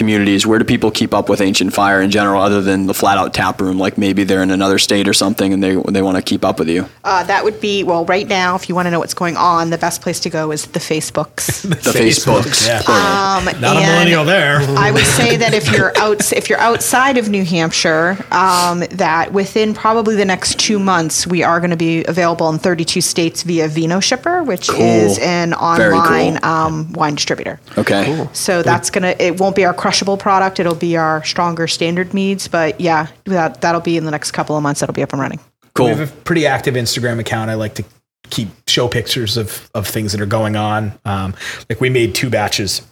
[0.00, 3.18] communities, where do people keep up with Ancient Fire in general, other than the flat
[3.18, 3.78] out tap room?
[3.78, 6.58] Like maybe they're in another state or something, and they they want to keep up
[6.58, 6.86] with you.
[7.04, 8.04] Uh, that would be well.
[8.06, 10.50] Right now, if you want to know what's going on, the best place to go
[10.52, 11.60] is the Facebooks.
[11.90, 12.66] The Facebooks.
[12.66, 12.82] yeah.
[12.82, 13.02] plural.
[13.02, 14.56] Um, Not a millennial there.
[14.78, 19.32] I would say that if you're out, if you're outside of New Hampshire, um, that
[19.32, 23.42] within probably the next two months, we are going to be available in 32 states
[23.42, 24.80] via VinoShipper, which Cool.
[24.80, 26.00] is an Very cool.
[26.00, 27.60] online um, wine distributor.
[27.78, 28.26] okay.
[28.32, 29.14] So that's gonna.
[29.18, 30.60] It won't be our crushable product.
[30.60, 32.46] It'll be our stronger standard meads.
[32.46, 34.80] But yeah, that that'll be in the next couple of months.
[34.80, 35.40] That'll be up and running.
[35.74, 35.86] Cool.
[35.86, 37.50] We have a pretty active Instagram account.
[37.50, 37.84] I like to
[38.30, 40.92] keep show pictures of of things that are going on.
[41.04, 41.34] Um,
[41.68, 42.82] like we made two batches,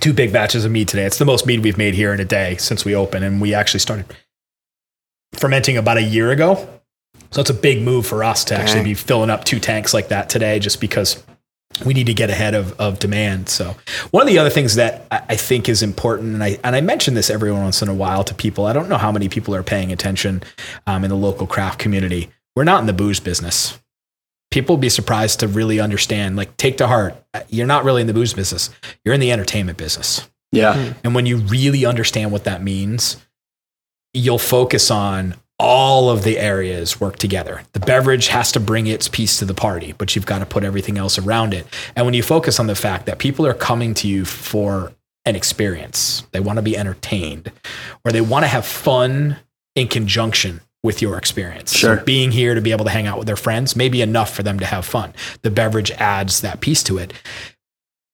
[0.00, 1.04] two big batches of mead today.
[1.04, 3.54] It's the most mead we've made here in a day since we opened, and we
[3.54, 4.06] actually started
[5.34, 6.68] fermenting about a year ago.
[7.30, 10.08] So it's a big move for us to actually be filling up two tanks like
[10.08, 11.22] that today, just because
[11.84, 13.48] we need to get ahead of, of demand.
[13.48, 13.76] So
[14.10, 16.80] one of the other things that I, I think is important, and I and I
[16.80, 18.66] mention this every once in a while to people.
[18.66, 20.42] I don't know how many people are paying attention
[20.86, 22.30] um, in the local craft community.
[22.54, 23.78] We're not in the booze business.
[24.50, 26.36] People will be surprised to really understand.
[26.36, 27.16] Like, take to heart,
[27.48, 28.68] you're not really in the booze business.
[29.04, 30.28] You're in the entertainment business.
[30.50, 30.92] Yeah.
[31.02, 33.16] And when you really understand what that means,
[34.12, 37.62] you'll focus on all of the areas work together.
[37.72, 40.64] The beverage has to bring its piece to the party, but you've got to put
[40.64, 41.66] everything else around it.
[41.94, 44.92] And when you focus on the fact that people are coming to you for
[45.24, 47.52] an experience, they want to be entertained,
[48.04, 49.36] or they want to have fun
[49.76, 51.72] in conjunction with your experience.
[51.72, 51.98] Sure.
[51.98, 54.34] So being here to be able to hang out with their friends may be enough
[54.34, 55.14] for them to have fun.
[55.42, 57.12] The beverage adds that piece to it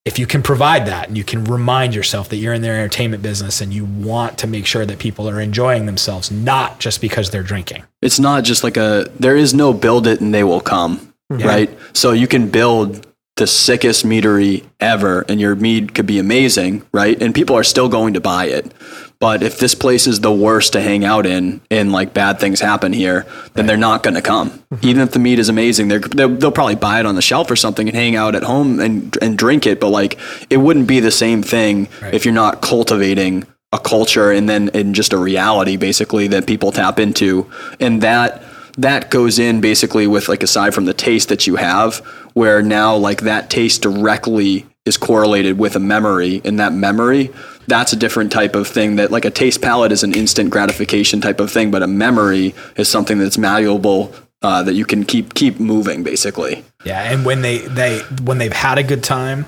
[0.09, 3.23] if you can provide that and you can remind yourself that you're in the entertainment
[3.23, 7.29] business and you want to make sure that people are enjoying themselves, not just because
[7.29, 7.85] they're drinking.
[8.01, 9.07] It's not just like a.
[9.21, 11.71] There is no build it and they will come, right?
[11.93, 13.07] So you can build
[13.39, 17.21] the sickest meadery ever, and your mead could be amazing, right?
[17.21, 18.73] And people are still going to buy it.
[19.21, 22.61] But if this place is the worst to hang out in, and like bad things
[22.61, 24.51] happen here, then they're not going to come.
[24.51, 24.87] Mm-hmm.
[24.87, 27.51] Even if the meat is amazing, they're, they'll, they'll probably buy it on the shelf
[27.51, 29.81] or something and hang out at home and and drink it.
[29.81, 30.19] But like,
[30.51, 34.95] it wouldn't be the same thing if you're not cultivating a culture and then in
[34.95, 37.51] just a reality basically that people tap into,
[37.81, 38.43] and that
[38.79, 41.99] that goes in basically with like aside from the taste that you have,
[42.35, 47.31] where now like that taste directly is correlated with a memory, and that memory
[47.67, 51.21] that's a different type of thing that like a taste palette is an instant gratification
[51.21, 54.11] type of thing but a memory is something that's malleable
[54.43, 56.65] uh, that you can keep keep moving basically.
[56.85, 59.47] Yeah, and when they they when they've had a good time,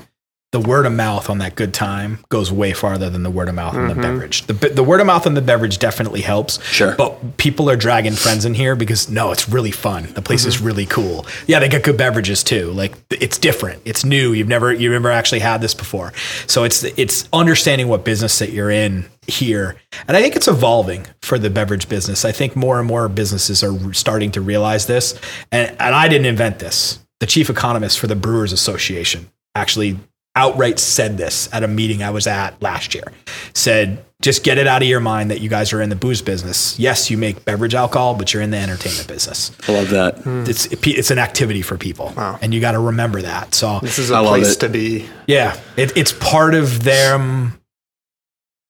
[0.53, 3.55] the word of mouth on that good time goes way farther than the word of
[3.55, 4.03] mouth on the mm-hmm.
[4.03, 4.47] beverage.
[4.47, 6.63] The the word of mouth on the beverage definitely helps.
[6.65, 6.97] Sure.
[6.97, 10.13] but people are dragging friends in here because no, it's really fun.
[10.15, 10.67] The place is mm-hmm.
[10.67, 11.25] really cool.
[11.47, 12.73] Yeah, they got good beverages too.
[12.73, 13.83] Like it's different.
[13.85, 14.33] It's new.
[14.33, 16.13] You've never you've never actually had this before.
[16.49, 19.77] So it's it's understanding what business that you're in here.
[20.09, 22.25] And I think it's evolving for the beverage business.
[22.25, 25.19] I think more and more businesses are starting to realize this.
[25.53, 26.99] And and I didn't invent this.
[27.21, 29.99] The chief economist for the Brewers Association actually
[30.37, 33.13] outright said this at a meeting I was at last year.
[33.55, 36.21] Said, just get it out of your mind that you guys are in the booze
[36.23, 36.79] business.
[36.79, 39.51] Yes, you make beverage alcohol, but you're in the entertainment business.
[39.67, 40.45] i love that hmm.
[40.47, 43.55] It's it's an activity for people, and you got to remember that.
[43.55, 45.09] So This is I a love place to be.
[45.27, 47.59] yeah, it, it's part of them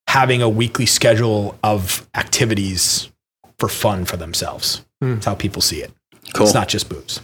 [0.06, 3.10] having a weekly schedule of activities
[3.58, 4.84] for fun for themselves.
[5.00, 5.14] Hmm.
[5.14, 5.92] That's how people see it.
[6.32, 6.46] Cool.
[6.46, 7.20] It's not just booze.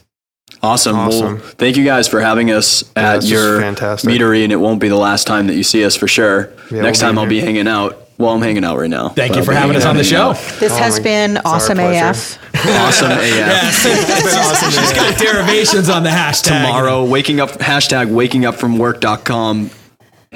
[0.62, 0.97] Awesome.
[0.97, 1.35] Awesome.
[1.35, 4.09] well thank you guys for having us at this is your fantastic.
[4.10, 6.82] meadery and it won't be the last time that you see us for sure Yeah,
[6.82, 9.40] next we'll time i'll be hanging out well i'm hanging out right now Thank you
[9.40, 10.31] I'll for having us on the show.
[10.31, 10.59] anyhow.
[10.60, 12.05] This Oh has my- been it's our awesome pleasure.
[12.06, 12.39] AF.
[12.66, 16.44] awesome af She's got derivations on the hashtag.
[16.64, 19.70] tomorrow waking up hashtag waking up from work.com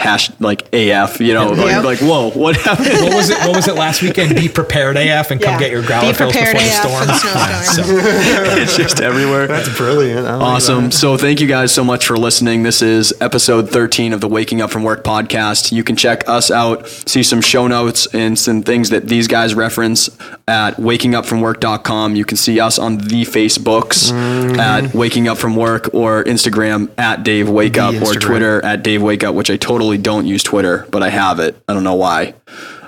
[0.01, 1.85] hash like af you know Yep.
[1.85, 3.39] like, like whoa what happened What was it?
[3.47, 4.35] What was it last weekend?
[4.35, 5.59] Be prepared AF and come Yeah.
[5.60, 7.06] get your growler Be fills before prepared the storm.
[7.06, 8.01] the snowstorm.
[8.51, 10.27] So- it's just everywhere That's brilliant.
[10.27, 10.85] I like Awesome.
[10.85, 10.94] that.
[10.94, 12.62] So thank you guys so much for listening.
[12.62, 15.70] This is episode 13 of the Waking Up from Work podcast.
[15.72, 19.55] You can check us out, see some show notes and some things that these guys
[19.55, 20.09] reference
[20.48, 22.16] at wakingupfromwork.com.
[22.16, 24.59] You can see us on the Facebooks mm-hmm.
[24.59, 29.02] at Waking Up From Work or Instagram at Dave Wake Up or Twitter at Dave
[29.02, 31.57] Wake Up, which I totally don't use Twitter, but I have it.
[31.69, 32.35] I don't know why.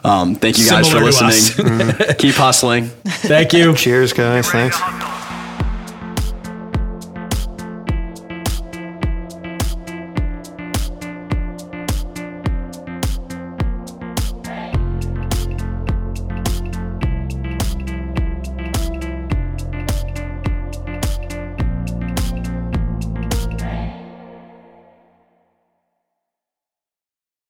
[0.05, 2.15] Um, thank you guys Similar for listening.
[2.19, 2.87] Keep hustling.
[3.05, 3.75] Thank you.
[3.75, 4.51] Cheers, guys.
[4.51, 4.77] Thanks.
[4.79, 5.12] Hustle.